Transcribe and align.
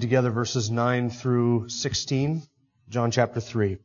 read 0.00 0.08
together 0.08 0.30
verses 0.30 0.70
9 0.70 1.10
through 1.10 1.68
16, 1.68 2.42
John 2.88 3.10
chapter 3.10 3.38
3. 3.38 3.76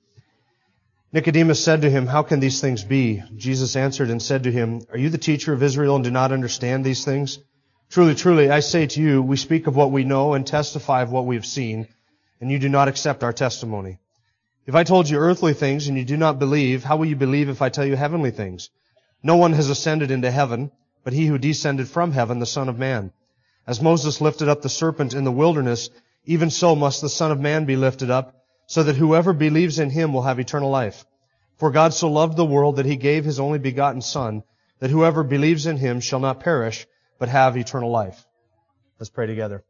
Nicodemus 1.12 1.62
said 1.62 1.82
to 1.82 1.90
him, 1.90 2.08
How 2.08 2.24
can 2.24 2.40
these 2.40 2.62
things 2.62 2.86
be? 2.86 3.22
Jesus 3.36 3.76
answered 3.76 4.10
and 4.10 4.22
said 4.22 4.44
to 4.44 4.52
him, 4.52 4.86
Are 4.94 4.98
you 4.98 5.10
the 5.10 5.18
teacher 5.18 5.52
of 5.52 5.62
Israel 5.62 5.96
and 5.96 6.06
do 6.06 6.12
not 6.12 6.32
understand 6.32 6.86
these 6.86 7.04
things? 7.04 7.40
Truly, 7.90 8.16
truly, 8.16 8.50
I 8.50 8.62
say 8.62 8.88
to 8.88 9.02
you, 9.02 9.22
we 9.22 9.36
speak 9.36 9.68
of 9.68 9.76
what 9.76 9.92
we 9.92 10.06
know 10.06 10.36
and 10.36 10.48
testify 10.48 11.02
of 11.02 11.12
what 11.12 11.26
we 11.26 11.36
have 11.36 11.46
seen, 11.46 11.86
and 12.40 12.50
you 12.50 12.60
do 12.60 12.70
not 12.70 12.88
accept 12.88 13.22
our 13.22 13.34
testimony. 13.34 14.00
If 14.66 14.74
I 14.74 14.86
told 14.86 15.10
you 15.10 15.18
earthly 15.18 15.54
things 15.54 15.90
and 15.90 15.98
you 15.98 16.06
do 16.06 16.16
not 16.16 16.40
believe, 16.40 16.86
how 16.86 16.96
will 16.96 17.08
you 17.08 17.18
believe 17.18 17.50
if 17.50 17.62
I 17.62 17.68
tell 17.68 17.86
you 17.86 17.98
heavenly 17.98 18.32
things? 18.32 18.70
No 19.22 19.36
one 19.36 19.52
has 19.52 19.70
ascended 19.70 20.12
into 20.12 20.32
heaven, 20.32 20.72
but 21.04 21.12
he 21.12 21.26
who 21.26 21.38
descended 21.38 21.90
from 21.90 22.14
heaven, 22.14 22.40
the 22.40 22.46
Son 22.46 22.70
of 22.70 22.80
Man. 22.80 23.12
As 23.68 23.82
Moses 23.82 24.22
lifted 24.22 24.48
up 24.48 24.62
the 24.62 24.70
serpent 24.70 25.14
in 25.14 25.26
the 25.26 25.32
wilderness, 25.32 25.90
even 26.26 26.50
so 26.50 26.76
must 26.76 27.02
the 27.02 27.10
Son 27.10 27.32
of 27.32 27.40
Man 27.40 27.66
be 27.66 27.76
lifted 27.76 28.10
up, 28.10 28.36
so 28.68 28.84
that 28.84 28.96
whoever 28.96 29.34
believes 29.34 29.80
in 29.80 29.90
him 29.90 30.14
will 30.14 30.24
have 30.24 30.40
eternal 30.40 30.70
life. 30.70 31.06
For 31.58 31.72
God 31.72 31.94
so 31.94 32.10
loved 32.10 32.36
the 32.36 32.46
world 32.46 32.78
that 32.78 32.86
he 32.86 32.96
gave 32.96 33.24
his 33.24 33.40
only 33.40 33.60
begotten 33.60 34.02
Son, 34.02 34.44
that 34.80 34.90
whoever 34.90 35.24
believes 35.24 35.66
in 35.66 35.78
him 35.78 36.00
shall 36.00 36.20
not 36.20 36.40
perish, 36.40 36.86
but 37.20 37.30
have 37.30 37.56
eternal 37.56 37.92
life. 37.92 38.26
Let's 39.00 39.10
pray 39.10 39.28
together. 39.28 39.64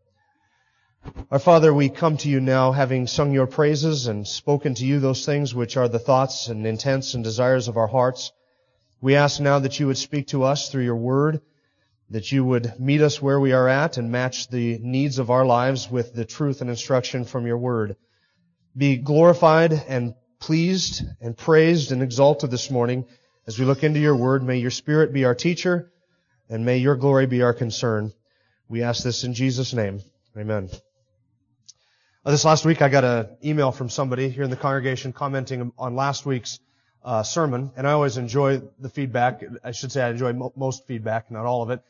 Our 1.30 1.40
Father, 1.40 1.74
we 1.74 1.90
come 1.90 2.18
to 2.18 2.30
you 2.30 2.40
now 2.40 2.72
having 2.72 3.06
sung 3.06 3.32
your 3.32 3.46
praises 3.46 4.08
and 4.08 4.28
spoken 4.28 4.74
to 4.76 4.86
you 4.86 5.00
those 5.00 5.26
things 5.26 5.54
which 5.54 5.78
are 5.78 5.88
the 5.88 6.00
thoughts 6.00 6.48
and 6.48 6.66
intents 6.66 7.14
and 7.14 7.24
desires 7.24 7.68
of 7.68 7.78
our 7.78 7.88
hearts. 7.88 8.32
We 9.02 9.16
ask 9.16 9.40
now 9.40 9.60
that 9.60 9.80
you 9.80 9.88
would 9.88 9.98
speak 9.98 10.28
to 10.28 10.44
us 10.44 10.70
through 10.70 10.84
your 10.84 10.96
word, 10.96 11.42
that 12.10 12.32
you 12.32 12.46
would 12.46 12.80
meet 12.80 13.02
us 13.02 13.22
where 13.22 13.40
we 13.40 13.54
are 13.54 13.68
at 13.68 13.98
and 13.98 14.12
match 14.12 14.50
the 14.50 14.78
needs 14.80 15.18
of 15.20 15.32
our 15.32 15.46
lives 15.46 15.90
with 15.90 16.14
the 16.14 16.26
truth 16.26 16.62
and 16.62 16.70
instruction 16.70 17.26
from 17.26 17.48
your 17.48 17.58
word. 17.58 17.96
Be 18.78 18.98
glorified 18.98 19.74
and 19.74 20.14
pleased 20.40 21.04
and 21.22 21.36
praised 21.36 21.92
and 21.92 22.04
exalted 22.04 22.52
this 22.52 22.70
morning 22.70 23.06
as 23.48 23.58
we 23.58 23.66
look 23.66 23.84
into 23.84 24.00
your 24.00 24.16
word. 24.16 24.44
May 24.44 24.58
your 24.58 24.72
spirit 24.72 25.14
be 25.14 25.26
our 25.26 25.36
teacher 25.36 25.92
and 26.50 26.66
may 26.66 26.78
your 26.78 26.96
glory 26.96 27.26
be 27.26 27.42
our 27.42 27.54
concern. 27.54 28.14
We 28.68 28.84
ask 28.84 29.04
this 29.04 29.24
in 29.24 29.34
Jesus' 29.34 29.74
name. 29.74 30.02
Amen. 30.38 30.70
Uh, 32.24 32.32
this 32.32 32.46
last 32.46 32.66
week 32.66 32.82
I 32.82 32.90
got 32.90 33.04
an 33.04 33.38
email 33.44 33.72
from 33.72 33.90
somebody 33.90 34.30
here 34.30 34.44
in 34.44 34.50
the 34.50 34.56
congregation 34.56 35.14
commenting 35.14 35.72
on 35.78 35.96
last 35.96 36.26
week's 36.26 36.60
uh, 37.04 37.22
sermon, 37.22 37.72
and 37.78 37.88
I 37.88 37.92
always 37.92 38.18
enjoy 38.18 38.62
the 38.80 38.90
feedback. 38.90 39.44
I 39.64 39.72
should 39.72 39.92
say 39.92 40.02
I 40.02 40.10
enjoy 40.10 40.34
mo- 40.34 40.54
most 40.56 40.88
feedback, 40.88 41.30
not 41.30 41.46
all 41.46 41.62
of 41.62 41.70
it. 41.70 41.82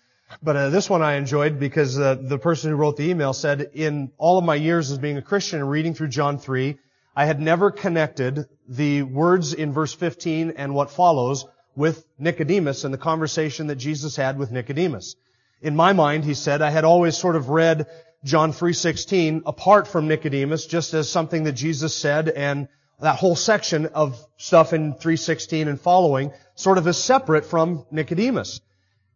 But 0.42 0.56
uh, 0.56 0.70
this 0.70 0.90
one 0.90 1.02
I 1.02 1.16
enjoyed 1.16 1.60
because 1.60 2.00
uh, 2.00 2.16
the 2.16 2.40
person 2.40 2.70
who 2.70 2.76
wrote 2.76 2.98
the 2.98 3.10
email 3.10 3.34
said, 3.34 3.70
in 3.74 4.12
all 4.18 4.38
of 4.38 4.44
my 4.44 4.56
years 4.56 4.92
as 4.92 4.98
being 4.98 5.18
a 5.18 5.22
Christian 5.22 5.60
and 5.60 5.70
reading 5.70 5.94
through 5.94 6.10
John 6.10 6.40
3, 6.40 6.78
I 7.16 7.26
had 7.26 7.40
never 7.40 7.72
connected 7.72 8.48
the 8.68 9.04
words 9.04 9.54
in 9.54 9.72
verse 9.72 9.94
15 9.94 10.54
and 10.58 10.74
what 10.74 10.92
follows 10.92 11.46
with 11.76 12.06
Nicodemus 12.18 12.84
and 12.84 12.94
the 12.94 12.98
conversation 12.98 13.68
that 13.68 13.76
Jesus 13.76 14.16
had 14.16 14.38
with 14.38 14.52
Nicodemus. 14.52 15.16
In 15.62 15.76
my 15.76 15.94
mind, 15.94 16.26
he 16.26 16.34
said, 16.34 16.62
I 16.62 16.70
had 16.70 16.84
always 16.84 17.18
sort 17.18 17.36
of 17.36 17.50
read 17.50 17.88
John 18.24 18.52
3.16 18.52 19.44
apart 19.46 19.88
from 19.88 20.08
Nicodemus, 20.08 20.66
just 20.66 20.94
as 20.94 21.10
something 21.10 21.44
that 21.44 21.54
Jesus 21.54 21.96
said 21.96 22.30
and 22.30 22.68
that 23.00 23.18
whole 23.18 23.36
section 23.36 23.88
of 23.88 24.18
stuff 24.38 24.74
in 24.74 24.94
3.16 24.96 25.68
and 25.68 25.80
following 25.80 26.32
sort 26.56 26.78
of 26.78 26.88
is 26.88 26.98
separate 26.98 27.46
from 27.46 27.86
Nicodemus. 27.92 28.62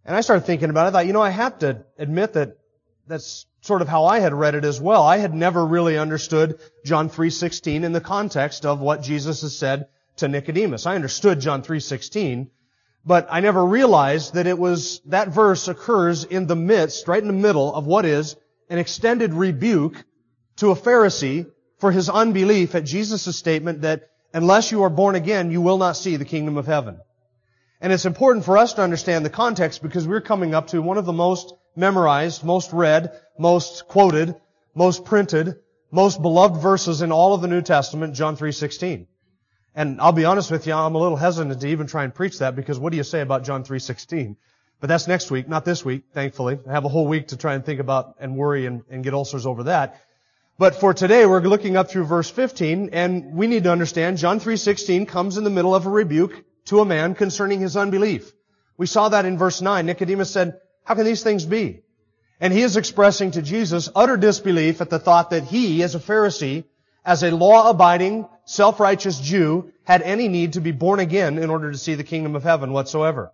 And 0.06 0.16
I 0.16 0.22
started 0.22 0.46
thinking 0.46 0.70
about 0.70 0.86
it. 0.86 0.90
I 0.90 0.92
thought, 0.92 1.08
you 1.08 1.14
know, 1.14 1.22
I 1.22 1.30
have 1.30 1.60
to 1.60 1.86
admit 1.98 2.34
that 2.34 2.58
that's 3.08 3.46
sort 3.62 3.82
of 3.82 3.88
how 3.88 4.06
I 4.06 4.20
had 4.20 4.34
read 4.34 4.56
it 4.56 4.64
as 4.64 4.80
well. 4.80 5.04
I 5.04 5.18
had 5.18 5.34
never 5.34 5.66
really 5.66 5.98
understood 5.98 6.60
John 6.86 7.10
3.16 7.10 7.84
in 7.84 7.92
the 7.92 8.02
context 8.02 8.66
of 8.66 8.80
what 8.80 9.02
Jesus 9.02 9.42
has 9.42 9.58
said 9.58 9.88
to 10.18 10.28
Nicodemus. 10.28 10.86
I 10.86 10.96
understood 10.96 11.40
John 11.40 11.62
3.16, 11.62 12.50
but 13.06 13.28
I 13.30 13.40
never 13.40 13.66
realized 13.66 14.36
that 14.36 14.48
it 14.48 14.58
was, 14.58 15.02
that 15.06 15.30
verse 15.30 15.68
occurs 15.68 16.24
in 16.24 16.48
the 16.48 16.56
midst, 16.56 17.08
right 17.08 17.22
in 17.22 17.28
the 17.28 17.34
middle 17.34 17.74
of 17.74 17.86
what 17.86 18.06
is 18.06 18.36
an 18.70 18.78
extended 18.78 19.34
rebuke 19.34 20.04
to 20.58 20.72
a 20.72 20.76
Pharisee 20.76 21.48
for 21.80 21.92
his 21.92 22.10
unbelief 22.10 22.76
at 22.76 22.86
Jesus' 22.86 23.36
statement 23.38 23.81
that 23.81 24.10
unless 24.34 24.72
you 24.72 24.84
are 24.84 24.90
born 24.90 25.16
again, 25.16 25.52
you 25.52 25.62
will 25.62 25.78
not 25.78 25.98
see 25.98 26.18
the 26.18 26.26
kingdom 26.26 26.58
of 26.58 26.68
heaven. 26.68 27.00
And 27.81 27.94
it's 27.94 28.06
important 28.06 28.44
for 28.44 28.57
us 28.57 28.73
to 28.73 28.81
understand 28.81 29.25
the 29.25 29.29
context 29.29 29.81
because 29.81 30.07
we're 30.07 30.22
coming 30.22 30.53
up 30.53 30.67
to 30.67 30.81
one 30.81 30.97
of 30.97 31.06
the 31.06 31.13
most 31.13 31.53
memorized, 31.75 32.44
most 32.44 32.73
read, 32.73 33.12
most 33.38 33.88
quoted, 33.88 34.35
most 34.75 35.06
printed, 35.06 35.56
most 35.89 36.22
beloved 36.22 36.62
verses 36.62 37.01
in 37.01 37.12
all 37.12 37.34
of 37.34 37.41
the 37.41 37.47
New 37.47 37.62
Testament, 37.62 38.16
John 38.16 38.35
3.16. 38.35 39.07
And 39.75 40.01
I'll 40.01 40.12
be 40.12 40.25
honest 40.25 40.51
with 40.51 40.68
you, 40.68 40.73
I'm 40.73 40.95
a 40.95 41.00
little 41.00 41.16
hesitant 41.16 41.62
to 41.62 41.68
even 41.68 41.88
try 41.88 42.03
and 42.03 42.13
preach 42.13 42.39
that 42.39 42.56
because 42.56 42.78
what 42.78 42.91
do 42.91 42.97
you 42.97 43.03
say 43.03 43.22
about 43.22 43.45
John 43.45 43.63
3.16? 43.63 44.35
But 44.81 44.88
that's 44.88 45.07
next 45.07 45.31
week, 45.31 45.47
not 45.47 45.63
this 45.63 45.85
week, 45.85 46.03
thankfully. 46.13 46.59
I 46.68 46.72
have 46.73 46.85
a 46.85 46.89
whole 46.89 47.07
week 47.07 47.29
to 47.29 47.38
try 47.38 47.53
and 47.53 47.66
think 47.66 47.79
about 47.79 48.16
and 48.19 48.35
worry 48.35 48.66
and, 48.66 48.84
and 48.89 49.03
get 49.03 49.13
ulcers 49.13 49.45
over 49.45 49.63
that. 49.63 50.01
But 50.57 50.75
for 50.75 50.94
today, 50.94 51.25
we're 51.25 51.39
looking 51.41 51.78
up 51.78 51.89
through 51.89 52.06
verse 52.06 52.29
15, 52.29 52.89
and 52.91 53.34
we 53.34 53.47
need 53.47 53.63
to 53.63 53.72
understand 53.72 54.18
John 54.18 54.41
3.16 54.41 55.07
comes 55.07 55.38
in 55.38 55.45
the 55.45 55.50
middle 55.50 55.73
of 55.73 55.85
a 55.85 55.89
rebuke 55.89 56.44
to 56.66 56.80
a 56.80 56.86
man 56.86 57.16
concerning 57.16 57.59
his 57.59 57.78
unbelief. 57.78 58.31
We 58.78 58.86
saw 58.86 59.09
that 59.09 59.25
in 59.25 59.38
verse 59.38 59.62
9. 59.62 59.86
Nicodemus 59.86 60.31
said, 60.31 60.59
how 60.84 60.96
can 60.96 61.06
these 61.06 61.24
things 61.24 61.46
be? 61.46 61.81
And 62.40 62.53
he 62.53 62.62
is 62.62 62.78
expressing 62.78 63.31
to 63.31 63.42
Jesus 63.42 63.90
utter 63.96 64.18
disbelief 64.18 64.80
at 64.81 64.90
the 64.90 65.00
thought 65.00 65.31
that 65.31 65.44
he, 65.44 65.84
as 65.84 65.96
a 65.96 66.00
Pharisee, 66.00 66.64
as 67.03 67.24
a 67.24 67.31
law-abiding, 67.31 68.28
self-righteous 68.46 69.19
Jew, 69.19 69.72
had 69.84 70.02
any 70.02 70.28
need 70.28 70.53
to 70.53 70.62
be 70.62 70.72
born 70.72 71.00
again 71.00 71.38
in 71.38 71.50
order 71.50 71.72
to 71.72 71.78
see 71.78 71.96
the 71.96 72.03
kingdom 72.03 72.36
of 72.36 72.44
heaven 72.44 72.72
whatsoever. 72.72 73.31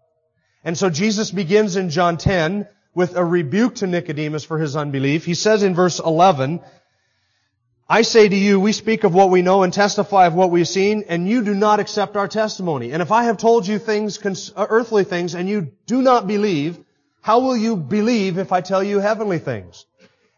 And 0.63 0.77
so 0.77 0.89
Jesus 0.89 1.29
begins 1.29 1.75
in 1.75 1.91
John 1.91 2.17
10 2.17 2.67
with 2.95 3.15
a 3.15 3.23
rebuke 3.23 3.75
to 3.75 3.87
Nicodemus 3.87 4.43
for 4.43 4.57
his 4.57 4.75
unbelief. 4.75 5.25
He 5.25 5.35
says 5.35 5.61
in 5.61 5.75
verse 5.75 5.99
11, 5.99 6.61
I 7.87 8.01
say 8.01 8.27
to 8.27 8.35
you, 8.35 8.59
we 8.59 8.71
speak 8.71 9.03
of 9.03 9.13
what 9.13 9.29
we 9.29 9.43
know 9.43 9.61
and 9.61 9.71
testify 9.71 10.25
of 10.25 10.33
what 10.33 10.49
we've 10.49 10.67
seen, 10.67 11.05
and 11.07 11.29
you 11.29 11.43
do 11.43 11.53
not 11.53 11.79
accept 11.79 12.17
our 12.17 12.27
testimony. 12.27 12.91
And 12.91 13.01
if 13.01 13.11
I 13.11 13.25
have 13.25 13.37
told 13.37 13.67
you 13.67 13.77
things, 13.77 14.19
uh, 14.55 14.65
earthly 14.69 15.03
things, 15.03 15.35
and 15.35 15.47
you 15.47 15.71
do 15.85 16.01
not 16.01 16.25
believe, 16.25 16.79
how 17.21 17.41
will 17.41 17.55
you 17.55 17.75
believe 17.75 18.39
if 18.39 18.51
I 18.51 18.61
tell 18.61 18.83
you 18.83 18.99
heavenly 18.99 19.37
things? 19.37 19.85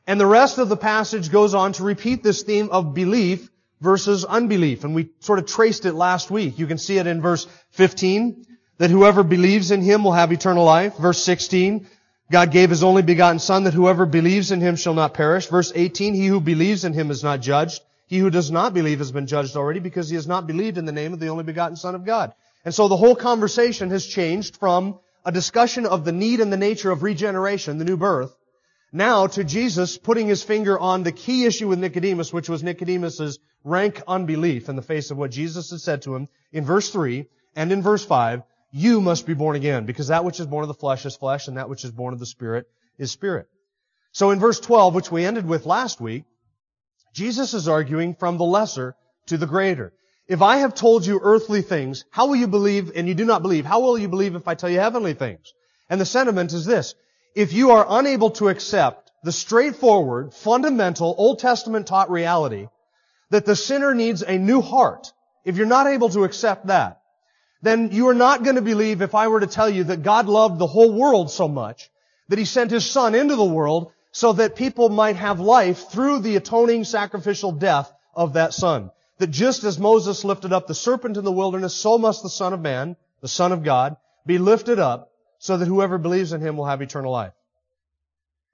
And 0.05 0.19
the 0.19 0.25
rest 0.25 0.57
of 0.57 0.67
the 0.67 0.75
passage 0.75 1.31
goes 1.31 1.53
on 1.53 1.71
to 1.73 1.83
repeat 1.83 2.21
this 2.21 2.43
theme 2.43 2.69
of 2.69 2.93
belief 2.93 3.49
versus 3.79 4.25
unbelief. 4.25 4.83
And 4.83 4.93
we 4.93 5.11
sort 5.19 5.39
of 5.39 5.45
traced 5.45 5.85
it 5.85 5.93
last 5.93 6.29
week. 6.29 6.59
You 6.59 6.67
can 6.67 6.77
see 6.77 6.97
it 6.97 7.07
in 7.07 7.21
verse 7.21 7.47
15 7.71 8.45
that 8.77 8.89
whoever 8.89 9.23
believes 9.23 9.71
in 9.71 9.81
him 9.81 10.03
will 10.03 10.13
have 10.13 10.33
eternal 10.33 10.65
life. 10.65 10.97
Verse 10.97 11.23
16, 11.23 11.87
God 12.29 12.51
gave 12.51 12.69
his 12.69 12.83
only 12.83 13.03
begotten 13.03 13.39
son 13.39 13.63
that 13.63 13.73
whoever 13.73 14.05
believes 14.05 14.51
in 14.51 14.59
him 14.59 14.75
shall 14.75 14.93
not 14.93 15.13
perish. 15.13 15.47
Verse 15.47 15.71
18, 15.73 16.13
he 16.13 16.27
who 16.27 16.41
believes 16.41 16.83
in 16.83 16.93
him 16.93 17.09
is 17.09 17.23
not 17.23 17.41
judged. 17.41 17.81
He 18.07 18.17
who 18.17 18.29
does 18.29 18.51
not 18.51 18.73
believe 18.73 18.99
has 18.99 19.11
been 19.11 19.27
judged 19.27 19.55
already 19.55 19.79
because 19.79 20.09
he 20.09 20.15
has 20.15 20.27
not 20.27 20.45
believed 20.45 20.77
in 20.77 20.85
the 20.85 20.91
name 20.91 21.13
of 21.13 21.19
the 21.19 21.27
only 21.27 21.43
begotten 21.43 21.77
son 21.77 21.95
of 21.95 22.05
God. 22.05 22.33
And 22.65 22.73
so 22.73 22.87
the 22.87 22.97
whole 22.97 23.15
conversation 23.15 23.89
has 23.91 24.05
changed 24.05 24.57
from 24.57 24.99
a 25.23 25.31
discussion 25.31 25.85
of 25.85 26.03
the 26.03 26.11
need 26.11 26.41
and 26.41 26.51
the 26.51 26.57
nature 26.57 26.91
of 26.91 27.03
regeneration, 27.03 27.77
the 27.77 27.85
new 27.85 27.97
birth, 27.97 28.35
now 28.91 29.27
to 29.27 29.43
Jesus 29.43 29.97
putting 29.97 30.27
his 30.27 30.43
finger 30.43 30.77
on 30.77 31.03
the 31.03 31.11
key 31.11 31.45
issue 31.45 31.67
with 31.67 31.79
Nicodemus, 31.79 32.33
which 32.33 32.49
was 32.49 32.63
Nicodemus's 32.63 33.39
rank 33.63 34.01
unbelief 34.07 34.69
in 34.69 34.75
the 34.75 34.81
face 34.81 35.11
of 35.11 35.17
what 35.17 35.31
Jesus 35.31 35.71
had 35.71 35.81
said 35.81 36.01
to 36.03 36.15
him 36.15 36.29
in 36.53 36.65
verse 36.65 36.89
3 36.89 37.25
and 37.55 37.71
in 37.71 37.81
verse 37.81 38.05
5 38.05 38.43
you 38.71 39.01
must 39.01 39.25
be 39.25 39.33
born 39.33 39.55
again, 39.55 39.85
because 39.85 40.07
that 40.07 40.25
which 40.25 40.39
is 40.39 40.45
born 40.45 40.63
of 40.63 40.67
the 40.67 40.73
flesh 40.73 41.05
is 41.05 41.15
flesh, 41.15 41.47
and 41.47 41.57
that 41.57 41.69
which 41.69 41.83
is 41.83 41.91
born 41.91 42.13
of 42.13 42.19
the 42.19 42.25
Spirit 42.25 42.67
is 42.97 43.11
spirit. 43.11 43.47
So 44.11 44.31
in 44.31 44.39
verse 44.39 44.59
12, 44.59 44.95
which 44.95 45.11
we 45.11 45.25
ended 45.25 45.45
with 45.45 45.65
last 45.65 46.01
week, 46.01 46.23
Jesus 47.13 47.53
is 47.53 47.67
arguing 47.67 48.15
from 48.15 48.37
the 48.37 48.43
lesser 48.43 48.95
to 49.27 49.37
the 49.37 49.47
greater. 49.47 49.93
If 50.27 50.41
I 50.41 50.57
have 50.57 50.75
told 50.75 51.05
you 51.05 51.19
earthly 51.23 51.61
things, 51.61 52.03
how 52.11 52.27
will 52.27 52.35
you 52.35 52.47
believe, 52.47 52.91
and 52.95 53.07
you 53.07 53.15
do 53.15 53.25
not 53.25 53.41
believe, 53.41 53.65
how 53.65 53.79
will 53.79 53.97
you 53.97 54.09
believe 54.09 54.35
if 54.35 54.47
I 54.47 54.55
tell 54.55 54.69
you 54.69 54.79
heavenly 54.79 55.13
things? 55.13 55.53
And 55.89 56.01
the 56.01 56.05
sentiment 56.05 56.51
is 56.51 56.65
this. 56.65 56.95
If 57.35 57.53
you 57.53 57.71
are 57.71 57.85
unable 57.87 58.31
to 58.31 58.49
accept 58.49 59.11
the 59.23 59.31
straightforward, 59.31 60.33
fundamental, 60.33 61.15
Old 61.17 61.39
Testament 61.39 61.87
taught 61.87 62.09
reality 62.09 62.67
that 63.29 63.45
the 63.45 63.55
sinner 63.55 63.93
needs 63.93 64.21
a 64.21 64.37
new 64.37 64.61
heart, 64.61 65.11
if 65.45 65.55
you're 65.55 65.65
not 65.65 65.87
able 65.87 66.09
to 66.09 66.23
accept 66.23 66.67
that, 66.67 67.01
then 67.61 67.91
you 67.91 68.07
are 68.09 68.13
not 68.13 68.43
going 68.43 68.55
to 68.55 68.61
believe 68.61 69.01
if 69.01 69.15
I 69.15 69.27
were 69.27 69.39
to 69.39 69.47
tell 69.47 69.69
you 69.69 69.85
that 69.85 70.03
God 70.03 70.27
loved 70.27 70.59
the 70.59 70.67
whole 70.67 70.91
world 70.91 71.31
so 71.31 71.47
much 71.47 71.89
that 72.29 72.39
He 72.39 72.45
sent 72.45 72.71
His 72.71 72.89
Son 72.89 73.15
into 73.15 73.35
the 73.35 73.43
world 73.43 73.91
so 74.11 74.33
that 74.33 74.55
people 74.55 74.89
might 74.89 75.15
have 75.15 75.39
life 75.39 75.89
through 75.89 76.19
the 76.19 76.35
atoning 76.35 76.83
sacrificial 76.83 77.51
death 77.51 77.91
of 78.15 78.33
that 78.33 78.53
Son. 78.53 78.91
That 79.19 79.27
just 79.27 79.63
as 79.63 79.79
Moses 79.79 80.23
lifted 80.23 80.53
up 80.53 80.67
the 80.67 80.75
serpent 80.75 81.17
in 81.17 81.23
the 81.23 81.31
wilderness, 81.31 81.75
so 81.75 81.97
must 81.97 82.23
the 82.23 82.29
Son 82.29 82.53
of 82.53 82.61
Man, 82.61 82.95
the 83.21 83.27
Son 83.27 83.51
of 83.51 83.63
God, 83.63 83.97
be 84.25 84.37
lifted 84.37 84.79
up 84.79 85.11
so 85.39 85.57
that 85.57 85.67
whoever 85.67 85.97
believes 85.97 86.33
in 86.33 86.41
Him 86.41 86.57
will 86.57 86.65
have 86.65 86.81
eternal 86.81 87.11
life. 87.11 87.33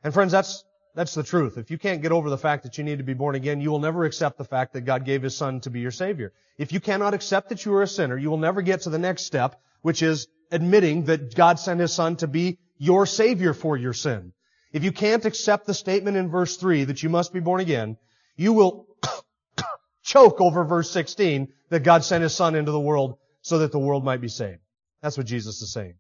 And 0.04 0.14
friends, 0.14 0.32
that's, 0.32 0.64
that's 0.96 1.16
the 1.16 1.24
truth. 1.24 1.58
If 1.58 1.72
you 1.72 1.78
can't 1.78 2.02
get 2.02 2.12
over 2.12 2.30
the 2.30 2.38
fact 2.38 2.64
that 2.64 2.78
you 2.78 2.84
need 2.84 3.00
to 3.00 3.04
be 3.04 3.16
born 3.16 3.36
again, 3.36 3.62
you 3.62 3.72
will 3.72 3.80
never 3.80 4.06
accept 4.06 4.38
the 4.38 4.44
fact 4.44 4.74
that 4.74 4.82
God 4.82 5.06
gave 5.06 5.24
His 5.24 5.36
Son 5.36 5.60
to 5.62 5.72
be 5.72 5.80
your 5.80 5.92
Savior. 5.92 6.34
If 6.58 6.72
you 6.72 6.80
cannot 6.80 7.16
accept 7.16 7.50
that 7.50 7.66
you 7.66 7.74
are 7.74 7.82
a 7.82 7.88
sinner, 7.88 8.18
you 8.18 8.30
will 8.30 8.38
never 8.38 8.62
get 8.62 8.82
to 8.82 8.92
the 8.92 9.00
next 9.00 9.24
step, 9.24 9.60
which 9.82 10.04
is 10.04 10.28
admitting 10.52 11.06
that 11.06 11.34
God 11.34 11.60
sent 11.60 11.80
His 11.80 11.94
Son 11.94 12.16
to 12.18 12.28
be 12.28 12.60
your 12.78 13.08
Savior 13.08 13.54
for 13.54 13.76
your 13.76 13.94
sin. 13.94 14.34
If 14.72 14.84
you 14.84 14.92
can't 14.92 15.26
accept 15.26 15.66
the 15.66 15.74
statement 15.74 16.18
in 16.18 16.30
verse 16.30 16.58
3 16.58 16.84
that 16.86 17.02
you 17.02 17.10
must 17.10 17.34
be 17.34 17.40
born 17.40 17.60
again, 17.60 17.98
you 18.36 18.54
will 18.54 18.88
choke 20.04 20.42
over 20.42 20.64
verse 20.64 20.92
16 20.92 21.52
that 21.70 21.82
God 21.82 22.04
sent 22.04 22.22
His 22.22 22.36
Son 22.36 22.54
into 22.54 22.72
the 22.72 22.80
world 22.80 23.18
so 23.42 23.60
that 23.60 23.72
the 23.72 23.80
world 23.80 24.04
might 24.04 24.22
be 24.22 24.28
saved. 24.28 24.60
That's 25.02 25.18
what 25.18 25.26
Jesus 25.26 25.62
is 25.62 25.74
saying. 25.74 25.96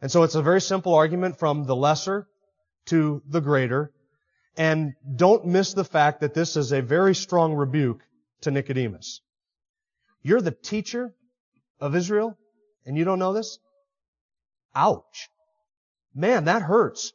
And 0.00 0.10
so 0.10 0.22
it's 0.22 0.36
a 0.36 0.42
very 0.42 0.60
simple 0.60 0.94
argument 0.94 1.38
from 1.38 1.64
the 1.64 1.76
lesser 1.76 2.28
to 2.88 3.22
the 3.28 3.40
greater. 3.40 3.92
And 4.56 4.94
don't 5.16 5.46
miss 5.46 5.74
the 5.74 5.84
fact 5.84 6.20
that 6.20 6.34
this 6.34 6.56
is 6.56 6.72
a 6.72 6.82
very 6.82 7.14
strong 7.14 7.54
rebuke 7.54 8.02
to 8.42 8.50
Nicodemus. 8.50 9.20
You're 10.22 10.40
the 10.40 10.50
teacher 10.50 11.14
of 11.80 11.94
Israel 11.94 12.36
and 12.84 12.96
you 12.96 13.04
don't 13.04 13.18
know 13.18 13.32
this? 13.34 13.58
Ouch. 14.74 15.28
Man, 16.14 16.44
that 16.44 16.62
hurts. 16.62 17.12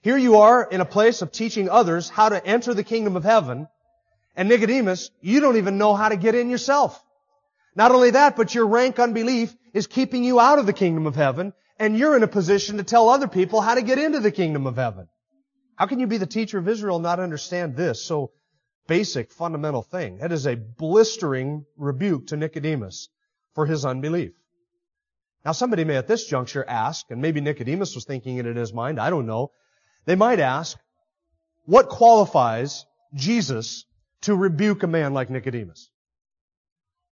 Here 0.00 0.16
you 0.16 0.36
are 0.38 0.62
in 0.62 0.80
a 0.80 0.86
place 0.86 1.22
of 1.22 1.30
teaching 1.30 1.68
others 1.68 2.08
how 2.08 2.28
to 2.28 2.44
enter 2.44 2.74
the 2.74 2.84
kingdom 2.84 3.16
of 3.16 3.24
heaven, 3.24 3.68
and 4.36 4.48
Nicodemus, 4.48 5.10
you 5.20 5.40
don't 5.40 5.56
even 5.56 5.78
know 5.78 5.94
how 5.94 6.08
to 6.08 6.16
get 6.16 6.34
in 6.34 6.50
yourself. 6.50 7.02
Not 7.74 7.92
only 7.92 8.10
that, 8.10 8.36
but 8.36 8.54
your 8.54 8.66
rank 8.66 8.98
unbelief 8.98 9.54
is 9.72 9.86
keeping 9.86 10.24
you 10.24 10.40
out 10.40 10.58
of 10.58 10.66
the 10.66 10.72
kingdom 10.72 11.06
of 11.06 11.16
heaven, 11.16 11.52
and 11.78 11.98
you're 11.98 12.16
in 12.16 12.22
a 12.22 12.28
position 12.28 12.76
to 12.76 12.84
tell 12.84 13.08
other 13.08 13.28
people 13.28 13.60
how 13.60 13.74
to 13.74 13.82
get 13.82 13.98
into 13.98 14.20
the 14.20 14.30
kingdom 14.30 14.66
of 14.66 14.76
heaven. 14.76 15.08
How 15.76 15.86
can 15.86 15.98
you 15.98 16.06
be 16.06 16.18
the 16.18 16.26
teacher 16.26 16.58
of 16.58 16.68
Israel 16.68 16.96
and 16.96 17.02
not 17.02 17.20
understand 17.20 17.76
this 17.76 18.04
so 18.04 18.30
basic, 18.86 19.32
fundamental 19.32 19.82
thing? 19.82 20.18
That 20.18 20.32
is 20.32 20.46
a 20.46 20.56
blistering 20.56 21.66
rebuke 21.76 22.28
to 22.28 22.36
Nicodemus 22.36 23.08
for 23.54 23.66
his 23.66 23.84
unbelief. 23.84 24.32
Now 25.44 25.52
somebody 25.52 25.84
may 25.84 25.96
at 25.96 26.06
this 26.06 26.26
juncture 26.26 26.64
ask, 26.66 27.06
and 27.10 27.20
maybe 27.20 27.40
Nicodemus 27.40 27.94
was 27.94 28.04
thinking 28.04 28.38
it 28.38 28.46
in 28.46 28.56
his 28.56 28.72
mind, 28.72 28.98
I 28.98 29.10
don't 29.10 29.26
know. 29.26 29.50
They 30.06 30.14
might 30.14 30.40
ask, 30.40 30.78
what 31.66 31.88
qualifies 31.88 32.86
Jesus 33.14 33.84
to 34.22 34.34
rebuke 34.34 34.82
a 34.82 34.86
man 34.86 35.12
like 35.12 35.28
Nicodemus? 35.28 35.90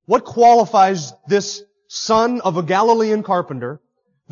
What 0.06 0.24
qualifies 0.24 1.12
this 1.26 1.62
son 1.88 2.40
of 2.40 2.56
a 2.56 2.62
Galilean 2.62 3.22
carpenter, 3.22 3.81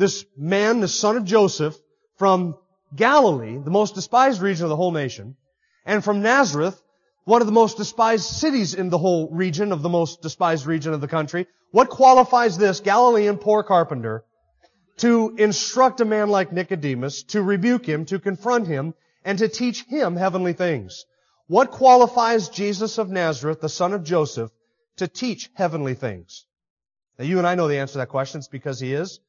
this 0.01 0.25
man, 0.35 0.79
the 0.79 0.87
son 0.87 1.15
of 1.15 1.25
Joseph, 1.25 1.77
from 2.17 2.57
Galilee, 2.95 3.57
the 3.57 3.69
most 3.69 3.93
despised 3.95 4.41
region 4.41 4.65
of 4.65 4.69
the 4.69 4.75
whole 4.75 4.91
nation, 4.91 5.37
and 5.85 6.03
from 6.03 6.23
Nazareth, 6.23 6.81
one 7.23 7.41
of 7.41 7.45
the 7.45 7.53
most 7.53 7.77
despised 7.77 8.25
cities 8.25 8.73
in 8.73 8.89
the 8.89 8.97
whole 8.97 9.29
region 9.29 9.71
of 9.71 9.83
the 9.83 9.89
most 9.89 10.21
despised 10.23 10.65
region 10.65 10.93
of 10.93 11.01
the 11.01 11.07
country. 11.07 11.47
What 11.69 11.89
qualifies 11.89 12.57
this 12.57 12.79
Galilean 12.79 13.37
poor 13.37 13.61
carpenter 13.63 14.25
to 14.97 15.35
instruct 15.37 16.01
a 16.01 16.05
man 16.05 16.29
like 16.29 16.51
Nicodemus, 16.51 17.23
to 17.25 17.43
rebuke 17.43 17.85
him, 17.85 18.05
to 18.05 18.19
confront 18.19 18.65
him, 18.67 18.95
and 19.23 19.37
to 19.37 19.47
teach 19.47 19.83
him 19.83 20.15
heavenly 20.15 20.53
things? 20.53 21.05
What 21.47 21.69
qualifies 21.69 22.49
Jesus 22.49 22.97
of 22.97 23.11
Nazareth, 23.11 23.61
the 23.61 23.69
son 23.69 23.93
of 23.93 24.03
Joseph, 24.03 24.51
to 24.97 25.07
teach 25.07 25.51
heavenly 25.53 25.93
things? 25.93 26.45
Now 27.19 27.25
you 27.25 27.37
and 27.37 27.45
I 27.45 27.53
know 27.53 27.67
the 27.67 27.77
answer 27.77 27.93
to 27.93 27.97
that 27.99 28.09
question. 28.09 28.39
It's 28.39 28.47
because 28.47 28.79
he 28.79 28.93
is 28.93 29.19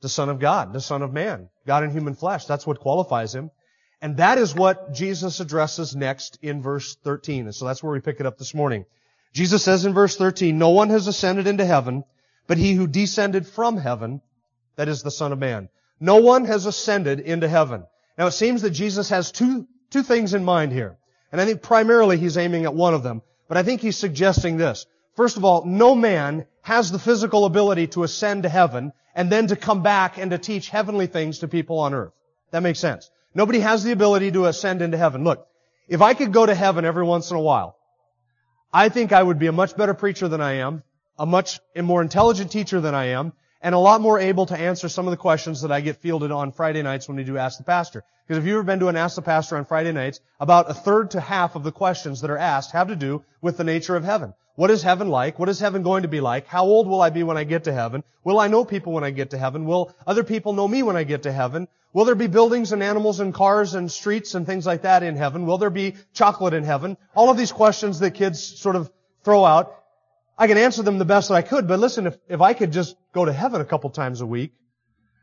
the 0.00 0.08
Son 0.08 0.28
of 0.28 0.38
God, 0.38 0.72
the 0.72 0.80
Son 0.80 1.02
of 1.02 1.12
Man, 1.12 1.48
God 1.66 1.84
in 1.84 1.90
human 1.90 2.14
flesh. 2.14 2.44
That's 2.44 2.66
what 2.66 2.80
qualifies 2.80 3.34
him. 3.34 3.50
And 4.00 4.18
that 4.18 4.38
is 4.38 4.54
what 4.54 4.94
Jesus 4.94 5.40
addresses 5.40 5.96
next 5.96 6.38
in 6.40 6.62
verse 6.62 6.96
13. 7.02 7.46
And 7.46 7.54
so 7.54 7.66
that's 7.66 7.82
where 7.82 7.92
we 7.92 8.00
pick 8.00 8.20
it 8.20 8.26
up 8.26 8.38
this 8.38 8.54
morning. 8.54 8.84
Jesus 9.32 9.64
says 9.64 9.84
in 9.84 9.92
verse 9.92 10.16
13, 10.16 10.56
No 10.56 10.70
one 10.70 10.90
has 10.90 11.08
ascended 11.08 11.46
into 11.46 11.64
heaven, 11.64 12.04
but 12.46 12.58
he 12.58 12.74
who 12.74 12.86
descended 12.86 13.46
from 13.46 13.76
heaven, 13.76 14.20
that 14.76 14.88
is 14.88 15.02
the 15.02 15.10
Son 15.10 15.32
of 15.32 15.38
Man. 15.38 15.68
No 16.00 16.16
one 16.16 16.44
has 16.44 16.66
ascended 16.66 17.18
into 17.20 17.48
heaven. 17.48 17.84
Now 18.16 18.28
it 18.28 18.32
seems 18.32 18.62
that 18.62 18.70
Jesus 18.70 19.08
has 19.10 19.32
two, 19.32 19.66
two 19.90 20.02
things 20.02 20.32
in 20.32 20.44
mind 20.44 20.72
here. 20.72 20.96
And 21.32 21.40
I 21.40 21.44
think 21.44 21.60
primarily 21.60 22.18
he's 22.18 22.38
aiming 22.38 22.64
at 22.64 22.74
one 22.74 22.94
of 22.94 23.02
them. 23.02 23.22
But 23.48 23.56
I 23.56 23.62
think 23.64 23.80
he's 23.80 23.96
suggesting 23.96 24.56
this. 24.56 24.86
First 25.16 25.36
of 25.36 25.44
all, 25.44 25.64
no 25.64 25.94
man 25.94 26.46
has 26.62 26.92
the 26.92 26.98
physical 26.98 27.44
ability 27.44 27.88
to 27.88 28.04
ascend 28.04 28.44
to 28.44 28.48
heaven 28.48 28.92
and 29.18 29.32
then 29.32 29.48
to 29.48 29.56
come 29.56 29.82
back 29.82 30.16
and 30.16 30.30
to 30.30 30.38
teach 30.38 30.68
heavenly 30.68 31.08
things 31.08 31.40
to 31.40 31.48
people 31.48 31.80
on 31.80 31.92
earth. 31.92 32.12
That 32.52 32.62
makes 32.62 32.78
sense. 32.78 33.10
Nobody 33.34 33.58
has 33.58 33.82
the 33.82 33.90
ability 33.90 34.30
to 34.30 34.46
ascend 34.46 34.80
into 34.80 34.96
heaven. 34.96 35.24
Look, 35.24 35.44
if 35.88 36.00
I 36.00 36.14
could 36.14 36.32
go 36.32 36.46
to 36.46 36.54
heaven 36.54 36.84
every 36.84 37.02
once 37.02 37.32
in 37.32 37.36
a 37.36 37.40
while, 37.40 37.76
I 38.72 38.90
think 38.90 39.10
I 39.12 39.20
would 39.20 39.40
be 39.40 39.48
a 39.48 39.52
much 39.52 39.76
better 39.76 39.92
preacher 39.92 40.28
than 40.28 40.40
I 40.40 40.58
am, 40.58 40.84
a 41.18 41.26
much 41.26 41.58
more 41.74 42.00
intelligent 42.00 42.52
teacher 42.52 42.80
than 42.80 42.94
I 42.94 43.06
am, 43.06 43.32
and 43.60 43.74
a 43.74 43.78
lot 43.78 44.00
more 44.00 44.20
able 44.20 44.46
to 44.46 44.56
answer 44.56 44.88
some 44.88 45.08
of 45.08 45.10
the 45.10 45.16
questions 45.16 45.62
that 45.62 45.72
I 45.72 45.80
get 45.80 45.96
fielded 45.96 46.30
on 46.30 46.52
Friday 46.52 46.82
nights 46.82 47.08
when 47.08 47.16
we 47.16 47.24
do 47.24 47.38
Ask 47.38 47.58
the 47.58 47.64
Pastor. 47.64 48.04
Because 48.24 48.38
if 48.38 48.46
you've 48.46 48.54
ever 48.54 48.62
been 48.62 48.78
to 48.78 48.86
an 48.86 48.96
Ask 48.96 49.16
the 49.16 49.22
Pastor 49.22 49.56
on 49.56 49.64
Friday 49.64 49.90
nights, 49.90 50.20
about 50.38 50.70
a 50.70 50.74
third 50.74 51.10
to 51.10 51.20
half 51.20 51.56
of 51.56 51.64
the 51.64 51.72
questions 51.72 52.20
that 52.20 52.30
are 52.30 52.38
asked 52.38 52.70
have 52.70 52.86
to 52.86 52.94
do 52.94 53.24
with 53.40 53.56
the 53.56 53.64
nature 53.64 53.96
of 53.96 54.04
heaven. 54.04 54.32
What 54.58 54.72
is 54.72 54.82
heaven 54.82 55.08
like? 55.08 55.38
What 55.38 55.48
is 55.48 55.60
heaven 55.60 55.84
going 55.84 56.02
to 56.02 56.08
be 56.08 56.20
like? 56.20 56.48
How 56.48 56.64
old 56.64 56.88
will 56.88 57.00
I 57.00 57.10
be 57.10 57.22
when 57.22 57.36
I 57.38 57.44
get 57.44 57.62
to 57.64 57.72
heaven? 57.72 58.02
Will 58.24 58.40
I 58.40 58.48
know 58.48 58.64
people 58.64 58.92
when 58.92 59.04
I 59.04 59.10
get 59.10 59.30
to 59.30 59.38
heaven? 59.38 59.66
Will 59.66 59.94
other 60.04 60.24
people 60.24 60.52
know 60.52 60.66
me 60.66 60.82
when 60.82 60.96
I 60.96 61.04
get 61.04 61.22
to 61.22 61.32
heaven? 61.32 61.68
Will 61.92 62.04
there 62.04 62.16
be 62.16 62.26
buildings 62.26 62.72
and 62.72 62.82
animals 62.82 63.20
and 63.20 63.32
cars 63.32 63.74
and 63.74 63.88
streets 63.88 64.34
and 64.34 64.44
things 64.44 64.66
like 64.66 64.82
that 64.82 65.04
in 65.04 65.14
heaven? 65.14 65.46
Will 65.46 65.58
there 65.58 65.70
be 65.70 65.94
chocolate 66.12 66.54
in 66.54 66.64
heaven? 66.64 66.96
All 67.14 67.30
of 67.30 67.36
these 67.36 67.52
questions 67.52 68.00
that 68.00 68.14
kids 68.14 68.42
sort 68.42 68.74
of 68.74 68.90
throw 69.22 69.44
out. 69.44 69.80
I 70.36 70.48
can 70.48 70.58
answer 70.58 70.82
them 70.82 70.98
the 70.98 71.04
best 71.04 71.28
that 71.28 71.36
I 71.36 71.42
could, 71.42 71.68
but 71.68 71.78
listen, 71.78 72.08
if, 72.08 72.18
if 72.28 72.40
I 72.40 72.52
could 72.52 72.72
just 72.72 72.96
go 73.12 73.24
to 73.24 73.32
heaven 73.32 73.60
a 73.60 73.64
couple 73.64 73.90
times 73.90 74.22
a 74.22 74.26
week 74.26 74.54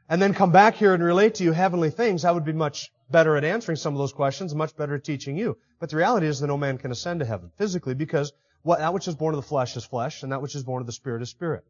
and 0.08 0.22
then 0.22 0.34
come 0.34 0.54
back 0.54 0.76
here 0.76 0.94
and 0.94 1.04
relate 1.04 1.36
to 1.36 1.44
you 1.44 1.52
heavenly 1.52 1.90
things, 1.90 2.24
I 2.24 2.32
would 2.32 2.46
be 2.46 2.54
much 2.54 2.90
better 3.12 3.36
at 3.36 3.44
answering 3.44 3.76
some 3.76 3.94
of 3.94 3.98
those 3.98 4.14
questions, 4.14 4.56
much 4.56 4.78
better 4.78 4.96
at 4.96 5.04
teaching 5.04 5.38
you. 5.38 5.58
But 5.82 5.90
the 5.90 5.98
reality 5.98 6.26
is 6.26 6.40
that 6.40 6.48
no 6.48 6.58
man 6.58 6.78
can 6.78 6.94
ascend 6.94 7.20
to 7.20 7.26
heaven 7.26 7.52
physically 7.58 7.96
because 7.96 8.32
what, 8.66 8.80
that 8.80 8.96
which 8.96 9.08
is 9.08 9.14
born 9.14 9.36
of 9.36 9.38
the 9.38 9.48
flesh 9.48 9.78
is 9.78 9.86
flesh 9.86 10.24
and 10.24 10.32
that 10.32 10.42
which 10.42 10.56
is 10.56 10.64
born 10.64 10.82
of 10.82 10.88
the 10.88 10.92
spirit 10.92 11.22
is 11.22 11.30
spirit. 11.30 11.64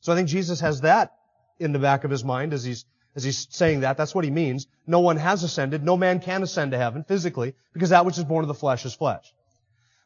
So 0.00 0.12
I 0.12 0.14
think 0.16 0.28
Jesus 0.28 0.60
has 0.60 0.82
that 0.82 1.12
in 1.58 1.72
the 1.72 1.80
back 1.80 2.04
of 2.04 2.10
his 2.10 2.22
mind 2.22 2.52
as 2.52 2.62
he's 2.62 2.84
as 3.16 3.24
he's 3.24 3.48
saying 3.50 3.80
that. 3.80 3.96
That's 3.96 4.14
what 4.14 4.24
he 4.24 4.30
means. 4.30 4.68
No 4.86 5.00
one 5.00 5.16
has 5.16 5.42
ascended. 5.42 5.82
No 5.82 5.96
man 5.96 6.20
can 6.20 6.44
ascend 6.44 6.70
to 6.70 6.78
heaven 6.78 7.02
physically 7.02 7.54
because 7.72 7.90
that 7.90 8.06
which 8.06 8.16
is 8.16 8.22
born 8.22 8.44
of 8.44 8.48
the 8.48 8.54
flesh 8.54 8.84
is 8.84 8.94
flesh. 8.94 9.34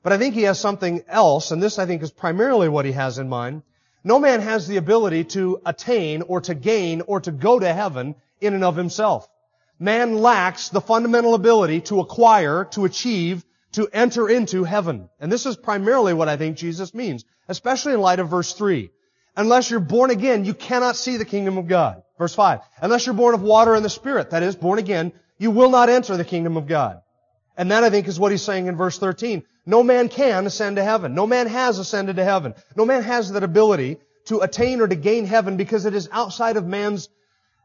But 0.03 0.15
I 0.15 0.19
think 0.19 0.35
he 0.35 0.45
has 0.45 0.59
something 0.59 1.05
else, 1.09 1.51
and 1.51 1.63
this 1.63 1.79
I 1.79 1.85
think 1.85 2.03
is 2.03 2.11
primarily 2.11 2.71
what 2.71 2.87
he 2.87 2.93
has 2.93 3.19
in 3.19 3.29
mind. 3.29 3.63
No 4.03 4.19
man 4.19 4.41
has 4.41 4.67
the 4.67 4.79
ability 4.79 5.25
to 5.37 5.61
attain 5.67 6.23
or 6.23 6.41
to 6.41 6.55
gain 6.55 7.03
or 7.03 7.21
to 7.21 7.33
go 7.33 7.59
to 7.59 7.71
heaven 7.71 8.15
in 8.41 8.55
and 8.55 8.65
of 8.65 8.77
himself. 8.77 9.29
Man 9.79 10.17
lacks 10.17 10.71
the 10.71 10.81
fundamental 10.81 11.35
ability 11.35 11.83
to 11.83 12.01
acquire, 12.01 12.65
to 12.71 12.87
achieve, 12.87 13.45
to 13.73 13.89
enter 13.93 14.29
into 14.29 14.65
heaven. 14.65 15.09
And 15.21 15.31
this 15.31 15.47
is 15.47 15.57
primarily 15.57 16.15
what 16.15 16.29
I 16.29 16.37
think 16.37 16.57
Jesus 16.57 16.95
means, 16.95 17.25
especially 17.49 17.95
in 17.95 18.01
light 18.01 18.19
of 18.19 18.29
verse 18.29 18.53
3. 18.53 18.91
Unless 19.37 19.71
you're 19.71 19.81
born 19.81 20.11
again, 20.11 20.45
you 20.45 20.55
cannot 20.55 20.97
see 20.97 21.17
the 21.17 21.25
kingdom 21.25 21.57
of 21.57 21.69
God. 21.69 22.03
Verse 22.19 22.35
5. 22.35 22.61
Unless 22.81 23.07
you're 23.07 23.15
born 23.15 23.35
of 23.35 23.43
water 23.43 23.75
and 23.75 23.85
the 23.85 23.91
Spirit, 23.91 24.31
that 24.31 24.43
is, 24.43 24.57
born 24.57 24.79
again, 24.79 25.13
you 25.39 25.51
will 25.51 25.71
not 25.71 25.89
enter 25.89 26.17
the 26.17 26.25
kingdom 26.25 26.57
of 26.57 26.67
God. 26.67 27.01
And 27.57 27.71
that 27.71 27.85
I 27.85 27.91
think 27.91 28.09
is 28.09 28.19
what 28.19 28.33
he's 28.33 28.43
saying 28.43 28.67
in 28.67 28.77
verse 28.77 28.99
13. 28.99 29.45
No 29.67 29.83
man 29.83 30.09
can 30.09 30.47
ascend 30.47 30.77
to 30.77 30.85
heaven. 30.85 31.15
No 31.15 31.27
man 31.27 31.47
has 31.47 31.79
ascended 31.79 32.17
to 32.17 32.25
heaven. 32.25 32.55
No 32.77 32.85
man 32.85 33.03
has 33.03 33.31
that 33.33 33.43
ability 33.43 33.99
to 34.27 34.41
attain 34.41 34.81
or 34.81 34.89
to 34.89 34.97
gain 34.97 35.27
heaven 35.27 35.57
because 35.57 35.87
it 35.87 35.95
is 35.95 36.09
outside 36.13 36.57
of 36.57 36.67
man's 36.67 37.09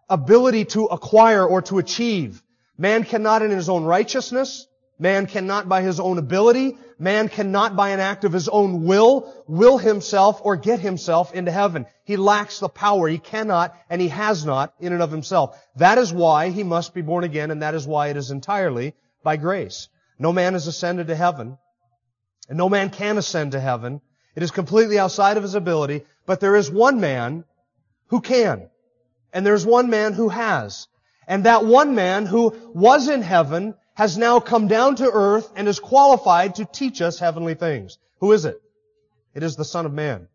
ability 0.10 0.66
to 0.66 0.86
acquire 0.86 1.46
or 1.46 1.62
to 1.64 1.80
achieve. 1.80 2.42
Man 2.78 3.04
cannot 3.04 3.42
in 3.42 3.52
his 3.52 3.70
own 3.70 3.86
righteousness, 3.86 4.68
Man 4.98 5.28
cannot 5.28 5.68
by 5.68 5.82
his 5.82 6.00
own 6.00 6.18
ability, 6.18 6.78
man 6.98 7.28
cannot 7.28 7.76
by 7.76 7.90
an 7.90 8.00
act 8.00 8.24
of 8.24 8.32
his 8.32 8.48
own 8.48 8.86
will, 8.86 9.44
will 9.46 9.78
himself 9.78 10.40
or 10.44 10.56
get 10.56 10.80
himself 10.80 11.34
into 11.34 11.52
heaven. 11.52 11.86
He 12.06 12.16
lacks 12.16 12.60
the 12.60 12.70
power. 12.70 13.08
He 13.08 13.18
cannot 13.18 13.76
and 13.90 14.00
he 14.02 14.08
has 14.08 14.46
not 14.46 14.74
in 14.80 14.94
and 14.94 15.02
of 15.02 15.12
himself. 15.12 15.62
That 15.76 15.98
is 15.98 16.14
why 16.14 16.50
he 16.50 16.64
must 16.64 16.94
be 16.94 17.02
born 17.02 17.26
again 17.26 17.52
and 17.52 17.62
that 17.62 17.76
is 17.76 17.86
why 17.86 18.08
it 18.08 18.18
is 18.18 18.32
entirely 18.32 18.94
by 19.22 19.36
grace. 19.36 19.90
No 20.18 20.32
man 20.32 20.54
has 20.54 20.68
ascended 20.68 21.08
to 21.08 21.16
heaven 21.16 21.58
and 22.48 22.58
no 22.58 22.70
man 22.70 22.90
can 22.90 23.18
ascend 23.18 23.52
to 23.52 23.60
heaven. 23.60 24.02
It 24.36 24.44
is 24.44 24.52
completely 24.52 25.00
outside 25.00 25.38
of 25.38 25.44
his 25.44 25.56
ability, 25.56 26.06
but 26.26 26.40
there 26.40 26.56
is 26.56 26.72
one 26.72 27.00
man 27.00 27.44
who 28.08 28.22
can. 28.22 28.70
And 29.34 29.46
there's 29.46 29.66
one 29.66 29.90
man 29.90 30.14
who 30.14 30.30
has. 30.30 30.88
And 31.28 31.46
that 31.46 31.66
one 31.66 31.96
man 31.96 32.26
who 32.26 32.54
was 32.74 33.10
in 33.10 33.22
heaven 33.22 33.76
has 33.96 34.18
now 34.18 34.40
come 34.40 34.68
down 34.68 34.96
to 34.98 35.10
earth 35.10 35.52
and 35.56 35.68
is 35.68 35.80
qualified 35.80 36.56
to 36.56 36.66
teach 36.66 37.02
us 37.02 37.18
heavenly 37.18 37.56
things. 37.56 37.98
Who 38.20 38.34
is 38.34 38.46
it? 38.46 38.62
It 39.34 39.44
is 39.44 39.56
the 39.56 39.66
Son 39.66 39.86
of 39.86 39.94
Man. 39.94 40.28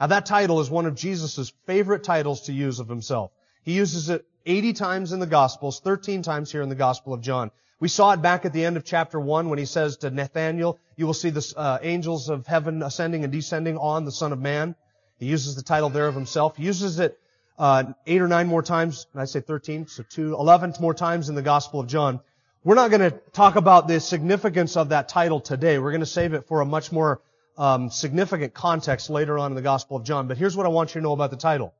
Now 0.00 0.06
that 0.08 0.26
title 0.26 0.60
is 0.60 0.70
one 0.70 0.86
of 0.86 0.94
Jesus' 0.94 1.52
favorite 1.66 2.04
titles 2.04 2.42
to 2.42 2.52
use 2.52 2.80
of 2.80 2.88
himself. 2.88 3.32
He 3.62 3.72
uses 3.72 4.08
it 4.08 4.24
80 4.46 4.72
times 4.74 5.12
in 5.12 5.18
the 5.18 5.26
Gospels, 5.26 5.80
13 5.80 6.22
times 6.22 6.52
here 6.52 6.62
in 6.62 6.68
the 6.68 6.74
Gospel 6.74 7.12
of 7.12 7.20
John. 7.20 7.50
We 7.80 7.88
saw 7.88 8.12
it 8.12 8.22
back 8.22 8.44
at 8.44 8.52
the 8.52 8.64
end 8.64 8.76
of 8.76 8.84
chapter 8.84 9.18
1 9.18 9.50
when 9.50 9.58
he 9.58 9.66
says 9.66 9.98
to 9.98 10.10
Nathanael, 10.10 10.78
you 10.96 11.06
will 11.06 11.14
see 11.14 11.30
the 11.30 11.54
uh, 11.56 11.78
angels 11.82 12.28
of 12.28 12.46
heaven 12.46 12.82
ascending 12.82 13.24
and 13.24 13.32
descending 13.32 13.76
on 13.76 14.04
the 14.04 14.12
Son 14.12 14.32
of 14.32 14.40
Man. 14.40 14.76
He 15.18 15.26
uses 15.26 15.56
the 15.56 15.62
title 15.62 15.90
there 15.90 16.06
of 16.06 16.14
himself. 16.14 16.56
He 16.56 16.64
uses 16.64 17.00
it 17.00 17.18
uh, 17.58 17.92
eight 18.06 18.22
or 18.22 18.28
nine 18.28 18.46
more 18.46 18.62
times, 18.62 19.06
and 19.12 19.20
I 19.20 19.24
say 19.24 19.40
13, 19.40 19.88
so 19.88 20.04
two, 20.08 20.34
11 20.34 20.74
more 20.80 20.94
times 20.94 21.28
in 21.28 21.34
the 21.34 21.42
Gospel 21.42 21.80
of 21.80 21.86
John. 21.86 22.20
We're 22.66 22.74
not 22.74 22.90
going 22.90 23.12
to 23.12 23.12
talk 23.32 23.54
about 23.54 23.86
the 23.86 24.00
significance 24.00 24.76
of 24.76 24.88
that 24.88 25.08
title 25.08 25.38
today. 25.38 25.78
We're 25.78 25.92
going 25.92 26.00
to 26.00 26.04
save 26.04 26.34
it 26.34 26.48
for 26.48 26.62
a 26.62 26.66
much 26.66 26.90
more 26.90 27.20
um, 27.56 27.90
significant 27.90 28.54
context 28.54 29.08
later 29.08 29.38
on 29.38 29.52
in 29.52 29.54
the 29.54 29.62
Gospel 29.62 29.98
of 29.98 30.02
John. 30.02 30.26
But 30.26 30.36
here's 30.36 30.56
what 30.56 30.66
I 30.66 30.70
want 30.70 30.92
you 30.92 31.00
to 31.00 31.04
know 31.04 31.12
about 31.12 31.30
the 31.30 31.36
title. 31.36 31.74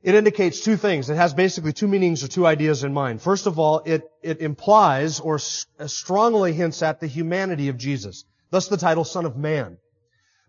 It 0.00 0.14
indicates 0.14 0.60
two 0.60 0.76
things. 0.76 1.10
It 1.10 1.16
has 1.16 1.34
basically 1.34 1.72
two 1.72 1.88
meanings 1.88 2.22
or 2.22 2.28
two 2.28 2.46
ideas 2.46 2.84
in 2.84 2.94
mind. 2.94 3.20
First 3.20 3.48
of 3.48 3.58
all, 3.58 3.80
it, 3.84 4.08
it 4.22 4.40
implies 4.40 5.18
or 5.18 5.34
s- 5.34 5.66
uh, 5.80 5.88
strongly 5.88 6.52
hints 6.52 6.80
at 6.80 7.00
the 7.00 7.08
humanity 7.08 7.66
of 7.66 7.76
Jesus. 7.76 8.24
Thus 8.50 8.68
the 8.68 8.76
title 8.76 9.02
Son 9.02 9.24
of 9.24 9.36
Man. 9.36 9.78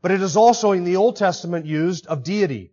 But 0.03 0.11
it 0.11 0.21
is 0.21 0.37
also 0.37 0.71
in 0.73 0.83
the 0.83 0.97
Old 0.97 1.15
Testament 1.15 1.65
used 1.65 2.05
of 2.05 2.21
deity. 2.21 2.69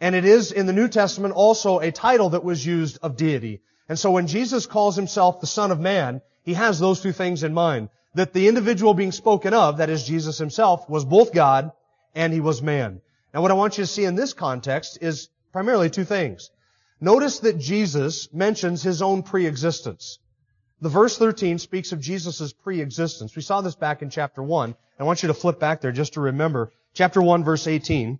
And 0.00 0.14
it 0.14 0.24
is 0.24 0.52
in 0.52 0.64
the 0.64 0.72
New 0.72 0.88
Testament 0.88 1.34
also 1.34 1.80
a 1.80 1.92
title 1.92 2.30
that 2.30 2.44
was 2.44 2.64
used 2.64 2.98
of 3.02 3.18
deity. 3.18 3.60
And 3.92 3.98
so 3.98 4.10
when 4.10 4.26
Jesus 4.26 4.64
calls 4.64 4.96
himself 4.96 5.42
the 5.42 5.46
Son 5.46 5.70
of 5.70 5.78
Man, 5.78 6.22
he 6.44 6.54
has 6.54 6.78
those 6.78 7.02
two 7.02 7.12
things 7.12 7.42
in 7.42 7.52
mind. 7.52 7.90
That 8.14 8.32
the 8.32 8.48
individual 8.48 8.94
being 8.94 9.12
spoken 9.12 9.52
of, 9.52 9.76
that 9.76 9.90
is 9.90 10.02
Jesus 10.02 10.38
himself, 10.38 10.88
was 10.88 11.04
both 11.04 11.34
God 11.34 11.72
and 12.14 12.32
he 12.32 12.40
was 12.40 12.62
man. 12.62 13.02
Now 13.34 13.42
what 13.42 13.50
I 13.50 13.54
want 13.54 13.76
you 13.76 13.84
to 13.84 13.86
see 13.86 14.06
in 14.06 14.14
this 14.14 14.32
context 14.32 14.96
is 15.02 15.28
primarily 15.52 15.90
two 15.90 16.04
things. 16.04 16.50
Notice 17.02 17.40
that 17.40 17.58
Jesus 17.58 18.32
mentions 18.32 18.82
his 18.82 19.02
own 19.02 19.24
pre-existence. 19.24 20.18
The 20.80 20.88
verse 20.88 21.18
13 21.18 21.58
speaks 21.58 21.92
of 21.92 22.00
Jesus' 22.00 22.54
pre-existence. 22.54 23.36
We 23.36 23.42
saw 23.42 23.60
this 23.60 23.74
back 23.74 24.00
in 24.00 24.08
chapter 24.08 24.42
1. 24.42 24.74
I 24.98 25.04
want 25.04 25.22
you 25.22 25.26
to 25.26 25.34
flip 25.34 25.60
back 25.60 25.82
there 25.82 25.92
just 25.92 26.14
to 26.14 26.22
remember. 26.22 26.72
Chapter 26.94 27.20
1 27.20 27.44
verse 27.44 27.66
18. 27.66 28.18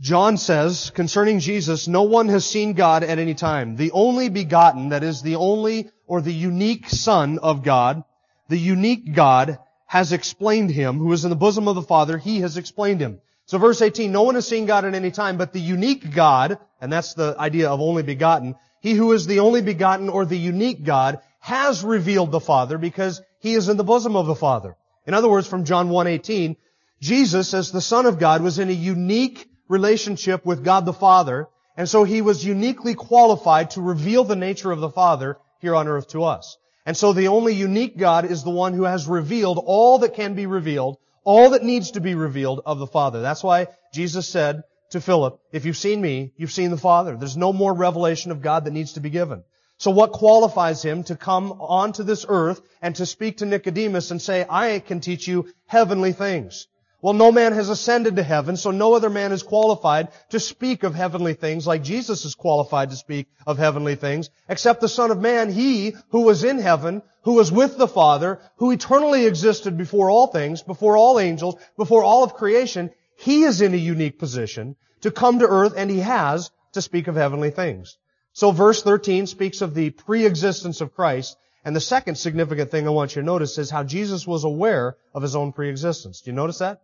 John 0.00 0.36
says 0.36 0.90
concerning 0.90 1.38
Jesus, 1.38 1.86
no 1.86 2.02
one 2.02 2.28
has 2.28 2.44
seen 2.44 2.72
God 2.72 3.04
at 3.04 3.18
any 3.18 3.34
time. 3.34 3.76
The 3.76 3.92
only 3.92 4.28
begotten, 4.28 4.88
that 4.88 5.04
is 5.04 5.22
the 5.22 5.36
only 5.36 5.90
or 6.06 6.20
the 6.20 6.32
unique 6.32 6.88
Son 6.88 7.38
of 7.38 7.62
God, 7.62 8.02
the 8.48 8.58
unique 8.58 9.14
God 9.14 9.58
has 9.86 10.12
explained 10.12 10.70
him, 10.70 10.98
who 10.98 11.12
is 11.12 11.24
in 11.24 11.30
the 11.30 11.36
bosom 11.36 11.68
of 11.68 11.76
the 11.76 11.82
Father, 11.82 12.18
he 12.18 12.40
has 12.40 12.56
explained 12.56 13.00
him. 13.00 13.20
So 13.46 13.58
verse 13.58 13.80
18, 13.80 14.10
no 14.10 14.22
one 14.22 14.34
has 14.34 14.48
seen 14.48 14.66
God 14.66 14.84
at 14.84 14.94
any 14.94 15.12
time, 15.12 15.36
but 15.36 15.52
the 15.52 15.60
unique 15.60 16.12
God, 16.12 16.58
and 16.80 16.92
that's 16.92 17.14
the 17.14 17.36
idea 17.38 17.70
of 17.70 17.80
only 17.80 18.02
begotten, 18.02 18.56
he 18.80 18.94
who 18.94 19.12
is 19.12 19.26
the 19.26 19.40
only 19.40 19.62
begotten 19.62 20.08
or 20.08 20.24
the 20.24 20.36
unique 20.36 20.84
God 20.84 21.20
has 21.38 21.84
revealed 21.84 22.32
the 22.32 22.40
Father 22.40 22.78
because 22.78 23.22
he 23.38 23.54
is 23.54 23.68
in 23.68 23.76
the 23.76 23.84
bosom 23.84 24.16
of 24.16 24.26
the 24.26 24.34
Father. 24.34 24.76
In 25.06 25.14
other 25.14 25.28
words, 25.28 25.46
from 25.46 25.64
John 25.64 25.88
1.18, 25.90 26.56
Jesus 27.00 27.54
as 27.54 27.70
the 27.70 27.80
Son 27.80 28.06
of 28.06 28.18
God 28.18 28.42
was 28.42 28.58
in 28.58 28.70
a 28.70 28.72
unique 28.72 29.48
relationship 29.68 30.44
with 30.44 30.64
God 30.64 30.86
the 30.86 30.92
Father, 30.92 31.48
and 31.76 31.88
so 31.88 32.04
he 32.04 32.22
was 32.22 32.44
uniquely 32.44 32.94
qualified 32.94 33.70
to 33.70 33.80
reveal 33.80 34.24
the 34.24 34.36
nature 34.36 34.70
of 34.70 34.80
the 34.80 34.90
Father 34.90 35.38
here 35.60 35.74
on 35.74 35.88
earth 35.88 36.08
to 36.08 36.24
us. 36.24 36.56
And 36.86 36.96
so 36.96 37.12
the 37.12 37.28
only 37.28 37.54
unique 37.54 37.96
God 37.96 38.30
is 38.30 38.44
the 38.44 38.50
one 38.50 38.74
who 38.74 38.84
has 38.84 39.06
revealed 39.06 39.62
all 39.64 39.98
that 40.00 40.14
can 40.14 40.34
be 40.34 40.46
revealed, 40.46 40.98
all 41.24 41.50
that 41.50 41.64
needs 41.64 41.92
to 41.92 42.00
be 42.00 42.14
revealed 42.14 42.60
of 42.66 42.78
the 42.78 42.86
Father. 42.86 43.22
That's 43.22 43.42
why 43.42 43.68
Jesus 43.92 44.28
said 44.28 44.62
to 44.90 45.00
Philip, 45.00 45.40
if 45.50 45.64
you've 45.64 45.76
seen 45.76 46.00
me, 46.00 46.32
you've 46.36 46.52
seen 46.52 46.70
the 46.70 46.76
Father. 46.76 47.16
There's 47.16 47.36
no 47.36 47.52
more 47.52 47.72
revelation 47.72 48.30
of 48.30 48.42
God 48.42 48.64
that 48.64 48.72
needs 48.72 48.92
to 48.92 49.00
be 49.00 49.10
given. 49.10 49.42
So 49.78 49.90
what 49.90 50.12
qualifies 50.12 50.82
him 50.82 51.02
to 51.04 51.16
come 51.16 51.52
onto 51.52 52.04
this 52.04 52.24
earth 52.28 52.60
and 52.80 52.94
to 52.96 53.06
speak 53.06 53.38
to 53.38 53.46
Nicodemus 53.46 54.10
and 54.10 54.22
say, 54.22 54.46
I 54.48 54.78
can 54.78 55.00
teach 55.00 55.26
you 55.26 55.48
heavenly 55.66 56.12
things? 56.12 56.68
Well, 57.04 57.12
no 57.12 57.30
man 57.30 57.52
has 57.52 57.68
ascended 57.68 58.16
to 58.16 58.22
heaven, 58.22 58.56
so 58.56 58.70
no 58.70 58.94
other 58.94 59.10
man 59.10 59.32
is 59.32 59.42
qualified 59.42 60.08
to 60.30 60.40
speak 60.40 60.84
of 60.84 60.94
heavenly 60.94 61.34
things 61.34 61.66
like 61.66 61.82
Jesus 61.82 62.24
is 62.24 62.34
qualified 62.34 62.88
to 62.88 62.96
speak 62.96 63.26
of 63.46 63.58
heavenly 63.58 63.94
things, 63.94 64.30
except 64.48 64.80
the 64.80 64.88
Son 64.88 65.10
of 65.10 65.20
Man, 65.20 65.52
He 65.52 65.94
who 66.08 66.22
was 66.22 66.44
in 66.44 66.58
heaven, 66.58 67.02
who 67.24 67.34
was 67.34 67.52
with 67.52 67.76
the 67.76 67.86
Father, 67.86 68.40
who 68.56 68.70
eternally 68.70 69.26
existed 69.26 69.76
before 69.76 70.08
all 70.08 70.28
things, 70.28 70.62
before 70.62 70.96
all 70.96 71.20
angels, 71.20 71.56
before 71.76 72.02
all 72.02 72.24
of 72.24 72.32
creation, 72.32 72.90
He 73.16 73.42
is 73.42 73.60
in 73.60 73.74
a 73.74 73.76
unique 73.76 74.18
position 74.18 74.74
to 75.02 75.10
come 75.10 75.40
to 75.40 75.46
earth, 75.46 75.74
and 75.76 75.90
He 75.90 76.00
has 76.00 76.50
to 76.72 76.80
speak 76.80 77.06
of 77.06 77.16
heavenly 77.16 77.50
things. 77.50 77.98
So 78.32 78.50
verse 78.50 78.82
13 78.82 79.26
speaks 79.26 79.60
of 79.60 79.74
the 79.74 79.90
pre-existence 79.90 80.80
of 80.80 80.94
Christ, 80.94 81.36
and 81.66 81.76
the 81.76 81.80
second 81.82 82.14
significant 82.14 82.70
thing 82.70 82.86
I 82.86 82.92
want 82.92 83.14
you 83.14 83.20
to 83.20 83.26
notice 83.26 83.58
is 83.58 83.68
how 83.68 83.84
Jesus 83.84 84.26
was 84.26 84.44
aware 84.44 84.96
of 85.12 85.20
His 85.20 85.36
own 85.36 85.52
pre-existence. 85.52 86.22
Do 86.22 86.30
you 86.30 86.34
notice 86.34 86.60
that? 86.60 86.80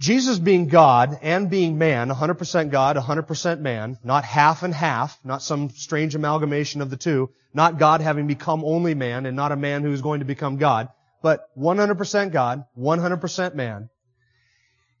Jesus 0.00 0.38
being 0.38 0.68
God 0.68 1.18
and 1.20 1.50
being 1.50 1.76
man, 1.76 2.08
100% 2.08 2.70
God, 2.70 2.96
100% 2.96 3.60
man, 3.60 3.98
not 4.02 4.24
half 4.24 4.62
and 4.62 4.72
half, 4.72 5.18
not 5.22 5.42
some 5.42 5.68
strange 5.68 6.14
amalgamation 6.14 6.80
of 6.80 6.88
the 6.88 6.96
two, 6.96 7.28
not 7.52 7.78
God 7.78 8.00
having 8.00 8.26
become 8.26 8.64
only 8.64 8.94
man 8.94 9.26
and 9.26 9.36
not 9.36 9.52
a 9.52 9.56
man 9.56 9.82
who 9.82 9.92
is 9.92 10.00
going 10.00 10.20
to 10.20 10.24
become 10.24 10.56
God, 10.56 10.88
but 11.22 11.46
100% 11.54 12.32
God, 12.32 12.64
100% 12.78 13.54
man. 13.54 13.90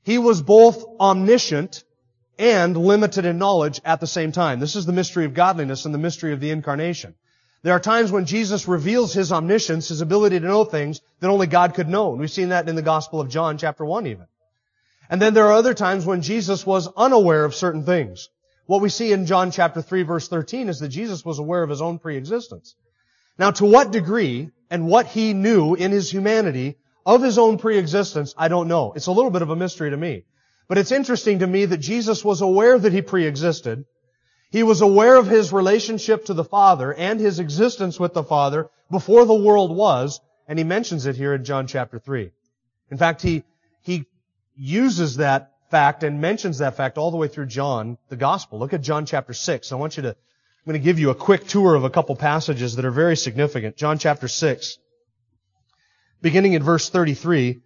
He 0.02 0.18
was 0.18 0.42
both 0.42 0.84
omniscient 1.00 1.82
and 2.38 2.76
limited 2.76 3.24
in 3.24 3.38
knowledge 3.38 3.80
at 3.86 4.00
the 4.00 4.06
same 4.06 4.32
time. 4.32 4.60
This 4.60 4.76
is 4.76 4.84
the 4.84 4.92
mystery 4.92 5.24
of 5.24 5.32
godliness 5.32 5.86
and 5.86 5.94
the 5.94 5.98
mystery 5.98 6.34
of 6.34 6.40
the 6.40 6.50
incarnation. 6.50 7.14
There 7.62 7.72
are 7.72 7.80
times 7.80 8.12
when 8.12 8.26
Jesus 8.26 8.68
reveals 8.68 9.14
His 9.14 9.32
omniscience, 9.32 9.88
His 9.88 10.02
ability 10.02 10.40
to 10.40 10.46
know 10.46 10.64
things 10.64 11.00
that 11.20 11.30
only 11.30 11.46
God 11.46 11.72
could 11.72 11.88
know. 11.88 12.10
And 12.10 12.20
we've 12.20 12.30
seen 12.30 12.50
that 12.50 12.68
in 12.68 12.76
the 12.76 12.82
Gospel 12.82 13.18
of 13.18 13.30
John 13.30 13.56
chapter 13.56 13.82
1 13.82 14.06
even. 14.06 14.26
And 15.10 15.20
then 15.20 15.34
there 15.34 15.48
are 15.48 15.52
other 15.52 15.74
times 15.74 16.06
when 16.06 16.22
Jesus 16.22 16.64
was 16.64 16.88
unaware 16.96 17.44
of 17.44 17.56
certain 17.56 17.84
things. 17.84 18.28
What 18.66 18.80
we 18.80 18.88
see 18.88 19.10
in 19.12 19.26
John 19.26 19.50
chapter 19.50 19.82
3 19.82 20.04
verse 20.04 20.28
13 20.28 20.68
is 20.68 20.78
that 20.78 20.88
Jesus 20.88 21.24
was 21.24 21.40
aware 21.40 21.64
of 21.64 21.68
his 21.68 21.82
own 21.82 21.98
preexistence. 21.98 22.76
Now 23.36 23.50
to 23.50 23.66
what 23.66 23.90
degree 23.90 24.50
and 24.70 24.86
what 24.86 25.06
he 25.06 25.34
knew 25.34 25.74
in 25.74 25.90
his 25.90 26.08
humanity 26.08 26.76
of 27.04 27.22
his 27.22 27.38
own 27.38 27.58
preexistence, 27.58 28.34
I 28.38 28.46
don't 28.46 28.68
know. 28.68 28.92
It's 28.94 29.08
a 29.08 29.12
little 29.12 29.32
bit 29.32 29.42
of 29.42 29.50
a 29.50 29.56
mystery 29.56 29.90
to 29.90 29.96
me. 29.96 30.26
But 30.68 30.78
it's 30.78 30.92
interesting 30.92 31.40
to 31.40 31.46
me 31.48 31.64
that 31.64 31.78
Jesus 31.78 32.24
was 32.24 32.40
aware 32.40 32.78
that 32.78 32.92
he 32.92 33.02
preexisted. 33.02 33.84
He 34.52 34.62
was 34.62 34.80
aware 34.80 35.16
of 35.16 35.26
his 35.26 35.52
relationship 35.52 36.26
to 36.26 36.34
the 36.34 36.44
Father 36.44 36.94
and 36.94 37.18
his 37.18 37.40
existence 37.40 37.98
with 37.98 38.14
the 38.14 38.22
Father 38.22 38.70
before 38.88 39.24
the 39.24 39.34
world 39.34 39.74
was, 39.74 40.20
and 40.46 40.56
he 40.56 40.64
mentions 40.64 41.06
it 41.06 41.16
here 41.16 41.34
in 41.34 41.44
John 41.44 41.66
chapter 41.66 41.98
3. 41.98 42.30
In 42.92 42.98
fact, 42.98 43.22
he, 43.22 43.42
he 43.82 44.06
uses 44.56 45.16
that 45.16 45.52
fact 45.70 46.02
and 46.02 46.20
mentions 46.20 46.58
that 46.58 46.76
fact 46.76 46.98
all 46.98 47.10
the 47.10 47.16
way 47.16 47.28
through 47.28 47.46
John, 47.46 47.96
the 48.08 48.16
Gospel. 48.16 48.58
Look 48.58 48.72
at 48.72 48.82
John 48.82 49.06
chapter 49.06 49.32
6. 49.32 49.72
I 49.72 49.76
want 49.76 49.96
you 49.96 50.02
to, 50.02 50.08
I'm 50.10 50.66
going 50.66 50.80
to 50.80 50.84
give 50.84 50.98
you 50.98 51.10
a 51.10 51.14
quick 51.14 51.46
tour 51.46 51.74
of 51.74 51.84
a 51.84 51.90
couple 51.90 52.16
passages 52.16 52.76
that 52.76 52.84
are 52.84 52.90
very 52.90 53.16
significant. 53.16 53.76
John 53.76 53.98
chapter 53.98 54.28
6. 54.28 54.78
Beginning 56.20 56.52
in 56.52 56.62
verse 56.62 56.90
33. 56.90 57.60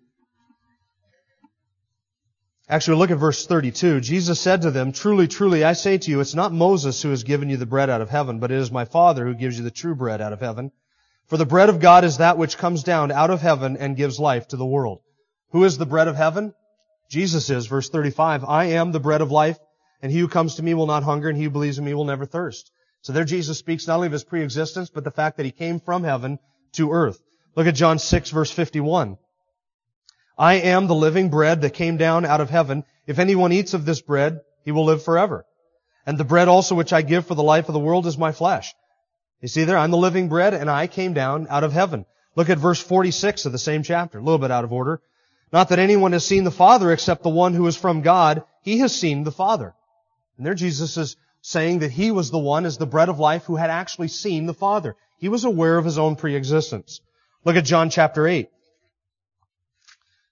Actually, 2.69 2.97
look 2.97 3.11
at 3.11 3.19
verse 3.19 3.47
32. 3.47 4.01
Jesus 4.01 4.41
said 4.41 4.63
to 4.63 4.71
them, 4.71 4.93
Truly, 4.93 5.29
truly, 5.29 5.65
I 5.65 5.75
say 5.75 5.99
to 5.99 6.11
you, 6.11 6.21
it's 6.21 6.35
not 6.35 6.53
Moses 6.53 7.03
who 7.03 7.11
has 7.11 7.23
given 7.23 7.51
you 7.51 7.59
the 7.59 7.67
bread 7.67 7.91
out 7.91 8.01
of 8.01 8.09
heaven, 8.09 8.39
but 8.39 8.51
it 8.51 8.59
is 8.59 8.71
my 8.71 8.87
Father 8.87 9.27
who 9.27 9.35
gives 9.35 9.59
you 9.59 9.65
the 9.65 9.71
true 9.71 9.95
bread 9.95 10.23
out 10.23 10.33
of 10.33 10.41
heaven. 10.41 10.73
For 11.27 11.37
the 11.37 11.47
bread 11.47 11.69
of 11.69 11.81
God 11.81 12.05
is 12.05 12.19
that 12.19 12.39
which 12.39 12.57
comes 12.57 12.83
down 12.83 13.11
out 13.11 13.31
of 13.31 13.43
heaven 13.43 13.77
and 13.77 13.97
gives 13.97 14.19
life 14.19 14.49
to 14.49 14.57
the 14.57 14.65
world. 14.65 15.01
Who 15.51 15.65
is 15.65 15.77
the 15.77 15.87
bread 15.87 16.09
of 16.09 16.17
heaven? 16.17 16.55
Jesus 17.15 17.49
is, 17.49 17.69
verse 17.69 17.91
35, 17.91 18.43
I 18.43 18.65
am 18.71 18.91
the 18.91 18.99
bread 18.99 19.21
of 19.21 19.31
life, 19.31 19.57
and 20.03 20.11
he 20.11 20.19
who 20.19 20.27
comes 20.27 20.57
to 20.57 20.65
me 20.65 20.75
will 20.75 20.89
not 20.89 21.05
hunger, 21.05 21.29
and 21.29 21.39
he 21.39 21.45
who 21.45 21.51
believes 21.51 21.79
in 21.79 21.85
me 21.85 21.95
will 21.95 22.05
never 22.05 22.27
thirst. 22.27 22.73
So 23.03 23.13
there 23.13 23.25
Jesus 23.25 23.57
speaks 23.57 23.87
not 23.87 23.95
only 23.95 24.07
of 24.07 24.13
his 24.13 24.25
preexistence, 24.25 24.91
but 24.91 25.05
the 25.05 25.13
fact 25.13 25.37
that 25.37 25.47
he 25.47 25.53
came 25.53 25.79
from 25.79 26.03
heaven 26.03 26.41
to 26.73 26.91
earth. 26.91 27.23
Look 27.55 27.69
at 27.69 27.77
John 27.77 28.01
6 28.01 28.31
verse 28.31 28.51
51. 28.51 29.17
I 30.37 30.55
am 30.55 30.89
the 30.89 30.95
living 30.97 31.29
bread 31.29 31.61
that 31.61 31.75
came 31.75 31.99
down 31.99 32.25
out 32.25 32.41
of 32.41 32.51
heaven. 32.51 32.83
If 33.07 33.21
anyone 33.21 33.53
eats 33.53 33.75
of 33.75 33.85
this 33.85 34.01
bread, 34.01 34.41
he 34.65 34.73
will 34.73 34.85
live 34.85 35.05
forever. 35.05 35.47
And 36.05 36.19
the 36.19 36.25
bread 36.25 36.49
also 36.49 36.75
which 36.75 36.93
I 36.93 37.03
give 37.03 37.29
for 37.29 37.37
the 37.37 37.45
life 37.45 37.69
of 37.69 37.75
the 37.75 37.79
world 37.79 38.09
is 38.09 38.19
my 38.19 38.33
flesh. 38.33 38.75
You 39.41 39.47
see 39.47 39.63
there, 39.63 39.79
I'm 39.79 39.93
the 39.93 39.97
living 39.99 40.29
bread 40.29 40.53
and 40.53 40.69
I 40.69 40.89
came 40.89 41.15
down 41.15 41.47
out 41.49 41.63
of 41.63 41.73
heaven. 41.73 42.07
Look 42.35 42.51
at 42.51 42.59
verse 42.59 42.83
46 42.83 43.47
of 43.47 43.53
the 43.53 43.59
same 43.59 43.85
chapter, 43.85 44.19
a 44.19 44.21
little 44.21 44.41
bit 44.41 44.51
out 44.51 44.65
of 44.65 44.73
order. 44.73 45.01
Not 45.55 45.69
that 45.69 45.79
anyone 45.79 46.11
has 46.11 46.27
seen 46.27 46.43
the 46.43 46.51
Father 46.51 46.91
except 46.91 47.23
the 47.23 47.29
one 47.29 47.55
who 47.55 47.69
is 47.69 47.77
from 47.77 48.03
God. 48.03 48.43
He 48.63 48.79
has 48.79 48.93
seen 48.93 49.23
the 49.23 49.31
Father. 49.31 49.73
And 50.37 50.45
there 50.45 50.55
Jesus 50.55 50.97
is 50.97 51.17
saying 51.43 51.79
that 51.79 51.93
he 51.93 52.11
was 52.11 52.33
the 52.33 52.41
one 52.41 52.67
as 52.67 52.77
the 52.77 52.89
bread 52.89 53.09
of 53.09 53.21
life 53.21 53.45
who 53.45 53.55
had 53.55 53.71
actually 53.71 54.09
seen 54.09 54.47
the 54.47 54.53
Father. 54.53 54.97
He 55.19 55.29
was 55.29 55.45
aware 55.45 55.79
of 55.79 55.85
his 55.85 55.97
own 55.97 56.17
preexistence. 56.17 57.01
Look 57.45 57.55
at 57.55 57.65
John 57.65 57.89
chapter 57.89 58.27
8. 58.27 58.49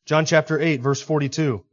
John 0.06 0.26
chapter 0.26 0.58
8 0.60 0.80
verse 0.82 1.00
42. 1.00 1.64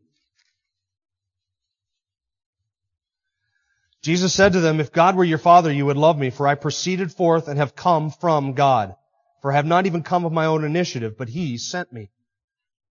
Jesus 4.03 4.31
said 4.31 4.53
to 4.53 4.59
them, 4.59 4.79
If 4.79 4.91
God 4.91 5.15
were 5.15 5.23
your 5.23 5.39
Father, 5.39 5.71
you 5.71 5.87
would 5.87 5.97
love 5.97 6.19
me, 6.19 6.29
for 6.29 6.47
I 6.47 6.53
proceeded 6.53 7.11
forth 7.11 7.47
and 7.47 7.57
have 7.57 7.75
come 7.75 8.11
from 8.11 8.53
God. 8.53 8.95
For 9.41 9.51
I 9.51 9.55
have 9.55 9.65
not 9.65 9.87
even 9.87 10.03
come 10.03 10.25
of 10.25 10.31
my 10.31 10.45
own 10.45 10.63
initiative, 10.63 11.17
but 11.17 11.29
He 11.29 11.57
sent 11.57 11.91
me. 11.91 12.11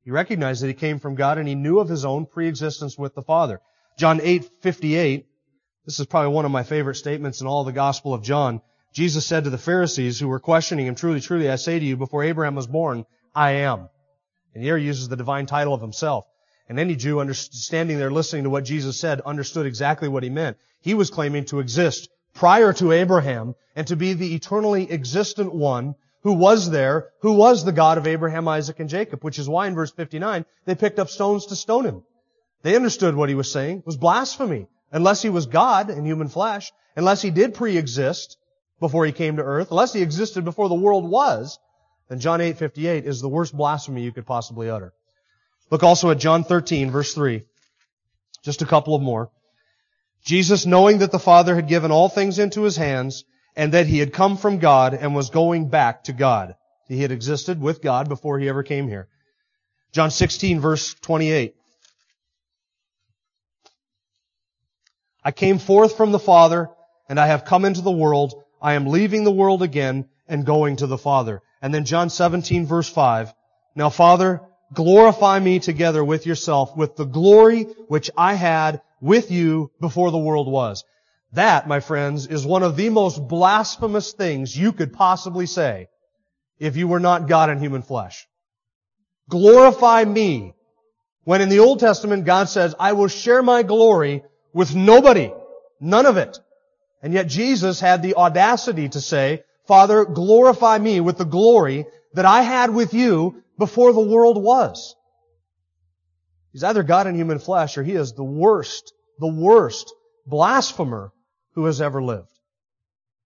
He 0.09 0.13
recognized 0.13 0.63
that 0.63 0.69
He 0.69 0.73
came 0.73 1.01
from 1.01 1.17
God 1.17 1.37
and 1.37 1.47
He 1.47 1.55
knew 1.55 1.81
of 1.81 1.91
His 1.91 2.07
own 2.07 2.25
preexistence 2.25 2.97
with 2.97 3.15
the 3.15 3.21
Father. 3.21 3.61
John 3.99 4.21
8:58. 4.21 5.27
This 5.85 6.01
is 6.01 6.07
probably 6.07 6.33
one 6.33 6.47
of 6.47 6.51
my 6.51 6.63
favorite 6.63 6.95
statements 6.95 7.43
in 7.43 7.47
all 7.47 7.63
the 7.63 7.73
Gospel 7.73 8.15
of 8.15 8.23
John. 8.23 8.63
Jesus 8.95 9.27
said 9.27 9.45
to 9.45 9.51
the 9.51 9.59
Pharisees 9.59 10.19
who 10.19 10.29
were 10.29 10.41
questioning 10.41 10.87
Him, 10.87 10.95
Truly, 10.95 11.21
truly, 11.21 11.51
I 11.51 11.57
say 11.57 11.79
to 11.79 11.85
you, 11.85 11.99
before 11.99 12.25
Abraham 12.25 12.55
was 12.55 12.67
born, 12.67 13.05
I 13.35 13.51
am. 13.51 13.91
And 14.55 14.65
here 14.65 14.79
he 14.79 14.87
uses 14.87 15.11
the 15.11 15.17
divine 15.17 15.45
title 15.45 15.75
of 15.75 15.83
Himself. 15.83 16.25
And 16.71 16.79
any 16.79 16.97
Jew 16.97 17.23
standing 17.35 17.99
there 17.99 18.11
listening 18.11 18.45
to 18.45 18.51
what 18.51 18.65
Jesus 18.65 18.99
said 18.99 19.21
understood 19.21 19.67
exactly 19.67 20.09
what 20.09 20.23
He 20.23 20.31
meant. 20.31 20.57
He 20.81 20.95
was 20.95 21.11
claiming 21.11 21.45
to 21.45 21.61
exist 21.61 22.09
prior 22.33 22.73
to 22.73 22.93
Abraham 22.93 23.55
and 23.77 23.87
to 23.89 23.97
be 23.97 24.15
the 24.15 24.35
eternally 24.35 24.91
existent 24.91 25.55
one 25.55 25.97
who 26.23 26.33
was 26.33 26.71
there, 26.71 27.11
who 27.21 27.33
was 27.33 27.65
the 27.65 27.73
God 27.73 27.99
of 27.99 28.07
Abraham, 28.07 28.49
Isaac, 28.49 28.81
and 28.81 28.89
Jacob, 28.89 29.23
which 29.23 29.39
is 29.39 29.49
why 29.49 29.67
in 29.67 29.75
verse 29.75 29.91
59 29.91 30.45
they 30.65 30.75
picked 30.75 30.99
up 30.99 31.09
stones 31.09 31.47
to 31.47 31.57
stone 31.57 31.85
him. 31.85 32.03
They 32.63 32.77
understood 32.77 33.15
what 33.15 33.29
he 33.29 33.35
was 33.35 33.51
saying 33.51 33.83
was 33.87 33.97
blasphemy. 33.97 34.67
Unless 34.91 35.23
he 35.23 35.29
was 35.29 35.47
God 35.47 35.91
in 35.91 36.05
human 36.05 36.29
flesh, 36.29 36.73
unless 36.97 37.21
he 37.21 37.31
did 37.31 37.55
pre-exist 37.55 38.39
before 38.81 39.05
he 39.05 39.13
came 39.13 39.37
to 39.37 39.43
earth, 39.43 39.71
unless 39.71 39.93
he 39.93 40.03
existed 40.03 40.45
before 40.45 40.69
the 40.69 40.75
world 40.75 41.09
was, 41.09 41.59
then 42.09 42.21
John 42.21 42.41
8:58 42.41 43.05
is 43.05 43.21
the 43.21 43.29
worst 43.29 43.55
blasphemy 43.55 44.03
you 44.03 44.13
could 44.13 44.27
possibly 44.27 44.71
utter. 44.71 44.95
Look 45.71 45.83
also 45.83 46.11
at 46.11 46.19
John 46.19 46.43
13 46.43 46.91
verse 46.91 47.15
3. 47.15 47.45
Just 48.43 48.63
a 48.63 48.67
couple 48.67 48.95
of 48.95 49.03
more. 49.03 49.31
Jesus, 50.25 50.67
knowing 50.67 50.99
that 50.99 51.13
the 51.13 51.19
Father 51.19 51.55
had 51.55 51.69
given 51.69 51.91
all 51.91 52.09
things 52.09 52.39
into 52.39 52.63
his 52.63 52.77
hands, 52.77 53.25
and 53.59 53.73
that 53.73 53.89
he 53.89 53.99
had 53.99 54.13
come 54.13 54.37
from 54.37 54.61
God 54.61 54.95
and 54.95 55.17
was 55.17 55.31
going 55.31 55.69
back 55.69 56.05
to 56.05 56.13
God. 56.13 56.55
He 56.87 57.03
had 57.03 57.11
existed 57.11 57.61
with 57.61 57.83
God 57.83 58.09
before 58.09 58.39
he 58.39 58.49
ever 58.49 58.63
came 58.63 58.87
here. 58.87 59.09
John 59.91 60.13
16 60.13 60.61
verse 60.61 60.95
28. 60.95 61.57
I 65.25 65.33
came 65.33 65.59
forth 65.59 65.97
from 65.97 66.13
the 66.13 66.21
Father, 66.21 66.71
and 67.09 67.19
I 67.19 67.27
have 67.27 67.45
come 67.45 67.65
into 67.65 67.81
the 67.81 67.91
world. 67.91 68.45
I 68.63 68.75
am 68.75 68.87
leaving 68.87 69.25
the 69.25 69.33
world 69.33 69.65
again 69.65 70.09
and 70.29 70.47
going 70.47 70.77
to 70.77 70.87
the 70.87 70.97
Father. 70.97 71.43
And 71.61 71.75
then 71.75 71.85
John 71.85 72.11
17 72.11 72.65
verse 72.65 72.89
5. 72.89 73.35
Now 73.75 73.91
Father, 73.91 74.41
glorify 74.73 75.41
me 75.41 75.59
together 75.59 76.05
with 76.05 76.27
yourself 76.27 76.77
with 76.77 76.95
the 76.95 77.07
glory 77.07 77.65
which 77.89 78.09
I 78.17 78.35
had 78.35 78.83
with 79.01 79.33
you 79.33 79.73
before 79.81 80.13
the 80.13 80.19
world 80.19 80.47
was. 80.47 80.85
That, 81.33 81.69
my 81.69 81.81
friends, 81.81 82.27
is 82.27 82.47
one 82.47 82.63
of 82.63 82.77
the 82.77 82.89
most 82.89 83.29
blasphemous 83.29 84.13
things 84.13 84.57
you 84.57 84.73
could 84.73 84.93
possibly 84.93 85.47
say 85.47 85.89
if 86.59 86.77
you 86.77 86.89
were 86.89 87.01
not 87.01 87.29
God 87.29 87.51
in 87.51 87.59
human 87.59 87.83
flesh. 87.83 88.27
Glorify 89.29 90.05
me. 90.05 90.55
When 91.25 91.43
in 91.43 91.51
the 91.51 91.59
Old 91.59 91.81
Testament 91.81 92.25
God 92.25 92.49
says, 92.49 92.75
I 92.79 92.95
will 92.95 93.09
share 93.09 93.43
my 93.43 93.63
glory 93.63 94.23
with 94.55 94.75
nobody. 94.75 95.31
None 95.81 96.07
of 96.07 96.17
it. 96.17 96.39
And 97.03 97.13
yet 97.13 97.29
Jesus 97.29 97.79
had 97.79 98.03
the 98.03 98.15
audacity 98.15 98.89
to 98.89 99.01
say, 99.01 99.43
Father, 99.67 100.07
glorify 100.07 100.79
me 100.79 101.01
with 101.01 101.19
the 101.19 101.27
glory 101.27 101.85
that 102.15 102.25
I 102.25 102.41
had 102.41 102.75
with 102.75 102.95
you 102.95 103.43
before 103.59 103.93
the 103.93 104.01
world 104.01 104.43
was. 104.43 104.97
He's 106.53 106.65
either 106.65 106.83
God 106.83 107.07
in 107.07 107.15
human 107.15 107.39
flesh 107.39 107.77
or 107.77 107.83
he 107.83 107.93
is 107.93 108.15
the 108.15 108.25
worst, 108.25 108.95
the 109.19 109.29
worst 109.29 109.93
blasphemer 110.27 111.13
who 111.59 111.65
has 111.65 111.81
ever 111.81 112.01
lived. 112.01 112.31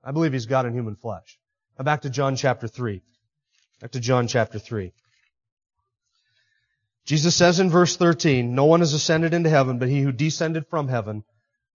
I 0.02 0.10
believe 0.10 0.32
he's 0.32 0.46
God 0.46 0.64
in 0.64 0.72
human 0.72 0.96
flesh. 0.96 1.38
Now 1.78 1.84
back 1.84 2.00
to 2.00 2.08
John 2.08 2.34
chapter 2.34 2.66
3. 2.66 3.02
Back 3.82 3.90
to 3.90 4.00
John 4.00 4.26
chapter 4.26 4.58
3. 4.58 4.94
Jesus 7.04 7.36
says 7.36 7.60
in 7.60 7.68
verse 7.68 7.94
13, 7.96 8.54
No 8.54 8.64
one 8.64 8.80
has 8.80 8.94
ascended 8.94 9.34
into 9.34 9.50
heaven 9.50 9.78
but 9.78 9.90
he 9.90 10.00
who 10.00 10.12
descended 10.12 10.66
from 10.66 10.88
heaven, 10.88 11.24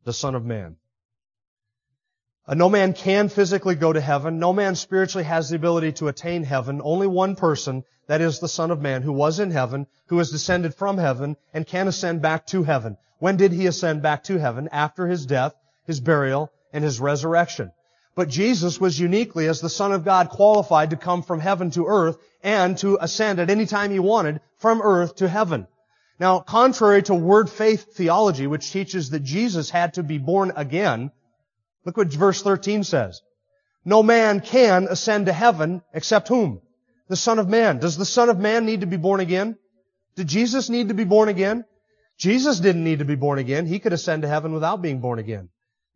the 0.04 0.14
Son 0.14 0.34
of 0.34 0.48
Man. 0.48 0.78
Uh, 2.48 2.56
no 2.56 2.70
man 2.70 2.94
can 2.94 3.30
physically 3.30 3.76
go 3.76 3.94
to 3.94 4.02
heaven. 4.02 4.40
No 4.40 4.52
man 4.52 4.74
spiritually 4.74 5.26
has 5.26 5.52
the 5.52 5.58
ability 5.58 5.92
to 5.92 6.08
attain 6.08 6.44
heaven. 6.44 6.82
Only 6.84 7.06
one 7.06 7.36
person, 7.36 7.84
that 8.08 8.20
is 8.20 8.40
the 8.40 8.48
Son 8.48 8.72
of 8.72 8.82
Man, 8.82 9.04
who 9.04 9.14
was 9.14 9.40
in 9.40 9.52
heaven, 9.52 9.86
who 10.08 10.18
has 10.18 10.32
descended 10.32 10.74
from 10.74 10.98
heaven, 10.98 11.38
and 11.54 11.68
can 11.68 11.88
ascend 11.88 12.24
back 12.24 12.48
to 12.48 12.64
heaven. 12.64 12.98
When 13.20 13.38
did 13.38 13.52
he 13.52 13.68
ascend 13.68 14.02
back 14.02 14.24
to 14.24 14.40
heaven? 14.40 14.70
After 14.72 15.06
his 15.06 15.28
death, 15.28 15.54
his 15.88 16.00
burial, 16.00 16.52
and 16.72 16.84
his 16.84 17.00
resurrection. 17.00 17.72
But 18.16 18.30
Jesus 18.30 18.80
was 18.80 19.00
uniquely, 19.00 19.48
as 19.48 19.62
the 19.62 19.70
Son 19.70 19.92
of 19.92 20.06
God, 20.06 20.30
qualified 20.30 20.92
to 20.92 20.98
come 20.98 21.24
from 21.24 21.40
heaven 21.40 21.72
to 21.72 21.88
earth 21.88 22.18
and 22.44 22.78
to 22.80 22.98
ascend 23.02 23.40
at 23.40 23.50
any 23.50 23.66
time 23.66 23.90
he 23.90 24.00
wanted 24.00 24.42
from 24.58 24.82
earth 24.82 25.16
to 25.16 25.28
heaven. 25.28 25.68
Now, 26.20 26.40
contrary 26.40 27.04
to 27.04 27.16
word 27.16 27.50
faith 27.50 27.94
theology, 27.96 28.48
which 28.48 28.72
teaches 28.72 29.12
that 29.12 29.24
Jesus 29.24 29.70
had 29.70 29.96
to 29.96 30.04
be 30.04 30.18
born 30.18 30.52
again, 30.56 31.12
Look 31.88 31.96
what 31.96 32.12
verse 32.12 32.42
13 32.42 32.84
says. 32.84 33.22
No 33.86 34.04
man 34.04 34.42
can 34.42 34.90
ascend 34.90 35.28
to 35.28 35.34
heaven 35.34 35.82
except 35.94 36.28
whom? 36.28 36.60
The 37.08 37.16
Son 37.16 37.40
of 37.40 37.48
Man. 37.48 37.80
Does 37.80 37.96
the 37.96 38.04
Son 38.04 38.30
of 38.30 38.38
Man 38.38 38.66
need 38.66 38.82
to 38.82 38.88
be 38.88 38.98
born 38.98 39.22
again? 39.22 39.58
Did 40.18 40.28
Jesus 40.28 40.70
need 40.70 40.90
to 40.90 40.94
be 40.94 41.06
born 41.06 41.30
again? 41.30 41.64
Jesus 42.18 42.60
didn't 42.60 42.84
need 42.84 43.00
to 43.00 43.06
be 43.06 43.16
born 43.16 43.40
again. 43.40 43.66
He 43.66 43.80
could 43.80 43.94
ascend 43.94 44.24
to 44.24 44.28
heaven 44.28 44.52
without 44.52 44.82
being 44.82 45.00
born 45.00 45.18
again. 45.18 45.48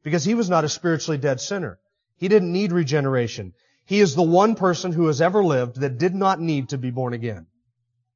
Because 0.03 0.23
he 0.23 0.33
was 0.33 0.49
not 0.49 0.63
a 0.63 0.69
spiritually 0.69 1.17
dead 1.17 1.39
sinner. 1.39 1.79
He 2.17 2.27
didn't 2.27 2.51
need 2.51 2.71
regeneration. 2.71 3.53
He 3.85 3.99
is 3.99 4.15
the 4.15 4.21
one 4.21 4.55
person 4.55 4.91
who 4.91 5.07
has 5.07 5.21
ever 5.21 5.43
lived 5.43 5.81
that 5.81 5.97
did 5.97 6.15
not 6.15 6.39
need 6.39 6.69
to 6.69 6.77
be 6.77 6.91
born 6.91 7.13
again. 7.13 7.47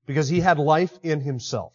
Because 0.05 0.29
he 0.29 0.39
had 0.39 0.59
life 0.59 0.97
in 1.03 1.21
himself. 1.21 1.73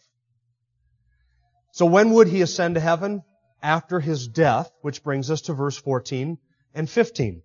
So 1.71 1.85
when 1.85 2.11
would 2.11 2.27
he 2.27 2.41
ascend 2.41 2.75
to 2.75 2.81
heaven? 2.81 3.23
after 3.61 3.99
his 3.99 4.27
death, 4.27 4.71
which 4.81 5.03
brings 5.03 5.29
us 5.29 5.41
to 5.41 5.53
verse 5.53 5.77
14 5.77 6.37
and 6.73 6.89
15. 6.89 7.41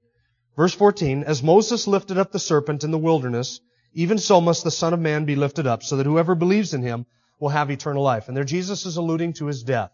Verse 0.57 0.74
14, 0.74 1.24
as 1.24 1.42
Moses 1.42 1.87
lifted 1.87 2.18
up 2.18 2.33
the 2.33 2.38
serpent 2.38 2.85
in 2.85 2.90
the 2.90 2.98
wilderness, 2.98 3.61
even 3.92 4.18
so 4.18 4.40
must 4.40 4.64
the 4.64 4.70
Son 4.70 4.94
of 4.94 5.00
Man 5.00 5.24
be 5.24 5.37
lifted 5.37 5.66
up, 5.66 5.83
so 5.83 5.96
that 5.96 6.07
whoever 6.07 6.35
believes 6.35 6.74
in 6.74 6.83
him 6.83 7.07
will 7.38 7.50
have 7.50 7.70
eternal 7.70 8.02
life. 8.02 8.29
And 8.29 8.37
there 8.37 8.44
Jesus 8.44 8.87
is 8.87 8.96
alluding 8.96 9.35
to 9.35 9.46
his 9.46 9.62
death. 9.62 9.90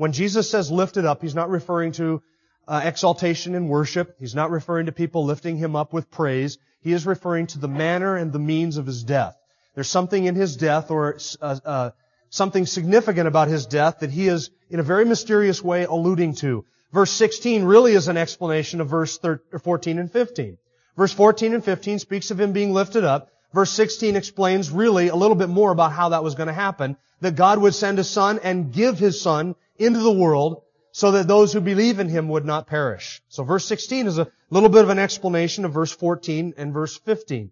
When 0.00 0.12
Jesus 0.12 0.48
says 0.48 0.70
lifted 0.70 1.04
up, 1.04 1.20
he's 1.20 1.34
not 1.34 1.50
referring 1.50 1.92
to 1.92 2.22
uh, 2.66 2.80
exaltation 2.82 3.54
and 3.54 3.68
worship. 3.68 4.16
He's 4.18 4.34
not 4.34 4.50
referring 4.50 4.86
to 4.86 4.92
people 4.92 5.26
lifting 5.26 5.58
him 5.58 5.76
up 5.76 5.92
with 5.92 6.10
praise. 6.10 6.56
He 6.80 6.94
is 6.94 7.04
referring 7.04 7.48
to 7.48 7.58
the 7.58 7.68
manner 7.68 8.16
and 8.16 8.32
the 8.32 8.38
means 8.38 8.78
of 8.78 8.86
his 8.86 9.04
death. 9.04 9.36
There's 9.74 9.90
something 9.90 10.24
in 10.24 10.34
his 10.34 10.56
death 10.56 10.90
or 10.90 11.18
uh, 11.42 11.58
uh, 11.66 11.90
something 12.30 12.64
significant 12.64 13.28
about 13.28 13.48
his 13.48 13.66
death 13.66 13.98
that 14.00 14.10
he 14.10 14.26
is, 14.26 14.48
in 14.70 14.80
a 14.80 14.82
very 14.82 15.04
mysterious 15.04 15.62
way, 15.62 15.84
alluding 15.84 16.36
to. 16.36 16.64
Verse 16.94 17.10
16 17.10 17.64
really 17.64 17.92
is 17.92 18.08
an 18.08 18.16
explanation 18.16 18.80
of 18.80 18.88
verse 18.88 19.18
14 19.62 19.98
and 19.98 20.10
15. 20.10 20.56
Verse 20.96 21.12
14 21.12 21.52
and 21.52 21.62
15 21.62 21.98
speaks 21.98 22.30
of 22.30 22.40
him 22.40 22.52
being 22.52 22.72
lifted 22.72 23.04
up. 23.04 23.28
Verse 23.52 23.70
16 23.72 24.16
explains 24.16 24.70
really 24.70 25.08
a 25.08 25.16
little 25.16 25.36
bit 25.36 25.50
more 25.50 25.72
about 25.72 25.92
how 25.92 26.08
that 26.08 26.24
was 26.24 26.36
going 26.36 26.46
to 26.46 26.54
happen. 26.54 26.96
That 27.20 27.36
God 27.36 27.58
would 27.58 27.74
send 27.74 27.98
a 27.98 28.04
Son 28.04 28.40
and 28.42 28.72
give 28.72 28.98
His 28.98 29.20
Son 29.20 29.56
into 29.80 30.00
the 30.00 30.12
world 30.12 30.62
so 30.92 31.12
that 31.12 31.28
those 31.28 31.52
who 31.52 31.60
believe 31.60 31.98
in 31.98 32.08
Him 32.08 32.28
would 32.28 32.44
not 32.44 32.66
perish. 32.66 33.22
So 33.28 33.44
verse 33.44 33.64
16 33.66 34.06
is 34.06 34.18
a 34.18 34.30
little 34.50 34.68
bit 34.68 34.82
of 34.82 34.90
an 34.90 34.98
explanation 34.98 35.64
of 35.64 35.72
verse 35.72 35.92
14 35.92 36.54
and 36.56 36.72
verse 36.72 36.96
15. 36.98 37.50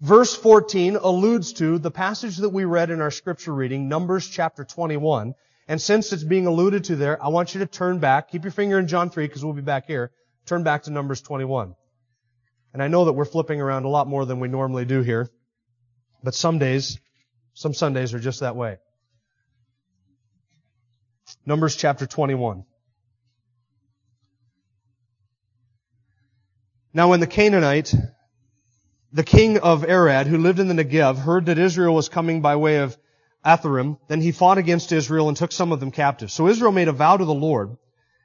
Verse 0.00 0.36
14 0.36 0.96
alludes 0.96 1.54
to 1.54 1.78
the 1.78 1.90
passage 1.90 2.36
that 2.38 2.50
we 2.50 2.64
read 2.64 2.90
in 2.90 3.00
our 3.00 3.10
scripture 3.10 3.52
reading, 3.52 3.88
Numbers 3.88 4.28
chapter 4.28 4.64
21. 4.64 5.34
And 5.68 5.80
since 5.80 6.12
it's 6.12 6.22
being 6.22 6.46
alluded 6.46 6.84
to 6.84 6.96
there, 6.96 7.22
I 7.22 7.28
want 7.28 7.54
you 7.54 7.60
to 7.60 7.66
turn 7.66 7.98
back, 7.98 8.30
keep 8.30 8.44
your 8.44 8.52
finger 8.52 8.78
in 8.78 8.88
John 8.88 9.10
3 9.10 9.26
because 9.26 9.44
we'll 9.44 9.54
be 9.54 9.62
back 9.62 9.86
here, 9.86 10.12
Turn 10.46 10.62
back 10.62 10.84
to 10.84 10.92
Numbers 10.92 11.20
21. 11.22 11.74
And 12.72 12.82
I 12.82 12.86
know 12.86 13.06
that 13.06 13.14
we're 13.14 13.24
flipping 13.24 13.60
around 13.60 13.84
a 13.84 13.88
lot 13.88 14.06
more 14.06 14.24
than 14.24 14.38
we 14.38 14.48
normally 14.48 14.84
do 14.84 15.02
here, 15.02 15.28
but 16.22 16.34
some 16.34 16.58
days, 16.58 17.00
some 17.54 17.74
Sundays 17.74 18.14
are 18.14 18.20
just 18.20 18.40
that 18.40 18.54
way. 18.54 18.78
Numbers 21.44 21.74
chapter 21.74 22.06
21. 22.06 22.64
Now 26.94 27.10
when 27.10 27.20
the 27.20 27.26
Canaanite, 27.26 27.94
the 29.12 29.24
king 29.24 29.58
of 29.58 29.84
Arad, 29.84 30.28
who 30.28 30.38
lived 30.38 30.60
in 30.60 30.68
the 30.68 30.74
Negev, 30.74 31.18
heard 31.18 31.46
that 31.46 31.58
Israel 31.58 31.94
was 31.94 32.08
coming 32.08 32.42
by 32.42 32.56
way 32.56 32.78
of 32.78 32.96
Atharim, 33.44 33.98
then 34.08 34.20
he 34.20 34.32
fought 34.32 34.58
against 34.58 34.92
Israel 34.92 35.28
and 35.28 35.36
took 35.36 35.52
some 35.52 35.72
of 35.72 35.80
them 35.80 35.90
captive. 35.90 36.30
So 36.30 36.48
Israel 36.48 36.72
made 36.72 36.88
a 36.88 36.92
vow 36.92 37.16
to 37.16 37.24
the 37.24 37.34
Lord 37.34 37.76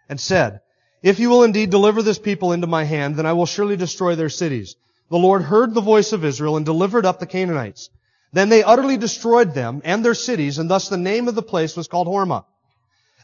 and 0.07 0.19
said, 0.19 0.61
If 1.01 1.19
you 1.19 1.29
will 1.29 1.43
indeed 1.43 1.69
deliver 1.69 2.01
this 2.01 2.19
people 2.19 2.53
into 2.53 2.67
my 2.67 2.83
hand, 2.83 3.15
then 3.15 3.25
I 3.25 3.33
will 3.33 3.45
surely 3.45 3.77
destroy 3.77 4.15
their 4.15 4.29
cities. 4.29 4.75
The 5.09 5.17
Lord 5.17 5.41
heard 5.41 5.73
the 5.73 5.81
voice 5.81 6.13
of 6.13 6.23
Israel 6.23 6.55
and 6.55 6.65
delivered 6.65 7.05
up 7.05 7.19
the 7.19 7.25
Canaanites. 7.25 7.89
Then 8.31 8.49
they 8.49 8.63
utterly 8.63 8.97
destroyed 8.97 9.53
them 9.53 9.81
and 9.83 10.05
their 10.05 10.13
cities, 10.13 10.59
and 10.59 10.69
thus 10.69 10.87
the 10.87 10.97
name 10.97 11.27
of 11.27 11.35
the 11.35 11.41
place 11.41 11.75
was 11.75 11.87
called 11.87 12.07
Hormah. 12.07 12.45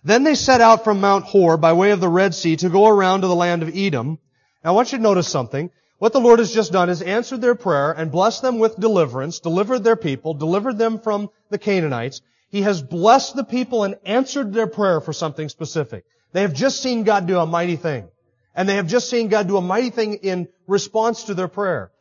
Then 0.08 0.24
they 0.24 0.36
set 0.36 0.62
out 0.62 0.86
from 0.86 1.02
Mount 1.02 1.26
Hor 1.26 1.58
by 1.58 1.74
way 1.74 1.92
of 1.92 2.00
the 2.00 2.08
Red 2.08 2.34
Sea 2.34 2.56
to 2.56 2.70
go 2.70 2.88
around 2.88 3.22
to 3.22 3.28
the 3.28 3.36
land 3.36 3.62
of 3.62 3.76
Edom. 3.76 4.20
Now 4.64 4.70
I 4.70 4.74
want 4.74 4.94
you 4.94 5.00
to 5.00 5.04
notice 5.04 5.28
something. 5.28 5.70
What 5.98 6.14
the 6.14 6.22
Lord 6.22 6.40
has 6.40 6.54
just 6.54 6.72
done 6.72 6.90
is 6.90 7.02
answered 7.02 7.42
their 7.42 7.56
prayer 7.56 7.92
and 7.92 8.10
blessed 8.10 8.42
them 8.42 8.58
with 8.58 8.80
deliverance, 8.80 9.40
delivered 9.40 9.84
their 9.84 9.98
people, 9.98 10.34
delivered 10.34 10.78
them 10.78 11.00
from 11.00 11.30
the 11.50 11.58
Canaanites. 11.58 12.22
He 12.50 12.62
has 12.62 12.82
blessed 12.82 13.36
the 13.36 13.44
people 13.44 13.84
and 13.84 13.98
answered 14.06 14.54
their 14.54 14.68
prayer 14.68 15.02
for 15.02 15.12
something 15.12 15.50
specific. 15.50 16.06
They 16.32 16.44
have 16.44 16.54
just 16.54 16.82
seen 16.82 17.04
God 17.04 17.28
do 17.28 17.38
a 17.38 17.46
mighty 17.46 17.76
thing. 17.76 18.08
And 18.56 18.70
they 18.70 18.76
have 18.76 18.88
just 18.88 19.10
seen 19.10 19.28
God 19.28 19.50
do 19.50 19.58
a 19.58 19.62
mighty 19.62 19.90
thing 19.90 20.14
in 20.14 20.48
response 20.68 21.26
to 21.26 21.34
their 21.34 21.50
prayer. 21.50 21.92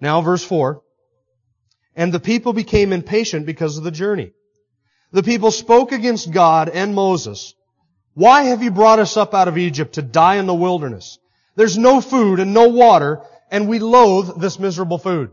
Now 0.00 0.22
verse 0.22 0.44
4. 0.44 0.80
And 1.94 2.10
the 2.10 2.20
people 2.20 2.54
became 2.54 2.94
impatient 2.94 3.44
because 3.44 3.76
of 3.76 3.84
the 3.84 3.90
journey. 3.90 4.32
The 5.12 5.22
people 5.22 5.50
spoke 5.50 5.92
against 5.92 6.30
God 6.30 6.68
and 6.68 6.94
Moses. 6.94 7.54
Why 8.14 8.44
have 8.44 8.62
you 8.62 8.70
brought 8.70 8.98
us 8.98 9.16
up 9.16 9.32
out 9.32 9.48
of 9.48 9.56
Egypt 9.56 9.94
to 9.94 10.02
die 10.02 10.36
in 10.36 10.46
the 10.46 10.54
wilderness? 10.54 11.18
There's 11.56 11.78
no 11.78 12.00
food 12.00 12.40
and 12.40 12.52
no 12.52 12.68
water, 12.68 13.22
and 13.50 13.68
we 13.68 13.78
loathe 13.78 14.40
this 14.40 14.58
miserable 14.58 14.98
food. 14.98 15.30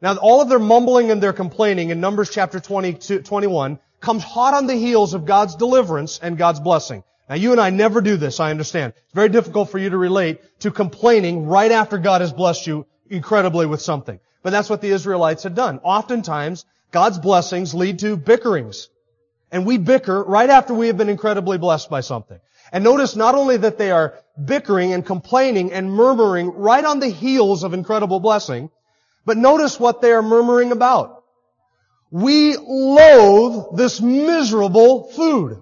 Now, 0.00 0.16
all 0.16 0.40
of 0.40 0.48
their 0.48 0.58
mumbling 0.58 1.10
and 1.10 1.22
their 1.22 1.32
complaining 1.32 1.90
in 1.90 2.00
Numbers 2.00 2.30
chapter 2.30 2.60
20, 2.60 3.22
21 3.22 3.78
comes 4.00 4.24
hot 4.24 4.54
on 4.54 4.66
the 4.66 4.74
heels 4.74 5.14
of 5.14 5.26
God's 5.26 5.54
deliverance 5.54 6.18
and 6.20 6.38
God's 6.38 6.60
blessing. 6.60 7.04
Now, 7.28 7.36
you 7.36 7.52
and 7.52 7.60
I 7.60 7.70
never 7.70 8.00
do 8.00 8.16
this, 8.16 8.40
I 8.40 8.50
understand. 8.50 8.94
It's 8.96 9.14
very 9.14 9.28
difficult 9.28 9.70
for 9.70 9.78
you 9.78 9.90
to 9.90 9.96
relate 9.96 10.40
to 10.60 10.70
complaining 10.70 11.46
right 11.46 11.70
after 11.70 11.98
God 11.98 12.20
has 12.20 12.32
blessed 12.32 12.66
you 12.66 12.86
incredibly 13.08 13.66
with 13.66 13.80
something. 13.80 14.18
But 14.42 14.50
that's 14.50 14.68
what 14.68 14.80
the 14.80 14.90
Israelites 14.90 15.44
had 15.44 15.54
done. 15.54 15.78
Oftentimes, 15.84 16.64
God's 16.92 17.18
blessings 17.18 17.74
lead 17.74 17.98
to 18.00 18.16
bickerings. 18.16 18.88
And 19.50 19.66
we 19.66 19.78
bicker 19.78 20.22
right 20.22 20.48
after 20.48 20.72
we 20.72 20.86
have 20.86 20.96
been 20.96 21.08
incredibly 21.08 21.58
blessed 21.58 21.90
by 21.90 22.00
something. 22.00 22.38
And 22.72 22.84
notice 22.84 23.16
not 23.16 23.34
only 23.34 23.58
that 23.58 23.76
they 23.76 23.90
are 23.90 24.14
bickering 24.42 24.92
and 24.92 25.04
complaining 25.04 25.72
and 25.72 25.92
murmuring 25.92 26.52
right 26.54 26.84
on 26.84 27.00
the 27.00 27.08
heels 27.08 27.64
of 27.64 27.74
incredible 27.74 28.20
blessing, 28.20 28.70
but 29.26 29.36
notice 29.36 29.78
what 29.78 30.00
they 30.00 30.12
are 30.12 30.22
murmuring 30.22 30.72
about. 30.72 31.22
We 32.10 32.56
loathe 32.56 33.76
this 33.76 34.00
miserable 34.00 35.10
food. 35.12 35.60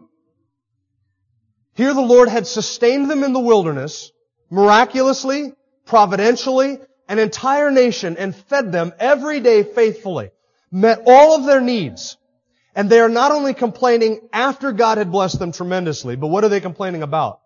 Here 1.74 1.94
the 1.94 2.00
Lord 2.00 2.28
had 2.28 2.46
sustained 2.46 3.10
them 3.10 3.24
in 3.24 3.32
the 3.32 3.40
wilderness, 3.40 4.12
miraculously, 4.50 5.52
providentially, 5.86 6.78
an 7.08 7.18
entire 7.18 7.70
nation 7.70 8.16
and 8.16 8.34
fed 8.34 8.70
them 8.70 8.92
every 8.98 9.40
day 9.40 9.62
faithfully, 9.62 10.30
met 10.70 11.02
all 11.06 11.36
of 11.36 11.44
their 11.46 11.60
needs, 11.60 12.16
and 12.74 12.88
they 12.88 13.00
are 13.00 13.08
not 13.08 13.32
only 13.32 13.54
complaining 13.54 14.28
after 14.32 14.72
God 14.72 14.98
had 14.98 15.10
blessed 15.10 15.38
them 15.38 15.52
tremendously, 15.52 16.16
but 16.16 16.28
what 16.28 16.44
are 16.44 16.48
they 16.48 16.60
complaining 16.60 17.02
about? 17.02 17.40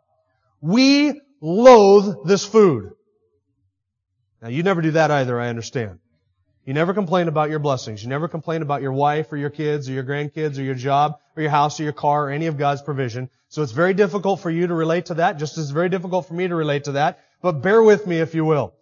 We 0.61 1.21
loathe 1.41 2.27
this 2.27 2.45
food. 2.45 2.91
Now 4.43 4.49
you 4.49 4.63
never 4.63 4.83
do 4.83 4.93
that 4.93 5.11
either, 5.11 5.41
I 5.41 5.49
understand. 5.49 6.01
You 6.67 6.73
never 6.73 6.95
complain 6.95 7.29
about 7.29 7.51
your 7.51 7.59
blessings. 7.59 8.03
You 8.03 8.09
never 8.09 8.27
complain 8.27 8.63
about 8.63 8.81
your 8.81 8.93
wife 8.93 9.31
or 9.33 9.37
your 9.37 9.51
kids 9.51 9.89
or 9.89 9.93
your 9.93 10.05
grandkids 10.05 10.59
or 10.59 10.63
your 10.63 10.75
job 10.75 11.19
or 11.37 11.43
your 11.43 11.51
house 11.51 11.79
or 11.79 11.83
your 11.83 11.93
car 11.93 12.29
or 12.29 12.31
any 12.31 12.47
of 12.47 12.57
God's 12.57 12.81
provision. 12.81 13.29
So 13.49 13.63
it's 13.63 13.73
very 13.73 13.93
difficult 13.93 14.41
for 14.41 14.51
you 14.51 14.67
to 14.67 14.75
relate 14.75 15.07
to 15.07 15.15
that, 15.15 15.39
just 15.39 15.59
as 15.59 15.65
it's 15.65 15.73
very 15.73 15.91
difficult 15.91 16.27
for 16.27 16.33
me 16.33 16.49
to 16.49 16.55
relate 16.55 16.85
to 16.85 16.93
that. 16.93 17.21
But 17.43 17.61
bear 17.61 17.83
with 17.83 18.07
me 18.07 18.21
if 18.21 18.35
you 18.35 18.47
will. 18.47 18.73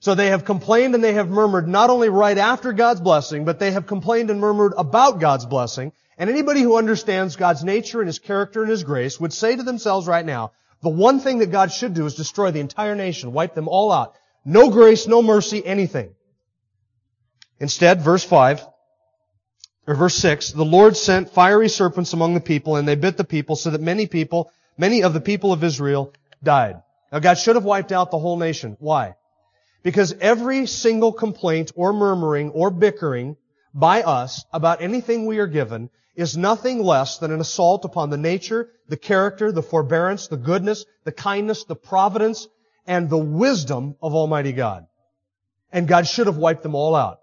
So 0.00 0.14
they 0.14 0.28
have 0.28 0.44
complained 0.44 0.94
and 0.94 1.02
they 1.02 1.14
have 1.14 1.28
murmured 1.28 1.66
not 1.66 1.90
only 1.90 2.08
right 2.08 2.38
after 2.38 2.72
God's 2.72 3.00
blessing, 3.00 3.44
but 3.44 3.58
they 3.58 3.72
have 3.72 3.86
complained 3.86 4.30
and 4.30 4.40
murmured 4.40 4.74
about 4.76 5.18
God's 5.18 5.46
blessing. 5.46 5.92
And 6.16 6.30
anybody 6.30 6.62
who 6.62 6.76
understands 6.76 7.36
God's 7.36 7.64
nature 7.64 8.00
and 8.00 8.06
His 8.06 8.18
character 8.18 8.62
and 8.62 8.70
His 8.70 8.84
grace 8.84 9.18
would 9.18 9.32
say 9.32 9.56
to 9.56 9.62
themselves 9.62 10.06
right 10.06 10.24
now, 10.24 10.52
the 10.82 10.88
one 10.88 11.18
thing 11.18 11.38
that 11.38 11.50
God 11.50 11.72
should 11.72 11.94
do 11.94 12.06
is 12.06 12.14
destroy 12.14 12.52
the 12.52 12.60
entire 12.60 12.94
nation, 12.94 13.32
wipe 13.32 13.54
them 13.54 13.66
all 13.66 13.90
out. 13.90 14.14
No 14.44 14.70
grace, 14.70 15.08
no 15.08 15.20
mercy, 15.20 15.64
anything. 15.64 16.14
Instead, 17.58 18.00
verse 18.00 18.22
5, 18.22 18.64
or 19.88 19.94
verse 19.96 20.14
6, 20.14 20.52
the 20.52 20.64
Lord 20.64 20.96
sent 20.96 21.30
fiery 21.30 21.68
serpents 21.68 22.12
among 22.12 22.34
the 22.34 22.40
people 22.40 22.76
and 22.76 22.86
they 22.86 22.94
bit 22.94 23.16
the 23.16 23.24
people 23.24 23.56
so 23.56 23.70
that 23.70 23.80
many 23.80 24.06
people, 24.06 24.52
many 24.76 25.02
of 25.02 25.12
the 25.12 25.20
people 25.20 25.52
of 25.52 25.64
Israel 25.64 26.12
died. 26.42 26.82
Now 27.10 27.18
God 27.18 27.34
should 27.34 27.56
have 27.56 27.64
wiped 27.64 27.90
out 27.90 28.12
the 28.12 28.18
whole 28.18 28.36
nation. 28.36 28.76
Why? 28.78 29.16
Because 29.82 30.14
every 30.20 30.66
single 30.66 31.12
complaint 31.12 31.72
or 31.74 31.92
murmuring 31.92 32.50
or 32.50 32.70
bickering 32.70 33.36
by 33.72 34.02
us 34.02 34.44
about 34.52 34.82
anything 34.82 35.26
we 35.26 35.38
are 35.38 35.46
given 35.46 35.90
is 36.16 36.36
nothing 36.36 36.82
less 36.82 37.18
than 37.18 37.30
an 37.30 37.40
assault 37.40 37.84
upon 37.84 38.10
the 38.10 38.16
nature, 38.16 38.70
the 38.88 38.96
character, 38.96 39.52
the 39.52 39.62
forbearance, 39.62 40.26
the 40.26 40.36
goodness, 40.36 40.84
the 41.04 41.12
kindness, 41.12 41.64
the 41.64 41.76
providence, 41.76 42.48
and 42.86 43.08
the 43.08 43.18
wisdom 43.18 43.94
of 44.02 44.14
Almighty 44.14 44.52
God. 44.52 44.86
And 45.70 45.86
God 45.86 46.08
should 46.08 46.26
have 46.26 46.36
wiped 46.36 46.64
them 46.64 46.74
all 46.74 46.96
out. 46.96 47.20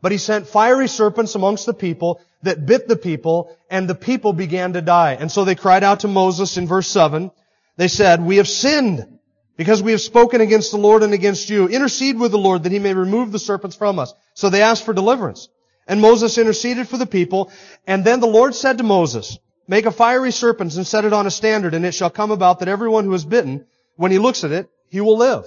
But 0.00 0.10
He 0.10 0.18
sent 0.18 0.48
fiery 0.48 0.88
serpents 0.88 1.36
amongst 1.36 1.66
the 1.66 1.74
people 1.74 2.20
that 2.42 2.66
bit 2.66 2.88
the 2.88 2.96
people, 2.96 3.56
and 3.70 3.88
the 3.88 3.94
people 3.94 4.32
began 4.32 4.72
to 4.72 4.82
die. 4.82 5.16
And 5.20 5.30
so 5.30 5.44
they 5.44 5.54
cried 5.54 5.84
out 5.84 6.00
to 6.00 6.08
Moses 6.08 6.56
in 6.56 6.66
verse 6.66 6.88
7. 6.88 7.30
They 7.76 7.86
said, 7.86 8.24
We 8.24 8.38
have 8.38 8.48
sinned 8.48 9.11
because 9.56 9.82
we 9.82 9.92
have 9.92 10.00
spoken 10.00 10.40
against 10.40 10.70
the 10.70 10.78
Lord 10.78 11.02
and 11.02 11.12
against 11.12 11.50
you. 11.50 11.68
Intercede 11.68 12.18
with 12.18 12.30
the 12.30 12.38
Lord 12.38 12.62
that 12.62 12.72
he 12.72 12.78
may 12.78 12.94
remove 12.94 13.32
the 13.32 13.38
serpents 13.38 13.76
from 13.76 13.98
us. 13.98 14.14
So 14.34 14.48
they 14.48 14.62
asked 14.62 14.84
for 14.84 14.94
deliverance. 14.94 15.48
And 15.86 16.00
Moses 16.00 16.38
interceded 16.38 16.88
for 16.88 16.96
the 16.96 17.06
people. 17.06 17.50
And 17.86 18.04
then 18.04 18.20
the 18.20 18.26
Lord 18.26 18.54
said 18.54 18.78
to 18.78 18.84
Moses, 18.84 19.38
Make 19.68 19.86
a 19.86 19.92
fiery 19.92 20.32
serpent 20.32 20.74
and 20.76 20.86
set 20.86 21.04
it 21.04 21.12
on 21.12 21.26
a 21.26 21.30
standard, 21.30 21.74
and 21.74 21.86
it 21.86 21.94
shall 21.94 22.10
come 22.10 22.30
about 22.30 22.58
that 22.58 22.68
everyone 22.68 23.04
who 23.04 23.14
is 23.14 23.24
bitten, 23.24 23.66
when 23.96 24.10
he 24.10 24.18
looks 24.18 24.44
at 24.44 24.52
it, 24.52 24.68
he 24.88 25.00
will 25.00 25.16
live. 25.16 25.44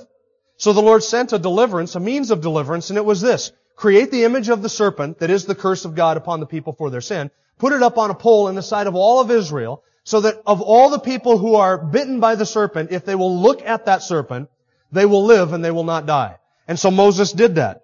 So 0.57 0.71
the 0.71 0.81
Lord 0.81 1.03
sent 1.03 1.33
a 1.33 1.39
deliverance, 1.39 1.95
a 1.95 1.99
means 1.99 2.31
of 2.31 2.41
deliverance, 2.41 2.89
and 2.89 2.97
it 2.97 3.05
was 3.05 3.21
this. 3.21 3.51
Create 3.75 4.11
the 4.11 4.23
image 4.23 4.47
of 4.47 4.61
the 4.61 4.69
serpent, 4.69 5.19
that 5.19 5.29
is 5.29 5.45
the 5.45 5.55
curse 5.55 5.83
of 5.83 5.95
God 5.95 6.15
upon 6.15 6.39
the 6.39 6.45
people 6.45 6.73
for 6.73 6.89
their 6.89 7.01
sin. 7.01 7.29
Put 7.57 7.73
it 7.73 7.83
up 7.83 7.97
on 7.97 8.09
a 8.09 8.15
pole 8.15 8.47
in 8.47 8.55
the 8.55 8.61
sight 8.61 8.87
of 8.87 8.95
all 8.95 9.19
of 9.19 9.31
Israel, 9.31 9.83
so 10.05 10.21
that 10.21 10.41
of 10.45 10.61
all 10.61 10.91
the 10.91 10.99
people 10.99 11.39
who 11.39 11.55
are 11.55 11.77
bitten 11.77 12.19
by 12.19 12.35
the 12.35 12.45
serpent, 12.45 12.91
if 12.91 13.05
they 13.05 13.15
will 13.15 13.41
look 13.41 13.63
at 13.63 13.87
that 13.87 14.03
serpent, 14.03 14.49
they 14.91 15.05
will 15.05 15.25
live 15.25 15.51
and 15.51 15.65
they 15.65 15.71
will 15.71 15.83
not 15.83 16.05
die. 16.05 16.37
And 16.67 16.79
so 16.79 16.91
Moses 16.91 17.31
did 17.31 17.55
that. 17.55 17.81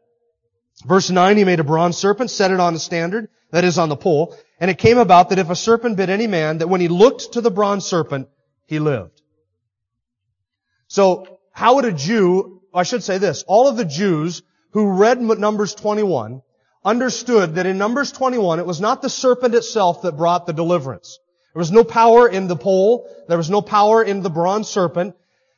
Verse 0.86 1.10
9, 1.10 1.38
he 1.38 1.44
made 1.44 1.60
a 1.60 1.64
bronze 1.64 1.98
serpent, 1.98 2.30
set 2.30 2.52
it 2.52 2.60
on 2.60 2.76
a 2.76 2.80
standard, 2.80 3.30
that 3.50 3.64
is 3.64 3.78
on 3.78 3.90
the 3.90 3.96
pole, 3.96 4.38
and 4.60 4.72
it 4.72 4.78
came 4.78 4.98
about 4.98 5.30
that 5.30 5.40
if 5.40 5.50
a 5.50 5.56
serpent 5.56 5.98
bit 5.98 6.10
any 6.10 6.28
man, 6.28 6.60
that 6.60 6.70
when 6.70 6.80
he 6.80 6.88
looked 6.88 7.34
to 7.34 7.42
the 7.42 7.52
bronze 7.52 7.86
serpent, 7.86 8.30
he 8.66 8.80
lived. 8.80 9.20
So, 10.88 11.40
how 11.52 11.76
would 11.76 11.86
a 11.86 11.92
Jew, 11.92 12.62
I 12.74 12.84
should 12.84 13.04
say 13.04 13.18
this, 13.18 13.44
all 13.48 13.68
of 13.68 13.78
the 13.78 13.86
Jews 13.86 14.44
who 14.72 14.92
read 14.92 15.20
Numbers 15.20 15.74
21 15.76 16.44
understood 16.86 17.56
that 17.56 17.66
in 17.66 17.78
Numbers 17.78 18.12
21 18.12 18.60
it 18.60 18.66
was 18.66 18.80
not 18.80 19.02
the 19.02 19.10
serpent 19.10 19.56
itself 19.56 20.04
that 20.04 20.18
brought 20.18 20.46
the 20.46 20.54
deliverance. 20.54 21.20
There 21.54 21.60
was 21.60 21.72
no 21.72 21.84
power 21.84 22.28
in 22.28 22.48
the 22.48 22.56
pole. 22.56 23.10
There 23.28 23.38
was 23.38 23.50
no 23.50 23.62
power 23.62 24.04
in 24.04 24.22
the 24.22 24.30
bronze 24.30 24.70
serpent. 24.70 25.16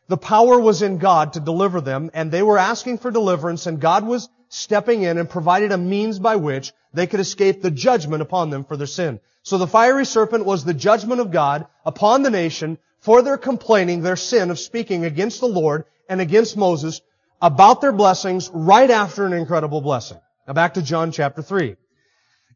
The 0.07 0.17
power 0.17 0.59
was 0.59 0.81
in 0.81 0.97
God 0.97 1.33
to 1.33 1.39
deliver 1.39 1.79
them, 1.79 2.11
and 2.13 2.31
they 2.31 2.43
were 2.43 2.57
asking 2.57 2.97
for 2.97 3.09
deliverance, 3.09 3.67
and 3.67 3.79
God 3.79 4.05
was 4.05 4.27
stepping 4.49 5.03
in 5.03 5.17
and 5.17 5.29
provided 5.29 5.71
a 5.71 5.77
means 5.77 6.19
by 6.19 6.35
which 6.35 6.73
they 6.93 7.07
could 7.07 7.19
escape 7.19 7.61
the 7.61 7.71
judgment 7.71 8.21
upon 8.21 8.49
them 8.49 8.63
for 8.63 8.75
their 8.75 8.87
sin. 8.87 9.19
So 9.43 9.57
the 9.57 9.67
fiery 9.67 10.05
serpent 10.05 10.45
was 10.45 10.63
the 10.63 10.73
judgment 10.73 11.21
of 11.21 11.31
God 11.31 11.67
upon 11.85 12.21
the 12.21 12.29
nation 12.29 12.77
for 12.99 13.21
their 13.21 13.37
complaining, 13.37 14.01
their 14.01 14.15
sin 14.15 14.51
of 14.51 14.59
speaking 14.59 15.05
against 15.05 15.39
the 15.39 15.47
Lord 15.47 15.85
and 16.07 16.21
against 16.21 16.57
Moses 16.57 17.01
about 17.41 17.81
their 17.81 17.91
blessings 17.91 18.49
right 18.53 18.89
after 18.89 19.25
an 19.25 19.33
incredible 19.33 19.81
blessing. 19.81 20.17
Now 20.47 20.53
back 20.53 20.75
to 20.75 20.81
John 20.81 21.11
chapter 21.11 21.41
3. 21.41 21.75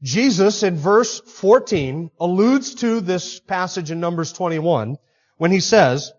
Jesus 0.01 0.61
in 0.63 0.77
verse 0.77 1.19
14 1.21 2.11
alludes 2.19 2.75
to 2.75 3.01
this 3.01 3.39
passage 3.39 3.89
in 3.89 3.99
Numbers 3.99 4.31
21 4.33 4.97
when 5.37 5.51
he 5.51 5.59
says, 5.59 6.11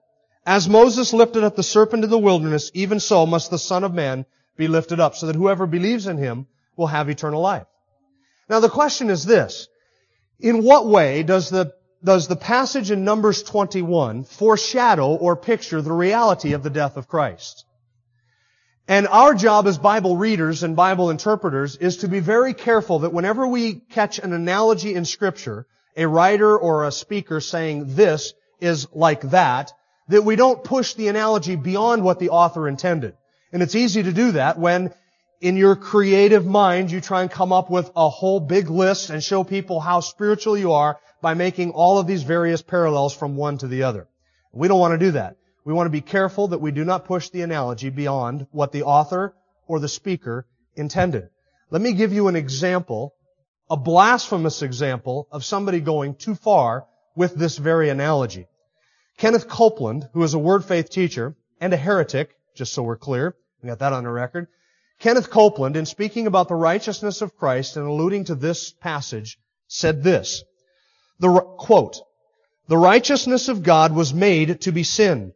As 0.45 0.69
Moses 0.69 1.13
lifted 1.13 1.45
up 1.45 1.55
the 1.55 1.63
serpent 1.63 2.05
in 2.05 2.11
the 2.11 2.19
wilderness, 2.19 2.71
even 2.75 2.99
so 2.99 3.27
must 3.27 3.51
the 3.51 3.59
Son 3.59 3.85
of 3.85 3.95
Man 3.95 4.27
be 4.57 4.67
lifted 4.67 4.99
up, 4.99 5.15
so 5.15 5.27
that 5.27 5.37
whoever 5.37 5.67
believes 5.67 6.07
in 6.07 6.17
him 6.17 6.47
will 6.77 6.89
have 6.89 7.09
eternal 7.09 7.41
life. 7.41 7.67
Now 8.49 8.61
the 8.61 8.69
question 8.69 9.11
is 9.11 9.25
this. 9.25 9.69
In 10.41 10.65
what 10.65 10.87
way 10.87 11.23
does 11.23 11.51
the, 11.51 11.75
does 12.03 12.27
the 12.27 12.37
passage 12.37 12.91
in 12.91 13.05
Numbers 13.05 13.43
21 13.43 14.25
foreshadow 14.25 15.15
or 15.15 15.37
picture 15.37 15.83
the 15.83 15.93
reality 15.93 16.53
of 16.53 16.63
the 16.63 16.71
death 16.71 16.97
of 16.97 17.09
Christ? 17.09 17.65
And 18.89 19.07
our 19.07 19.35
job 19.35 19.67
as 19.67 19.77
Bible 19.77 20.17
readers 20.17 20.63
and 20.63 20.75
Bible 20.75 21.11
interpreters 21.11 21.77
is 21.77 21.99
to 21.99 22.09
be 22.09 22.21
very 22.21 22.55
careful 22.55 23.01
that 23.01 23.13
whenever 23.13 23.47
we 23.47 23.75
catch 23.75 24.19
an 24.19 24.33
analogy 24.33 24.95
in 24.95 25.05
scripture, 25.05 25.67
a 25.95 26.09
writer 26.09 26.57
or 26.57 26.87
a 26.87 26.91
speaker 26.91 27.41
saying 27.41 27.95
this 27.95 28.33
is 28.61 28.89
like 28.95 29.21
that, 29.31 29.73
that 30.09 30.25
we 30.25 30.37
don't 30.37 30.65
push 30.65 30.95
the 30.95 31.09
analogy 31.09 31.55
beyond 31.55 32.03
what 32.03 32.19
the 32.19 32.31
author 32.31 32.67
intended. 32.67 33.15
And 33.53 33.63
it's 33.63 33.75
easy 33.75 34.03
to 34.03 34.13
do 34.13 34.33
that 34.33 34.59
when 34.59 34.95
in 35.43 35.59
your 35.59 35.77
creative 35.77 36.47
mind 36.47 36.91
you 36.91 37.03
try 37.03 37.21
and 37.21 37.31
come 37.31 37.53
up 37.53 37.69
with 37.69 37.91
a 37.95 38.09
whole 38.09 38.41
big 38.41 38.71
list 38.71 39.11
and 39.11 39.23
show 39.23 39.45
people 39.45 39.81
how 39.81 40.01
spiritual 40.01 40.57
you 40.57 40.73
are 40.73 40.99
by 41.21 41.35
making 41.35 41.73
all 41.73 41.99
of 41.99 42.07
these 42.07 42.23
various 42.23 42.63
parallels 42.63 43.15
from 43.15 43.37
one 43.37 43.59
to 43.59 43.67
the 43.67 43.83
other. 43.83 44.09
We 44.51 44.67
don't 44.67 44.81
want 44.81 44.99
to 44.99 45.07
do 45.07 45.11
that. 45.13 45.37
We 45.69 45.75
want 45.75 45.85
to 45.85 45.91
be 45.91 46.01
careful 46.01 46.49
that 46.49 46.63
we 46.63 46.71
do 46.71 46.83
not 46.83 47.05
push 47.05 47.29
the 47.29 47.43
analogy 47.43 47.91
beyond 47.91 48.47
what 48.53 48.73
the 48.73 48.85
author 48.85 49.35
or 49.67 49.79
the 49.79 49.87
speaker 49.87 50.47
intended. 50.77 51.29
Let 51.71 51.83
me 51.83 51.93
give 51.93 52.11
you 52.11 52.29
an 52.29 52.37
example, 52.37 53.15
a 53.69 53.77
blasphemous 53.77 54.63
example 54.63 55.29
of 55.31 55.45
somebody 55.45 55.81
going 55.81 56.15
too 56.15 56.35
far 56.37 56.87
with 57.15 57.35
this 57.35 57.59
very 57.59 57.91
analogy. 57.91 58.47
Kenneth 59.19 59.47
Copeland, 59.47 60.09
who 60.15 60.23
is 60.23 60.33
a 60.33 60.39
word 60.39 60.65
faith 60.65 60.89
teacher 60.89 61.37
and 61.61 61.75
a 61.75 61.77
heretic, 61.77 62.31
just 62.57 62.73
so 62.73 62.83
we're 62.83 62.97
clear, 62.97 63.37
we 63.63 63.69
got 63.69 63.81
that 63.81 63.93
on 63.93 64.05
the 64.05 64.11
record. 64.11 64.47
Kenneth 65.01 65.29
Copeland, 65.29 65.77
in 65.77 65.85
speaking 65.85 66.27
about 66.27 66.49
the 66.49 66.55
righteousness 66.55 67.21
of 67.21 67.37
Christ 67.37 67.77
and 67.77 67.87
alluding 67.87 68.25
to 68.25 68.35
this 68.35 68.73
passage, 68.73 69.39
said 69.67 70.03
this, 70.03 70.45
the, 71.19 71.29
quote, 71.59 72.01
the 72.69 72.79
righteousness 72.79 73.51
of 73.51 73.63
God 73.63 73.95
was 73.95 74.15
made 74.15 74.63
to 74.63 74.73
be 74.73 74.83
sin. 74.83 75.35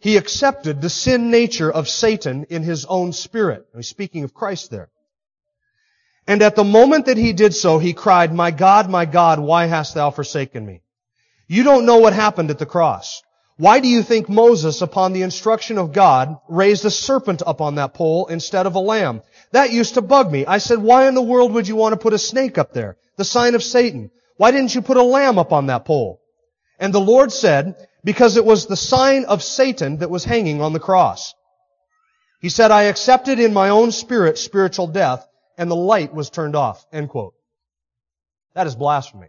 He 0.00 0.16
accepted 0.16 0.80
the 0.80 0.90
sin 0.90 1.30
nature 1.30 1.70
of 1.70 1.88
Satan 1.88 2.44
in 2.50 2.62
his 2.62 2.84
own 2.84 3.12
spirit. 3.12 3.66
He's 3.74 3.88
speaking 3.88 4.24
of 4.24 4.34
Christ 4.34 4.70
there. 4.70 4.90
And 6.26 6.42
at 6.42 6.56
the 6.56 6.64
moment 6.64 7.06
that 7.06 7.16
he 7.16 7.32
did 7.32 7.54
so, 7.54 7.78
he 7.78 7.94
cried, 7.94 8.34
My 8.34 8.50
God, 8.50 8.90
my 8.90 9.06
God, 9.06 9.40
why 9.40 9.66
hast 9.66 9.94
thou 9.94 10.10
forsaken 10.10 10.64
me? 10.64 10.82
You 11.48 11.62
don't 11.62 11.86
know 11.86 11.96
what 11.96 12.12
happened 12.12 12.50
at 12.50 12.58
the 12.58 12.66
cross. 12.66 13.22
Why 13.56 13.80
do 13.80 13.88
you 13.88 14.04
think 14.04 14.28
Moses, 14.28 14.82
upon 14.82 15.12
the 15.12 15.22
instruction 15.22 15.78
of 15.78 15.92
God, 15.92 16.36
raised 16.48 16.84
a 16.84 16.90
serpent 16.90 17.42
up 17.44 17.60
on 17.60 17.74
that 17.74 17.92
pole 17.92 18.26
instead 18.26 18.66
of 18.66 18.76
a 18.76 18.78
lamb? 18.78 19.22
That 19.50 19.72
used 19.72 19.94
to 19.94 20.02
bug 20.02 20.30
me. 20.30 20.46
I 20.46 20.58
said, 20.58 20.78
why 20.78 21.08
in 21.08 21.14
the 21.14 21.22
world 21.22 21.52
would 21.54 21.66
you 21.66 21.74
want 21.74 21.94
to 21.94 21.96
put 21.96 22.12
a 22.12 22.18
snake 22.18 22.56
up 22.56 22.72
there? 22.72 22.98
The 23.16 23.24
sign 23.24 23.56
of 23.56 23.64
Satan. 23.64 24.12
Why 24.36 24.52
didn't 24.52 24.76
you 24.76 24.82
put 24.82 24.96
a 24.96 25.02
lamb 25.02 25.38
up 25.38 25.52
on 25.52 25.66
that 25.66 25.86
pole? 25.86 26.20
And 26.78 26.94
the 26.94 27.00
Lord 27.00 27.32
said, 27.32 27.87
because 28.04 28.36
it 28.36 28.44
was 28.44 28.66
the 28.66 28.76
sign 28.76 29.24
of 29.24 29.42
Satan 29.42 29.98
that 29.98 30.10
was 30.10 30.24
hanging 30.24 30.62
on 30.62 30.72
the 30.72 30.80
cross. 30.80 31.34
He 32.40 32.48
said, 32.48 32.70
I 32.70 32.84
accepted 32.84 33.40
in 33.40 33.52
my 33.52 33.70
own 33.70 33.90
spirit 33.90 34.38
spiritual 34.38 34.86
death, 34.86 35.26
and 35.56 35.70
the 35.70 35.76
light 35.76 36.14
was 36.14 36.30
turned 36.30 36.54
off. 36.54 36.84
End 36.92 37.08
quote. 37.08 37.34
That 38.54 38.66
is 38.66 38.76
blasphemy. 38.76 39.28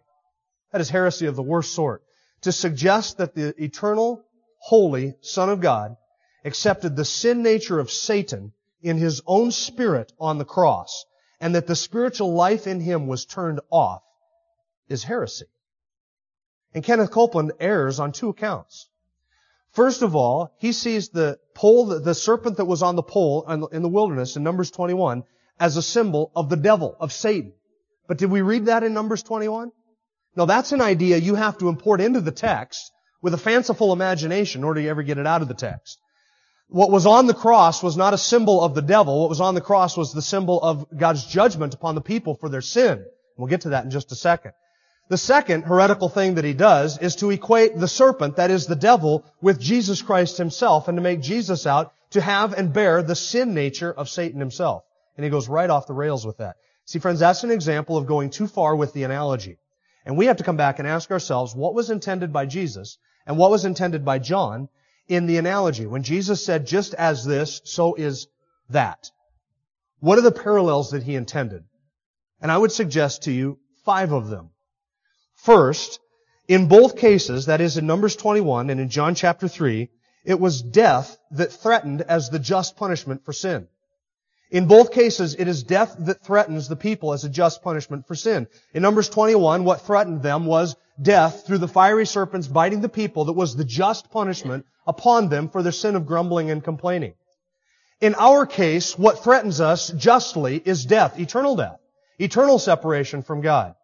That 0.71 0.81
is 0.81 0.89
heresy 0.89 1.25
of 1.25 1.35
the 1.35 1.43
worst 1.43 1.73
sort 1.73 2.03
to 2.41 2.51
suggest 2.51 3.17
that 3.17 3.35
the 3.35 3.53
eternal, 3.61 4.23
holy 4.59 5.15
Son 5.21 5.49
of 5.49 5.61
God 5.61 5.97
accepted 6.45 6.95
the 6.95 7.05
sin 7.05 7.43
nature 7.43 7.79
of 7.79 7.91
Satan 7.91 8.53
in 8.81 8.97
his 8.97 9.21
own 9.25 9.51
spirit 9.51 10.13
on 10.19 10.37
the 10.37 10.45
cross, 10.45 11.05
and 11.41 11.55
that 11.55 11.67
the 11.67 11.75
spiritual 11.75 12.33
life 12.33 12.65
in 12.67 12.79
him 12.79 13.07
was 13.07 13.25
turned 13.25 13.59
off, 13.69 14.01
is 14.87 15.03
heresy. 15.03 15.45
And 16.73 16.83
Kenneth 16.83 17.11
Copeland 17.11 17.53
errs 17.59 17.99
on 17.99 18.11
two 18.11 18.29
accounts. 18.29 18.87
First 19.71 20.01
of 20.01 20.15
all, 20.15 20.53
he 20.57 20.71
sees 20.71 21.09
the 21.09 21.39
pole, 21.53 21.85
the 21.85 22.15
serpent 22.15 22.57
that 22.57 22.65
was 22.65 22.81
on 22.81 22.95
the 22.95 23.03
pole 23.03 23.45
in 23.71 23.81
the 23.81 23.89
wilderness 23.89 24.35
in 24.35 24.43
Numbers 24.43 24.71
21 24.71 25.23
as 25.59 25.77
a 25.77 25.81
symbol 25.81 26.31
of 26.35 26.49
the 26.49 26.55
devil, 26.55 26.95
of 26.99 27.11
Satan. 27.11 27.53
But 28.07 28.17
did 28.17 28.31
we 28.31 28.41
read 28.41 28.65
that 28.65 28.83
in 28.83 28.93
Numbers 28.93 29.23
21? 29.23 29.71
Now 30.35 30.45
that's 30.45 30.71
an 30.71 30.81
idea 30.81 31.17
you 31.17 31.35
have 31.35 31.57
to 31.59 31.69
import 31.69 32.01
into 32.01 32.21
the 32.21 32.31
text 32.31 32.91
with 33.21 33.33
a 33.33 33.37
fanciful 33.37 33.93
imagination 33.93 34.61
in 34.61 34.65
order 34.65 34.81
to 34.81 34.87
ever 34.87 35.03
get 35.03 35.17
it 35.17 35.27
out 35.27 35.41
of 35.41 35.47
the 35.47 35.53
text. 35.53 35.99
What 36.67 36.91
was 36.91 37.05
on 37.05 37.25
the 37.25 37.33
cross 37.33 37.81
was 37.81 37.97
not 37.97 38.13
a 38.13 38.17
symbol 38.17 38.61
of 38.61 38.75
the 38.75 38.81
devil. 38.81 39.21
What 39.21 39.29
was 39.29 39.41
on 39.41 39.55
the 39.55 39.61
cross 39.61 39.97
was 39.97 40.13
the 40.13 40.21
symbol 40.21 40.61
of 40.61 40.85
God's 40.95 41.25
judgment 41.25 41.73
upon 41.73 41.95
the 41.95 42.01
people 42.01 42.35
for 42.35 42.47
their 42.47 42.61
sin. 42.61 43.05
We'll 43.37 43.47
get 43.47 43.61
to 43.61 43.69
that 43.69 43.85
in 43.85 43.91
just 43.91 44.11
a 44.11 44.15
second. 44.15 44.53
The 45.09 45.17
second 45.17 45.63
heretical 45.63 46.07
thing 46.07 46.35
that 46.35 46.45
he 46.45 46.53
does 46.53 46.99
is 46.99 47.15
to 47.17 47.31
equate 47.31 47.75
the 47.75 47.87
serpent, 47.87 48.35
that 48.35 48.51
is 48.51 48.67
the 48.67 48.75
devil, 48.75 49.25
with 49.41 49.59
Jesus 49.59 50.03
Christ 50.03 50.37
himself 50.37 50.87
and 50.87 50.97
to 50.97 51.01
make 51.01 51.19
Jesus 51.19 51.65
out 51.65 51.93
to 52.11 52.21
have 52.21 52.53
and 52.53 52.71
bear 52.71 53.01
the 53.01 53.15
sin 53.15 53.55
nature 53.55 53.91
of 53.91 54.07
Satan 54.07 54.39
himself. 54.39 54.83
And 55.17 55.23
he 55.23 55.31
goes 55.31 55.49
right 55.49 55.69
off 55.69 55.87
the 55.87 55.93
rails 55.93 56.27
with 56.27 56.37
that. 56.37 56.57
See 56.85 56.99
friends, 56.99 57.19
that's 57.19 57.43
an 57.43 57.49
example 57.49 57.97
of 57.97 58.05
going 58.05 58.29
too 58.29 58.45
far 58.45 58.75
with 58.75 58.93
the 58.93 59.03
analogy. 59.03 59.57
And 60.05 60.15
we 60.15 60.27
have 60.27 60.37
to 60.37 60.43
come 60.43 60.57
back 60.57 60.77
and 60.77 60.87
ask 60.87 61.09
ourselves 61.09 61.55
what 61.55 61.73
was 61.73 61.89
intended 61.89 62.31
by 62.31 62.45
Jesus 62.45 62.99
and 63.25 63.35
what 63.35 63.51
was 63.51 63.65
intended 63.65 64.05
by 64.05 64.19
John 64.19 64.69
in 65.07 65.25
the 65.25 65.37
analogy. 65.37 65.87
When 65.87 66.03
Jesus 66.03 66.45
said, 66.45 66.67
just 66.67 66.93
as 66.93 67.25
this, 67.25 67.61
so 67.63 67.95
is 67.95 68.27
that. 68.69 69.09
What 70.01 70.19
are 70.19 70.23
the 70.23 70.31
parallels 70.31 70.91
that 70.91 71.03
he 71.03 71.15
intended? 71.15 71.63
And 72.41 72.51
I 72.51 72.57
would 72.57 72.71
suggest 72.71 73.23
to 73.23 73.31
you 73.31 73.57
five 73.85 74.11
of 74.11 74.29
them. 74.29 74.51
First, 75.43 75.99
in 76.49 76.67
both 76.67 76.97
cases, 76.97 77.45
that 77.45 77.61
is 77.61 77.77
in 77.77 77.87
Numbers 77.87 78.17
21 78.17 78.69
and 78.69 78.79
in 78.79 78.89
John 78.89 79.15
chapter 79.15 79.47
3, 79.47 79.89
it 80.25 80.39
was 80.39 80.61
death 80.61 81.17
that 81.31 81.53
threatened 81.53 82.01
as 82.01 82.29
the 82.29 82.39
just 82.39 82.75
punishment 82.75 83.23
for 83.23 83.31
sin. 83.31 83.67
In 84.51 84.67
both 84.67 84.91
cases, 84.91 85.35
it 85.35 85.47
is 85.47 85.63
death 85.63 85.95
that 85.99 86.23
threatens 86.23 86.67
the 86.67 86.75
people 86.75 87.13
as 87.13 87.23
a 87.23 87.29
just 87.29 87.61
punishment 87.61 88.05
for 88.05 88.15
sin. 88.15 88.47
In 88.73 88.81
Numbers 88.81 89.07
21, 89.07 89.63
what 89.63 89.81
threatened 89.81 90.23
them 90.23 90.45
was 90.45 90.75
death 91.01 91.45
through 91.45 91.59
the 91.59 91.67
fiery 91.67 92.05
serpents 92.05 92.47
biting 92.47 92.81
the 92.81 92.89
people 92.89 93.25
that 93.25 93.33
was 93.33 93.55
the 93.55 93.63
just 93.63 94.11
punishment 94.11 94.65
upon 94.85 95.29
them 95.29 95.47
for 95.47 95.63
their 95.63 95.71
sin 95.71 95.95
of 95.95 96.05
grumbling 96.05 96.51
and 96.51 96.63
complaining. 96.63 97.13
In 98.01 98.13
our 98.15 98.45
case, 98.45 98.97
what 98.97 99.23
threatens 99.23 99.61
us 99.61 99.89
justly 99.91 100.61
is 100.65 100.85
death, 100.85 101.17
eternal 101.17 101.55
death, 101.55 101.79
eternal 102.17 102.59
separation 102.59 103.21
from 103.21 103.41
God. 103.41 103.75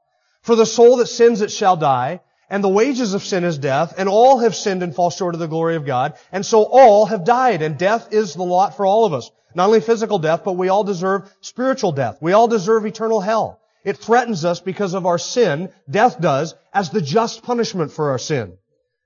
For 0.46 0.56
the 0.56 0.68
soul 0.68 0.98
that 0.98 1.08
sins 1.08 1.42
it 1.42 1.52
shall 1.52 1.76
die, 1.76 2.22
and 2.52 2.64
the 2.64 2.70
wages 2.70 3.16
of 3.16 3.24
sin 3.24 3.44
is 3.44 3.58
death, 3.58 3.96
and 3.98 4.08
all 4.08 4.38
have 4.38 4.56
sinned 4.56 4.84
and 4.84 4.94
fall 4.94 5.10
short 5.10 5.34
of 5.34 5.40
the 5.40 5.48
glory 5.48 5.76
of 5.76 5.88
God, 5.88 6.14
and 6.32 6.46
so 6.46 6.62
all 6.66 7.08
have 7.08 7.26
died, 7.26 7.64
and 7.64 7.80
death 7.80 8.14
is 8.14 8.36
the 8.36 8.44
lot 8.44 8.78
for 8.78 8.86
all 8.86 9.06
of 9.06 9.14
us. 9.16 9.32
Not 9.56 9.66
only 9.66 9.82
physical 9.82 10.20
death, 10.20 10.44
but 10.46 10.54
we 10.54 10.70
all 10.70 10.84
deserve 10.84 11.34
spiritual 11.42 11.94
death. 11.94 12.20
We 12.22 12.34
all 12.34 12.48
deserve 12.48 12.86
eternal 12.86 13.22
hell. 13.22 13.60
It 13.84 13.98
threatens 13.98 14.46
us 14.46 14.60
because 14.60 14.94
of 14.94 15.08
our 15.08 15.18
sin, 15.18 15.70
death 15.90 16.22
does, 16.22 16.54
as 16.72 16.92
the 16.92 17.02
just 17.02 17.42
punishment 17.42 17.92
for 17.92 18.12
our 18.12 18.20
sin. 18.20 18.56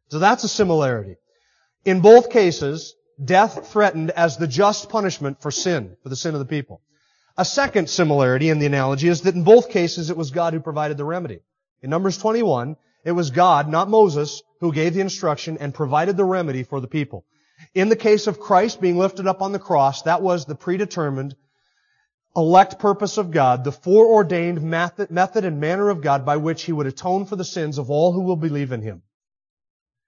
So 0.10 0.20
that's 0.20 0.44
a 0.44 0.50
similarity. 0.50 1.16
In 1.86 2.02
both 2.02 2.32
cases, 2.32 2.96
death 3.24 3.72
threatened 3.72 4.12
as 4.12 4.36
the 4.36 4.48
just 4.48 4.90
punishment 4.90 5.42
for 5.42 5.52
sin, 5.52 5.96
for 6.04 6.10
the 6.10 6.18
sin 6.18 6.36
of 6.36 6.40
the 6.40 6.46
people. 6.46 6.82
A 7.40 7.46
second 7.46 7.90
similarity 7.90 8.50
in 8.50 8.60
the 8.60 8.66
analogy 8.66 9.08
is 9.08 9.22
that 9.22 9.34
in 9.34 9.46
both 9.46 9.70
cases 9.70 10.10
it 10.10 10.18
was 10.18 10.30
God 10.30 10.52
who 10.52 10.60
provided 10.60 10.98
the 10.98 11.06
remedy. 11.06 11.40
In 11.82 11.90
Numbers 11.90 12.18
21, 12.18 12.76
it 13.06 13.14
was 13.14 13.32
God, 13.32 13.70
not 13.70 13.90
Moses, 13.90 14.44
who 14.60 14.74
gave 14.74 14.94
the 14.94 15.00
instruction 15.00 15.58
and 15.58 15.74
provided 15.74 16.18
the 16.18 16.26
remedy 16.26 16.64
for 16.64 16.82
the 16.82 16.88
people. 16.90 17.24
In 17.74 17.88
the 17.88 17.96
case 17.96 18.28
of 18.28 18.42
Christ 18.42 18.82
being 18.82 18.98
lifted 18.98 19.26
up 19.26 19.42
on 19.42 19.54
the 19.54 19.58
cross, 19.58 20.02
that 20.02 20.22
was 20.22 20.44
the 20.44 20.56
predetermined, 20.56 21.34
elect 22.36 22.78
purpose 22.78 23.18
of 23.18 23.32
God, 23.32 23.64
the 23.64 23.72
foreordained 23.72 24.62
method, 24.62 25.46
and 25.46 25.62
manner 25.62 25.88
of 25.88 26.02
God 26.02 26.26
by 26.26 26.36
which 26.36 26.64
He 26.64 26.74
would 26.74 26.88
atone 26.88 27.26
for 27.26 27.38
the 27.38 27.46
sins 27.46 27.78
of 27.78 27.90
all 27.90 28.12
who 28.12 28.24
will 28.24 28.36
believe 28.36 28.74
in 28.74 28.82
Him. 28.82 29.02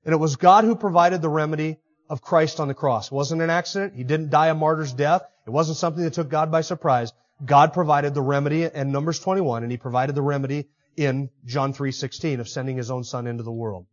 And 0.04 0.14
it 0.14 0.18
was 0.18 0.36
God 0.36 0.66
who 0.66 0.76
provided 0.76 1.22
the 1.22 1.30
remedy 1.30 1.78
of 2.12 2.22
Christ 2.22 2.60
on 2.60 2.68
the 2.68 2.74
cross. 2.74 3.08
It 3.08 3.14
wasn't 3.14 3.42
an 3.42 3.50
accident. 3.50 3.96
He 3.96 4.04
didn't 4.04 4.32
die 4.32 4.50
a 4.50 4.54
martyr's 4.54 4.92
death. 4.92 5.24
It 5.48 5.50
wasn't 5.50 5.78
something 5.78 6.04
that 6.04 6.14
took 6.14 6.28
God 6.28 6.52
by 6.52 6.60
surprise. 6.60 7.14
God 7.44 7.72
provided 7.72 8.14
the 8.14 8.22
remedy 8.22 8.66
in 8.66 8.92
Numbers 8.92 9.20
21, 9.20 9.64
and 9.64 9.72
He 9.72 9.78
provided 9.78 10.14
the 10.14 10.22
remedy 10.22 10.68
in 10.98 11.30
John 11.46 11.74
3.16 11.74 12.42
of 12.42 12.50
sending 12.50 12.76
His 12.76 12.92
own 12.92 13.06
Son 13.06 13.28
into 13.28 13.44
the 13.44 13.52
world. 13.52 13.86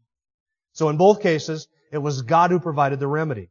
So 0.72 0.88
in 0.88 0.96
both 0.96 1.22
cases, 1.22 1.68
it 1.92 1.98
was 1.98 2.22
God 2.22 2.50
who 2.50 2.58
provided 2.58 2.98
the 2.98 3.06
remedy. 3.06 3.50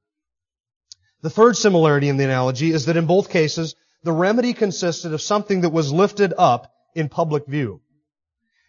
The 1.21 1.29
third 1.29 1.55
similarity 1.55 2.09
in 2.09 2.17
the 2.17 2.25
analogy 2.25 2.71
is 2.71 2.87
that 2.87 2.97
in 2.97 3.07
both 3.07 3.29
cases, 3.29 3.75
the 4.03 4.11
remedy 4.11 4.53
consisted 4.53 5.13
of 5.13 5.21
something 5.21 5.61
that 5.61 5.69
was 5.69 5.93
lifted 5.93 6.33
up 6.37 6.73
in 6.93 7.07
public 7.07 7.47
view. 7.47 7.79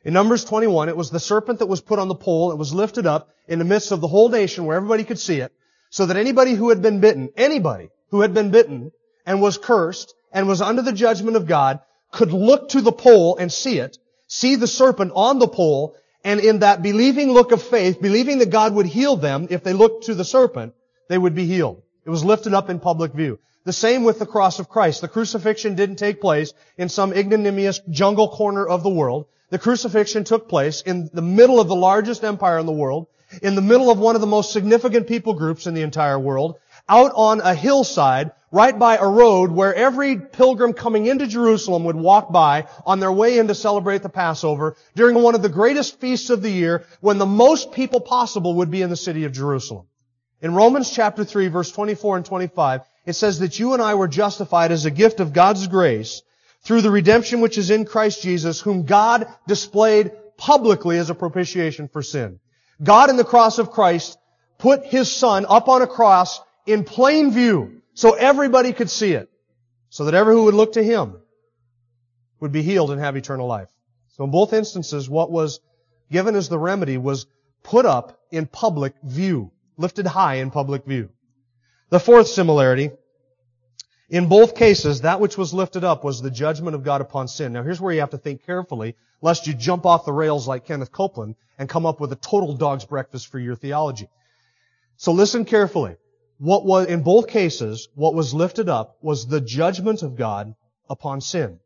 In 0.05 0.15
Numbers 0.15 0.45
21, 0.45 0.89
it 0.89 0.97
was 0.97 1.11
the 1.11 1.19
serpent 1.19 1.59
that 1.59 1.67
was 1.67 1.81
put 1.81 1.99
on 1.99 2.07
the 2.07 2.15
pole. 2.15 2.53
It 2.53 2.57
was 2.57 2.73
lifted 2.73 3.05
up 3.05 3.31
in 3.49 3.59
the 3.59 3.65
midst 3.65 3.91
of 3.91 4.01
the 4.01 4.07
whole 4.07 4.29
nation 4.29 4.65
where 4.65 4.77
everybody 4.77 5.03
could 5.03 5.19
see 5.19 5.41
it, 5.41 5.53
so 5.90 6.07
that 6.07 6.16
anybody 6.16 6.55
who 6.55 6.68
had 6.68 6.83
been 6.83 7.01
bitten, 7.01 7.31
anybody 7.37 7.90
who 8.11 8.20
had 8.20 8.35
been 8.35 8.51
bitten 8.51 8.92
and 9.27 9.40
was 9.40 9.59
cursed 9.59 10.14
and 10.33 10.48
was 10.48 10.61
under 10.61 10.83
the 10.83 10.92
judgment 10.92 11.37
of 11.37 11.46
God 11.46 11.81
could 12.12 12.33
look 12.33 12.70
to 12.70 12.81
the 12.81 12.92
pole 12.92 13.37
and 13.37 13.53
see 13.53 13.79
it, 13.79 13.98
see 14.27 14.57
the 14.57 14.66
serpent 14.66 15.12
on 15.14 15.38
the 15.38 15.48
pole, 15.48 15.96
and 16.24 16.40
in 16.40 16.61
that 16.61 16.83
believing 16.83 17.33
look 17.33 17.53
of 17.53 17.62
faith, 17.62 18.01
believing 18.01 18.38
that 18.38 18.51
God 18.51 18.74
would 18.74 18.87
heal 18.87 19.16
them 19.16 19.46
if 19.51 19.62
they 19.62 19.72
looked 19.72 20.05
to 20.05 20.14
the 20.14 20.24
serpent, 20.24 20.74
they 21.09 21.18
would 21.18 21.35
be 21.35 21.46
healed. 21.46 21.83
It 22.05 22.11
was 22.11 22.24
lifted 22.24 22.55
up 22.55 22.70
in 22.70 22.81
public 22.81 23.12
view. 23.12 23.38
The 23.64 23.72
same 23.72 24.05
with 24.05 24.18
the 24.18 24.27
cross 24.27 24.59
of 24.59 24.68
Christ. 24.68 25.03
The 25.03 25.09
crucifixion 25.09 25.74
didn't 25.74 25.96
take 25.96 26.20
place 26.20 26.55
in 26.79 26.88
some 26.88 27.12
ignominious 27.12 27.81
jungle 27.90 28.29
corner 28.29 28.66
of 28.66 28.83
the 28.83 28.88
world. 28.88 29.27
The 29.51 29.59
crucifixion 29.59 30.24
took 30.24 30.48
place 30.48 30.81
in 30.83 31.11
the 31.12 31.22
middle 31.22 31.61
of 31.61 31.68
the 31.68 31.77
largest 31.77 32.24
empire 32.24 32.59
in 32.59 32.66
the 32.66 32.72
world, 32.72 33.09
in 33.43 33.55
the 33.55 33.62
middle 33.62 33.91
of 33.91 33.99
one 33.99 34.14
of 34.14 34.21
the 34.21 34.27
most 34.27 34.53
significant 34.53 35.07
people 35.07 35.35
groups 35.35 35.67
in 35.67 35.75
the 35.75 35.83
entire 35.83 36.19
world, 36.19 36.59
out 36.88 37.12
on 37.14 37.41
a 37.41 37.55
hillside, 37.55 38.33
right 38.51 38.79
by 38.79 38.97
a 38.97 39.07
road 39.07 39.51
where 39.51 39.75
every 39.75 40.17
pilgrim 40.17 40.73
coming 40.73 41.07
into 41.07 41.27
Jerusalem 41.27 41.85
would 41.85 41.97
walk 41.97 42.33
by 42.33 42.67
on 42.87 43.01
their 43.01 43.12
way 43.12 43.38
in 43.38 43.49
to 43.49 43.55
celebrate 43.55 44.03
the 44.03 44.09
Passover 44.09 44.77
during 44.95 45.17
one 45.17 45.35
of 45.35 45.43
the 45.43 45.49
greatest 45.49 46.01
feasts 46.01 46.31
of 46.31 46.43
the 46.43 46.51
year 46.51 46.85
when 47.01 47.19
the 47.19 47.27
most 47.27 47.73
people 47.73 48.01
possible 48.01 48.55
would 48.55 48.71
be 48.71 48.83
in 48.83 48.91
the 48.91 48.97
city 48.97 49.25
of 49.25 49.33
Jerusalem. 49.33 49.87
In 50.41 50.55
Romans 50.55 50.91
chapter 50.91 51.25
3 51.25 51.49
verse 51.49 51.71
24 51.73 52.19
and 52.19 52.25
25, 52.25 52.83
it 53.05 53.12
says 53.14 53.41
that 53.41 53.59
you 53.59 53.75
and 53.75 53.83
I 53.83 53.95
were 53.95 54.09
justified 54.09 54.73
as 54.73 54.87
a 54.87 54.91
gift 54.91 55.21
of 55.21 55.33
God's 55.33 55.67
grace 55.67 56.23
through 56.62 56.83
the 56.83 56.91
redemption 56.91 57.41
which 57.41 57.59
is 57.59 57.71
in 57.71 57.85
Christ 57.85 58.23
Jesus, 58.23 58.61
whom 58.61 58.85
God 58.85 59.27
displayed 59.47 60.12
publicly 60.37 60.99
as 60.99 61.11
a 61.11 61.14
propitiation 61.14 61.88
for 61.88 62.03
sin. 62.03 62.41
God 62.83 63.11
in 63.11 63.17
the 63.17 63.25
cross 63.25 63.59
of 63.59 63.71
Christ 63.71 64.19
put 64.59 64.85
His 64.85 65.11
Son 65.11 65.47
up 65.49 65.69
on 65.69 65.83
a 65.83 65.87
cross 65.87 66.41
in 66.67 66.85
plain 66.85 67.31
view 67.31 67.83
so 67.95 68.12
everybody 68.12 68.73
could 68.73 68.91
see 68.91 69.12
it. 69.12 69.31
So 69.91 70.05
that 70.05 70.14
everyone 70.14 70.41
who 70.41 70.45
would 70.47 70.55
look 70.55 70.73
to 70.75 70.83
Him 70.83 71.17
would 72.41 72.53
be 72.53 72.62
healed 72.62 72.91
and 72.91 73.01
have 73.01 73.17
eternal 73.17 73.47
life. 73.47 73.69
So 74.17 74.25
in 74.25 74.31
both 74.31 74.53
instances, 74.53 75.09
what 75.09 75.31
was 75.31 75.61
given 76.11 76.35
as 76.35 76.49
the 76.49 76.59
remedy 76.59 76.99
was 76.99 77.27
put 77.62 77.87
up 77.87 78.21
in 78.31 78.47
public 78.47 78.95
view, 79.03 79.53
lifted 79.77 80.07
high 80.07 80.37
in 80.37 80.51
public 80.51 80.85
view. 80.85 81.11
The 81.91 82.01
fourth 82.01 82.29
similarity, 82.29 82.91
in 84.09 84.29
both 84.29 84.55
cases, 84.55 85.03
that 85.03 85.21
which 85.21 85.37
was 85.37 85.53
lifted 85.53 85.85
up 85.85 86.03
was 86.03 86.23
the 86.23 86.31
judgment 86.31 86.75
of 86.75 86.83
God 86.83 87.01
upon 87.01 87.29
sin. 87.29 87.53
Now 87.53 87.62
here's 87.62 87.81
where 87.81 87.92
you 87.92 88.01
have 88.01 88.11
to 88.11 88.18
think 88.18 88.44
carefully, 88.44 88.97
lest 89.21 89.47
you 89.47 89.53
jump 89.53 89.85
off 89.85 90.07
the 90.07 90.12
rails 90.12 90.49
like 90.49 90.64
Kenneth 90.64 90.92
Copeland 90.92 91.37
and 91.59 91.68
come 91.68 91.85
up 91.85 92.01
with 92.01 92.12
a 92.12 92.16
total 92.16 92.55
dog's 92.55 92.87
breakfast 92.87 93.27
for 93.27 93.38
your 93.38 93.55
theology. 93.55 94.09
So 94.97 95.12
listen 95.12 95.44
carefully. 95.44 95.97
What 96.38 96.64
was, 96.64 96.87
in 96.87 97.03
both 97.03 97.29
cases, 97.29 97.88
what 97.94 98.14
was 98.14 98.33
lifted 98.33 98.68
up 98.68 98.97
was 99.03 99.27
the 99.27 99.40
judgment 99.40 100.03
of 100.03 100.16
God 100.16 100.55
upon 100.88 101.21
sin. 101.21 101.59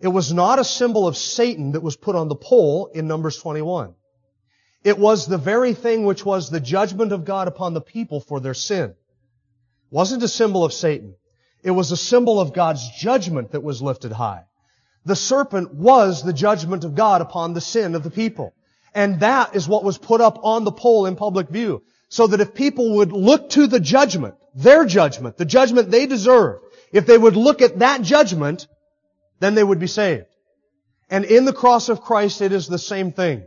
It 0.00 0.08
was 0.08 0.32
not 0.32 0.58
a 0.58 0.64
symbol 0.64 1.06
of 1.06 1.16
Satan 1.16 1.72
that 1.72 1.82
was 1.82 1.96
put 1.96 2.16
on 2.16 2.28
the 2.28 2.34
pole 2.34 2.90
in 2.92 3.06
Numbers 3.06 3.38
21. 3.38 3.94
It 4.82 4.98
was 4.98 5.26
the 5.26 5.38
very 5.38 5.74
thing 5.74 6.04
which 6.04 6.24
was 6.24 6.50
the 6.50 6.60
judgment 6.60 7.12
of 7.12 7.24
God 7.24 7.48
upon 7.48 7.74
the 7.74 7.80
people 7.80 8.20
for 8.20 8.40
their 8.40 8.54
sin. 8.54 8.90
It 8.90 8.96
wasn't 9.90 10.22
a 10.22 10.28
symbol 10.28 10.64
of 10.64 10.72
Satan. 10.72 11.14
It 11.62 11.70
was 11.70 11.92
a 11.92 11.96
symbol 11.96 12.40
of 12.40 12.52
God's 12.52 12.88
judgment 12.98 13.52
that 13.52 13.62
was 13.62 13.82
lifted 13.82 14.12
high. 14.12 14.44
The 15.04 15.16
serpent 15.16 15.74
was 15.74 16.22
the 16.22 16.32
judgment 16.32 16.84
of 16.84 16.94
God 16.94 17.20
upon 17.20 17.54
the 17.54 17.60
sin 17.60 17.94
of 17.94 18.02
the 18.02 18.10
people. 18.10 18.54
And 18.94 19.20
that 19.20 19.54
is 19.54 19.68
what 19.68 19.84
was 19.84 19.98
put 19.98 20.20
up 20.20 20.38
on 20.42 20.64
the 20.64 20.72
pole 20.72 21.06
in 21.06 21.16
public 21.16 21.48
view 21.48 21.82
so 22.08 22.26
that 22.26 22.40
if 22.40 22.54
people 22.54 22.96
would 22.96 23.12
look 23.12 23.50
to 23.50 23.66
the 23.66 23.80
judgment, 23.80 24.34
their 24.54 24.84
judgment, 24.84 25.36
the 25.36 25.44
judgment 25.44 25.90
they 25.90 26.06
deserve, 26.06 26.60
if 26.92 27.06
they 27.06 27.16
would 27.16 27.36
look 27.36 27.62
at 27.62 27.78
that 27.78 28.02
judgment, 28.02 28.66
then 29.38 29.54
they 29.54 29.62
would 29.62 29.78
be 29.78 29.86
saved. 29.86 30.26
And 31.08 31.24
in 31.24 31.44
the 31.44 31.52
cross 31.52 31.88
of 31.88 32.02
Christ, 32.02 32.40
it 32.40 32.52
is 32.52 32.66
the 32.66 32.78
same 32.78 33.12
thing. 33.12 33.44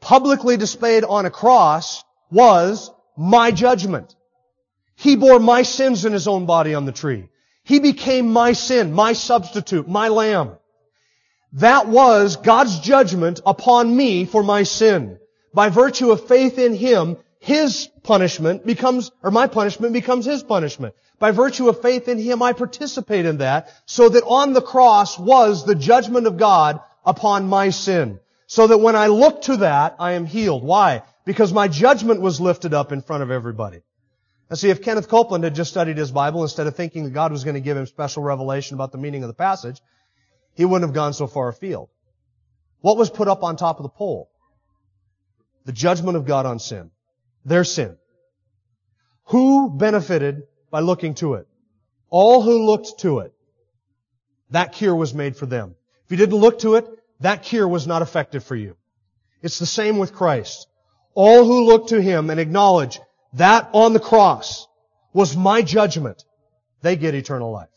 Publicly 0.00 0.58
displayed 0.58 1.04
on 1.04 1.24
a 1.24 1.30
cross 1.30 2.04
was 2.30 2.90
my 3.16 3.50
judgment. 3.50 4.14
He 4.96 5.16
bore 5.16 5.38
my 5.38 5.62
sins 5.62 6.04
in 6.04 6.12
His 6.12 6.28
own 6.28 6.46
body 6.46 6.74
on 6.74 6.84
the 6.84 6.92
tree. 6.92 7.28
He 7.64 7.78
became 7.80 8.32
my 8.32 8.52
sin, 8.52 8.92
my 8.92 9.14
substitute, 9.14 9.88
my 9.88 10.08
lamb. 10.08 10.52
That 11.54 11.88
was 11.88 12.36
God's 12.36 12.80
judgment 12.80 13.40
upon 13.46 13.96
me 13.96 14.24
for 14.24 14.42
my 14.42 14.64
sin. 14.64 15.18
By 15.52 15.68
virtue 15.68 16.10
of 16.10 16.26
faith 16.26 16.58
in 16.58 16.74
Him, 16.74 17.16
his 17.44 17.90
punishment 18.02 18.64
becomes, 18.64 19.10
or 19.22 19.30
my 19.30 19.48
punishment 19.48 19.92
becomes 19.92 20.24
His 20.24 20.42
punishment. 20.42 20.94
By 21.18 21.30
virtue 21.30 21.68
of 21.68 21.82
faith 21.82 22.08
in 22.08 22.16
Him, 22.16 22.42
I 22.42 22.54
participate 22.54 23.26
in 23.26 23.36
that, 23.38 23.70
so 23.84 24.08
that 24.08 24.24
on 24.24 24.54
the 24.54 24.62
cross 24.62 25.18
was 25.18 25.66
the 25.66 25.74
judgment 25.74 26.26
of 26.26 26.38
God 26.38 26.80
upon 27.04 27.46
my 27.46 27.68
sin. 27.68 28.18
So 28.46 28.66
that 28.68 28.78
when 28.78 28.96
I 28.96 29.08
look 29.08 29.42
to 29.42 29.58
that, 29.58 29.96
I 29.98 30.12
am 30.12 30.24
healed. 30.24 30.64
Why? 30.64 31.02
Because 31.26 31.52
my 31.52 31.68
judgment 31.68 32.22
was 32.22 32.40
lifted 32.40 32.72
up 32.72 32.92
in 32.92 33.02
front 33.02 33.22
of 33.22 33.30
everybody. 33.30 33.82
Now 34.50 34.56
see, 34.56 34.70
if 34.70 34.82
Kenneth 34.82 35.08
Copeland 35.08 35.44
had 35.44 35.54
just 35.54 35.70
studied 35.70 35.96
his 35.96 36.12
Bible 36.12 36.42
instead 36.42 36.66
of 36.66 36.76
thinking 36.76 37.04
that 37.04 37.10
God 37.10 37.32
was 37.32 37.44
going 37.44 37.54
to 37.54 37.60
give 37.60 37.76
him 37.76 37.86
special 37.86 38.22
revelation 38.22 38.74
about 38.74 38.92
the 38.92 38.98
meaning 38.98 39.22
of 39.22 39.28
the 39.28 39.34
passage, 39.34 39.80
he 40.54 40.64
wouldn't 40.64 40.88
have 40.88 40.94
gone 40.94 41.14
so 41.14 41.26
far 41.26 41.48
afield. 41.48 41.88
What 42.80 42.96
was 42.96 43.10
put 43.10 43.28
up 43.28 43.42
on 43.42 43.56
top 43.56 43.78
of 43.78 43.82
the 43.82 43.88
pole? 43.88 44.30
The 45.64 45.72
judgment 45.72 46.16
of 46.16 46.26
God 46.26 46.46
on 46.46 46.58
sin 46.58 46.90
their 47.44 47.64
sin. 47.64 47.96
Who 49.24 49.70
benefited 49.70 50.44
by 50.70 50.80
looking 50.80 51.14
to 51.16 51.34
it? 51.34 51.46
All 52.10 52.42
who 52.42 52.64
looked 52.64 53.00
to 53.00 53.20
it. 53.20 53.32
That 54.50 54.72
cure 54.72 54.94
was 54.94 55.14
made 55.14 55.36
for 55.36 55.46
them. 55.46 55.74
If 56.04 56.10
you 56.10 56.16
didn't 56.16 56.36
look 56.38 56.60
to 56.60 56.76
it, 56.76 56.86
that 57.20 57.42
cure 57.42 57.66
was 57.66 57.86
not 57.86 58.02
effective 58.02 58.44
for 58.44 58.54
you. 58.54 58.76
It's 59.42 59.58
the 59.58 59.66
same 59.66 59.98
with 59.98 60.14
Christ. 60.14 60.66
All 61.14 61.44
who 61.44 61.64
look 61.64 61.88
to 61.88 62.00
Him 62.00 62.30
and 62.30 62.40
acknowledge 62.40 63.00
that 63.34 63.68
on 63.72 63.92
the 63.92 64.00
cross 64.00 64.66
was 65.12 65.36
my 65.36 65.62
judgment, 65.62 66.24
they 66.82 66.96
get 66.96 67.14
eternal 67.14 67.50
life. 67.50 67.70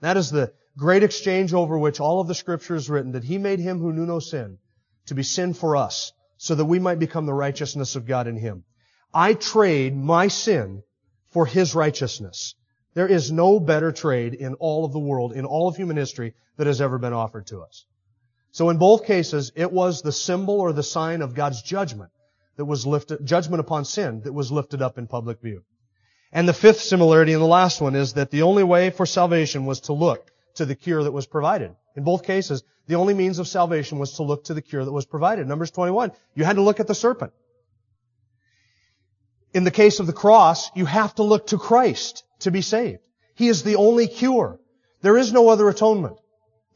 That 0.00 0.16
is 0.16 0.30
the 0.30 0.52
great 0.76 1.02
exchange 1.02 1.52
over 1.52 1.78
which 1.78 2.00
all 2.00 2.20
of 2.20 2.28
the 2.28 2.34
scripture 2.34 2.74
is 2.74 2.88
written, 2.88 3.12
that 3.12 3.24
He 3.24 3.38
made 3.38 3.60
Him 3.60 3.78
who 3.78 3.92
knew 3.92 4.06
no 4.06 4.18
sin 4.18 4.58
to 5.06 5.14
be 5.14 5.22
sin 5.22 5.54
for 5.54 5.76
us, 5.76 6.12
so 6.36 6.54
that 6.54 6.64
we 6.64 6.78
might 6.78 6.98
become 6.98 7.26
the 7.26 7.34
righteousness 7.34 7.96
of 7.96 8.06
God 8.06 8.26
in 8.26 8.36
Him. 8.36 8.64
I 9.12 9.34
trade 9.34 9.96
my 9.96 10.28
sin 10.28 10.82
for 11.30 11.46
His 11.46 11.74
righteousness. 11.74 12.54
There 12.94 13.08
is 13.08 13.30
no 13.30 13.60
better 13.60 13.92
trade 13.92 14.34
in 14.34 14.54
all 14.54 14.84
of 14.84 14.92
the 14.92 14.98
world, 14.98 15.32
in 15.32 15.44
all 15.44 15.68
of 15.68 15.76
human 15.76 15.96
history, 15.96 16.34
that 16.56 16.66
has 16.66 16.80
ever 16.80 16.98
been 16.98 17.12
offered 17.12 17.46
to 17.48 17.60
us. 17.60 17.84
So 18.52 18.68
in 18.70 18.78
both 18.78 19.06
cases, 19.06 19.52
it 19.54 19.70
was 19.70 20.02
the 20.02 20.12
symbol 20.12 20.60
or 20.60 20.72
the 20.72 20.82
sign 20.82 21.22
of 21.22 21.34
God's 21.34 21.62
judgment 21.62 22.10
that 22.60 22.66
was 22.66 22.86
lifted, 22.86 23.24
judgment 23.24 23.58
upon 23.58 23.86
sin 23.86 24.20
that 24.24 24.34
was 24.34 24.52
lifted 24.52 24.82
up 24.82 24.98
in 24.98 25.06
public 25.06 25.40
view. 25.40 25.64
And 26.30 26.46
the 26.46 26.52
fifth 26.52 26.80
similarity 26.80 27.32
in 27.32 27.40
the 27.40 27.46
last 27.46 27.80
one 27.80 27.94
is 27.94 28.12
that 28.12 28.30
the 28.30 28.42
only 28.42 28.62
way 28.62 28.90
for 28.90 29.06
salvation 29.06 29.64
was 29.64 29.80
to 29.80 29.94
look 29.94 30.30
to 30.56 30.66
the 30.66 30.74
cure 30.74 31.02
that 31.02 31.10
was 31.10 31.26
provided. 31.26 31.74
In 31.96 32.04
both 32.04 32.22
cases, 32.22 32.62
the 32.86 32.96
only 32.96 33.14
means 33.14 33.38
of 33.38 33.48
salvation 33.48 33.98
was 33.98 34.12
to 34.16 34.24
look 34.24 34.44
to 34.44 34.52
the 34.52 34.60
cure 34.60 34.84
that 34.84 34.92
was 34.92 35.06
provided. 35.06 35.48
Numbers 35.48 35.70
21, 35.70 36.12
you 36.34 36.44
had 36.44 36.56
to 36.56 36.62
look 36.62 36.80
at 36.80 36.86
the 36.86 36.94
serpent. 36.94 37.32
In 39.54 39.64
the 39.64 39.70
case 39.70 39.98
of 39.98 40.06
the 40.06 40.12
cross, 40.12 40.70
you 40.76 40.84
have 40.84 41.14
to 41.14 41.22
look 41.22 41.46
to 41.46 41.56
Christ 41.56 42.24
to 42.40 42.50
be 42.50 42.60
saved. 42.60 43.08
He 43.36 43.48
is 43.48 43.62
the 43.62 43.76
only 43.76 44.06
cure. 44.06 44.60
There 45.00 45.16
is 45.16 45.32
no 45.32 45.48
other 45.48 45.66
atonement. 45.70 46.18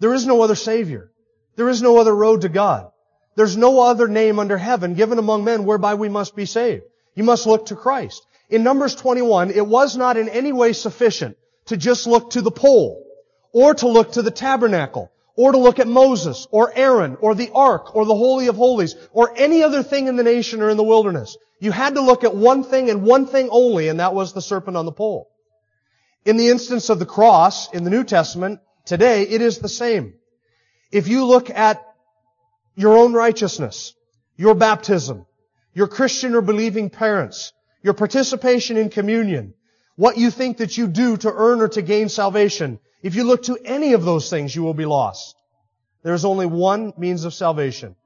There 0.00 0.14
is 0.14 0.26
no 0.26 0.40
other 0.40 0.54
Savior. 0.54 1.12
There 1.56 1.68
is 1.68 1.82
no 1.82 1.98
other 1.98 2.16
road 2.16 2.40
to 2.40 2.48
God. 2.48 2.90
There's 3.36 3.56
no 3.56 3.80
other 3.80 4.08
name 4.08 4.38
under 4.38 4.56
heaven 4.56 4.94
given 4.94 5.18
among 5.18 5.44
men 5.44 5.64
whereby 5.64 5.94
we 5.94 6.08
must 6.08 6.36
be 6.36 6.46
saved. 6.46 6.84
You 7.14 7.24
must 7.24 7.46
look 7.46 7.66
to 7.66 7.76
Christ. 7.76 8.26
In 8.50 8.62
Numbers 8.62 8.94
21, 8.94 9.50
it 9.50 9.66
was 9.66 9.96
not 9.96 10.16
in 10.16 10.28
any 10.28 10.52
way 10.52 10.72
sufficient 10.72 11.36
to 11.66 11.76
just 11.76 12.06
look 12.06 12.30
to 12.30 12.42
the 12.42 12.50
pole 12.50 13.04
or 13.54 13.72
to 13.72 13.86
look 13.86 14.12
to 14.12 14.22
the 14.22 14.32
tabernacle, 14.32 15.12
or 15.36 15.52
to 15.52 15.58
look 15.58 15.78
at 15.78 15.86
Moses, 15.86 16.46
or 16.50 16.72
Aaron, 16.74 17.16
or 17.20 17.36
the 17.36 17.50
ark, 17.54 17.94
or 17.94 18.04
the 18.04 18.14
Holy 18.14 18.48
of 18.48 18.56
Holies, 18.56 18.96
or 19.12 19.32
any 19.36 19.62
other 19.62 19.84
thing 19.84 20.08
in 20.08 20.16
the 20.16 20.24
nation 20.24 20.60
or 20.60 20.70
in 20.70 20.76
the 20.76 20.82
wilderness. 20.82 21.36
You 21.60 21.70
had 21.70 21.94
to 21.94 22.00
look 22.00 22.24
at 22.24 22.34
one 22.34 22.64
thing 22.64 22.90
and 22.90 23.04
one 23.04 23.26
thing 23.26 23.48
only, 23.50 23.88
and 23.88 24.00
that 24.00 24.12
was 24.12 24.32
the 24.32 24.42
serpent 24.42 24.76
on 24.76 24.86
the 24.86 24.92
pole. 24.92 25.30
In 26.24 26.36
the 26.36 26.48
instance 26.48 26.90
of 26.90 26.98
the 26.98 27.06
cross 27.06 27.72
in 27.72 27.84
the 27.84 27.90
New 27.90 28.02
Testament, 28.02 28.58
today, 28.84 29.22
it 29.22 29.40
is 29.40 29.58
the 29.58 29.68
same. 29.68 30.14
If 30.90 31.06
you 31.06 31.24
look 31.24 31.48
at 31.48 31.80
your 32.74 32.96
own 32.96 33.12
righteousness, 33.12 33.94
your 34.36 34.54
baptism, 34.54 35.26
your 35.72 35.88
Christian 35.88 36.34
or 36.34 36.40
believing 36.40 36.90
parents, 36.90 37.52
your 37.82 37.94
participation 37.94 38.76
in 38.76 38.88
communion, 38.88 39.54
what 39.96 40.16
you 40.16 40.30
think 40.30 40.58
that 40.58 40.76
you 40.76 40.88
do 40.88 41.16
to 41.18 41.32
earn 41.32 41.60
or 41.60 41.68
to 41.68 41.82
gain 41.82 42.08
salvation, 42.08 42.80
if 43.02 43.14
you 43.14 43.24
look 43.24 43.44
to 43.44 43.58
any 43.64 43.92
of 43.92 44.04
those 44.04 44.30
things, 44.30 44.54
you 44.54 44.62
will 44.62 44.74
be 44.74 44.86
lost. 44.86 45.36
There 46.02 46.14
is 46.14 46.24
only 46.24 46.46
one 46.46 46.92
means 46.96 47.24
of 47.24 47.34
salvation. 47.34 47.96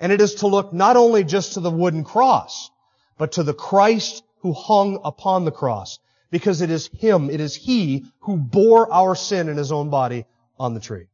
And 0.00 0.12
it 0.12 0.20
is 0.20 0.36
to 0.36 0.46
look 0.46 0.72
not 0.72 0.96
only 0.96 1.24
just 1.24 1.54
to 1.54 1.60
the 1.60 1.70
wooden 1.70 2.04
cross, 2.04 2.70
but 3.18 3.32
to 3.32 3.42
the 3.42 3.54
Christ 3.54 4.22
who 4.40 4.52
hung 4.52 5.00
upon 5.04 5.44
the 5.44 5.52
cross. 5.52 5.98
Because 6.30 6.60
it 6.60 6.70
is 6.70 6.88
Him, 6.98 7.30
it 7.30 7.40
is 7.40 7.54
He 7.54 8.06
who 8.20 8.36
bore 8.36 8.92
our 8.92 9.14
sin 9.14 9.48
in 9.48 9.56
His 9.56 9.70
own 9.70 9.90
body 9.90 10.26
on 10.58 10.74
the 10.74 10.80
tree. 10.80 11.06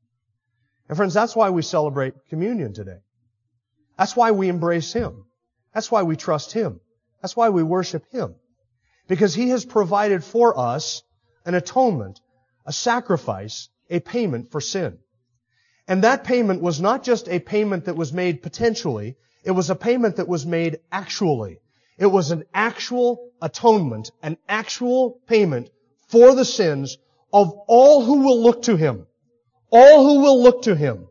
And 0.90 0.96
friends, 0.96 1.14
that's 1.14 1.36
why 1.36 1.50
we 1.50 1.62
celebrate 1.62 2.14
communion 2.30 2.74
today. 2.74 2.98
That's 3.96 4.16
why 4.16 4.32
we 4.32 4.48
embrace 4.48 4.92
Him. 4.92 5.24
That's 5.72 5.88
why 5.88 6.02
we 6.02 6.16
trust 6.16 6.50
Him. 6.50 6.80
That's 7.22 7.36
why 7.36 7.50
we 7.50 7.62
worship 7.62 8.10
Him. 8.10 8.34
Because 9.06 9.32
He 9.32 9.50
has 9.50 9.64
provided 9.64 10.24
for 10.24 10.58
us 10.58 11.04
an 11.46 11.54
atonement, 11.54 12.18
a 12.66 12.72
sacrifice, 12.72 13.68
a 13.88 14.00
payment 14.00 14.50
for 14.50 14.60
sin. 14.60 14.98
And 15.86 16.02
that 16.02 16.24
payment 16.24 16.60
was 16.60 16.80
not 16.80 17.04
just 17.04 17.28
a 17.28 17.38
payment 17.38 17.84
that 17.84 17.94
was 17.94 18.12
made 18.12 18.42
potentially, 18.42 19.14
it 19.44 19.52
was 19.52 19.70
a 19.70 19.76
payment 19.76 20.16
that 20.16 20.26
was 20.26 20.44
made 20.44 20.80
actually. 20.90 21.58
It 21.98 22.06
was 22.06 22.32
an 22.32 22.42
actual 22.52 23.30
atonement, 23.40 24.10
an 24.24 24.38
actual 24.48 25.20
payment 25.28 25.70
for 26.08 26.34
the 26.34 26.44
sins 26.44 26.98
of 27.32 27.52
all 27.68 28.04
who 28.04 28.24
will 28.24 28.42
look 28.42 28.62
to 28.62 28.74
Him. 28.74 29.06
All 29.70 30.04
who 30.04 30.20
will 30.20 30.42
look 30.42 30.62
to 30.62 30.74
Him 30.74 31.08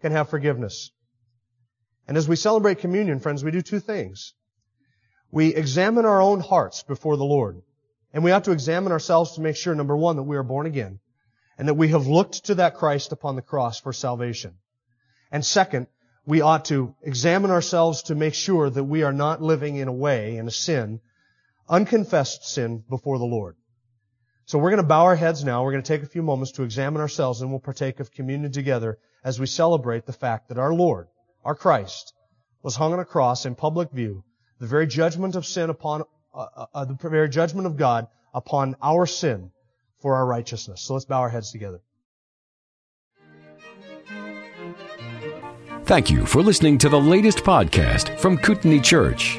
can 0.00 0.12
have 0.12 0.28
forgiveness. 0.28 0.90
And 2.08 2.16
as 2.16 2.28
we 2.28 2.36
celebrate 2.36 2.78
communion, 2.78 3.20
friends, 3.20 3.42
we 3.42 3.50
do 3.50 3.62
two 3.62 3.80
things. 3.80 4.34
We 5.30 5.54
examine 5.54 6.04
our 6.04 6.20
own 6.20 6.40
hearts 6.40 6.82
before 6.82 7.16
the 7.16 7.24
Lord. 7.24 7.62
And 8.12 8.22
we 8.24 8.30
ought 8.30 8.44
to 8.44 8.52
examine 8.52 8.92
ourselves 8.92 9.32
to 9.32 9.40
make 9.40 9.56
sure, 9.56 9.74
number 9.74 9.96
one, 9.96 10.16
that 10.16 10.22
we 10.22 10.36
are 10.36 10.42
born 10.42 10.66
again 10.66 11.00
and 11.58 11.68
that 11.68 11.74
we 11.74 11.88
have 11.88 12.06
looked 12.06 12.44
to 12.46 12.56
that 12.56 12.74
Christ 12.74 13.12
upon 13.12 13.36
the 13.36 13.42
cross 13.42 13.80
for 13.80 13.92
salvation. 13.92 14.54
And 15.32 15.44
second, 15.44 15.86
we 16.26 16.40
ought 16.40 16.66
to 16.66 16.94
examine 17.02 17.50
ourselves 17.50 18.04
to 18.04 18.14
make 18.14 18.34
sure 18.34 18.68
that 18.68 18.84
we 18.84 19.02
are 19.02 19.12
not 19.12 19.42
living 19.42 19.76
in 19.76 19.88
a 19.88 19.92
way, 19.92 20.36
in 20.36 20.46
a 20.46 20.50
sin, 20.50 21.00
unconfessed 21.68 22.46
sin 22.46 22.84
before 22.88 23.18
the 23.18 23.24
Lord. 23.24 23.56
So 24.46 24.58
we're 24.58 24.70
going 24.70 24.82
to 24.82 24.86
bow 24.86 25.04
our 25.04 25.16
heads 25.16 25.42
now. 25.42 25.64
We're 25.64 25.72
going 25.72 25.82
to 25.82 25.88
take 25.88 26.04
a 26.04 26.10
few 26.10 26.22
moments 26.22 26.52
to 26.52 26.62
examine 26.62 27.00
ourselves 27.00 27.42
and 27.42 27.50
we'll 27.50 27.58
partake 27.58 27.98
of 27.98 28.12
communion 28.12 28.52
together 28.52 28.98
as 29.24 29.40
we 29.40 29.46
celebrate 29.46 30.06
the 30.06 30.12
fact 30.12 30.48
that 30.48 30.58
our 30.58 30.72
Lord, 30.72 31.08
our 31.44 31.56
Christ, 31.56 32.14
was 32.62 32.76
hung 32.76 32.92
on 32.92 33.00
a 33.00 33.04
cross 33.04 33.44
in 33.44 33.56
public 33.56 33.90
view, 33.90 34.22
the 34.60 34.66
very 34.66 34.86
judgment 34.86 35.34
of 35.34 35.44
sin 35.44 35.68
upon, 35.68 36.04
uh, 36.32 36.66
uh, 36.72 36.84
the 36.84 36.94
very 36.94 37.28
judgment 37.28 37.66
of 37.66 37.76
God 37.76 38.06
upon 38.32 38.76
our 38.80 39.04
sin 39.04 39.50
for 40.00 40.14
our 40.14 40.24
righteousness. 40.24 40.80
So 40.80 40.94
let's 40.94 41.06
bow 41.06 41.22
our 41.22 41.28
heads 41.28 41.50
together. 41.50 41.80
Thank 45.86 46.08
you 46.08 46.24
for 46.24 46.42
listening 46.42 46.78
to 46.78 46.88
the 46.88 47.00
latest 47.00 47.38
podcast 47.38 48.16
from 48.18 48.38
Kootenai 48.38 48.78
Church. 48.78 49.38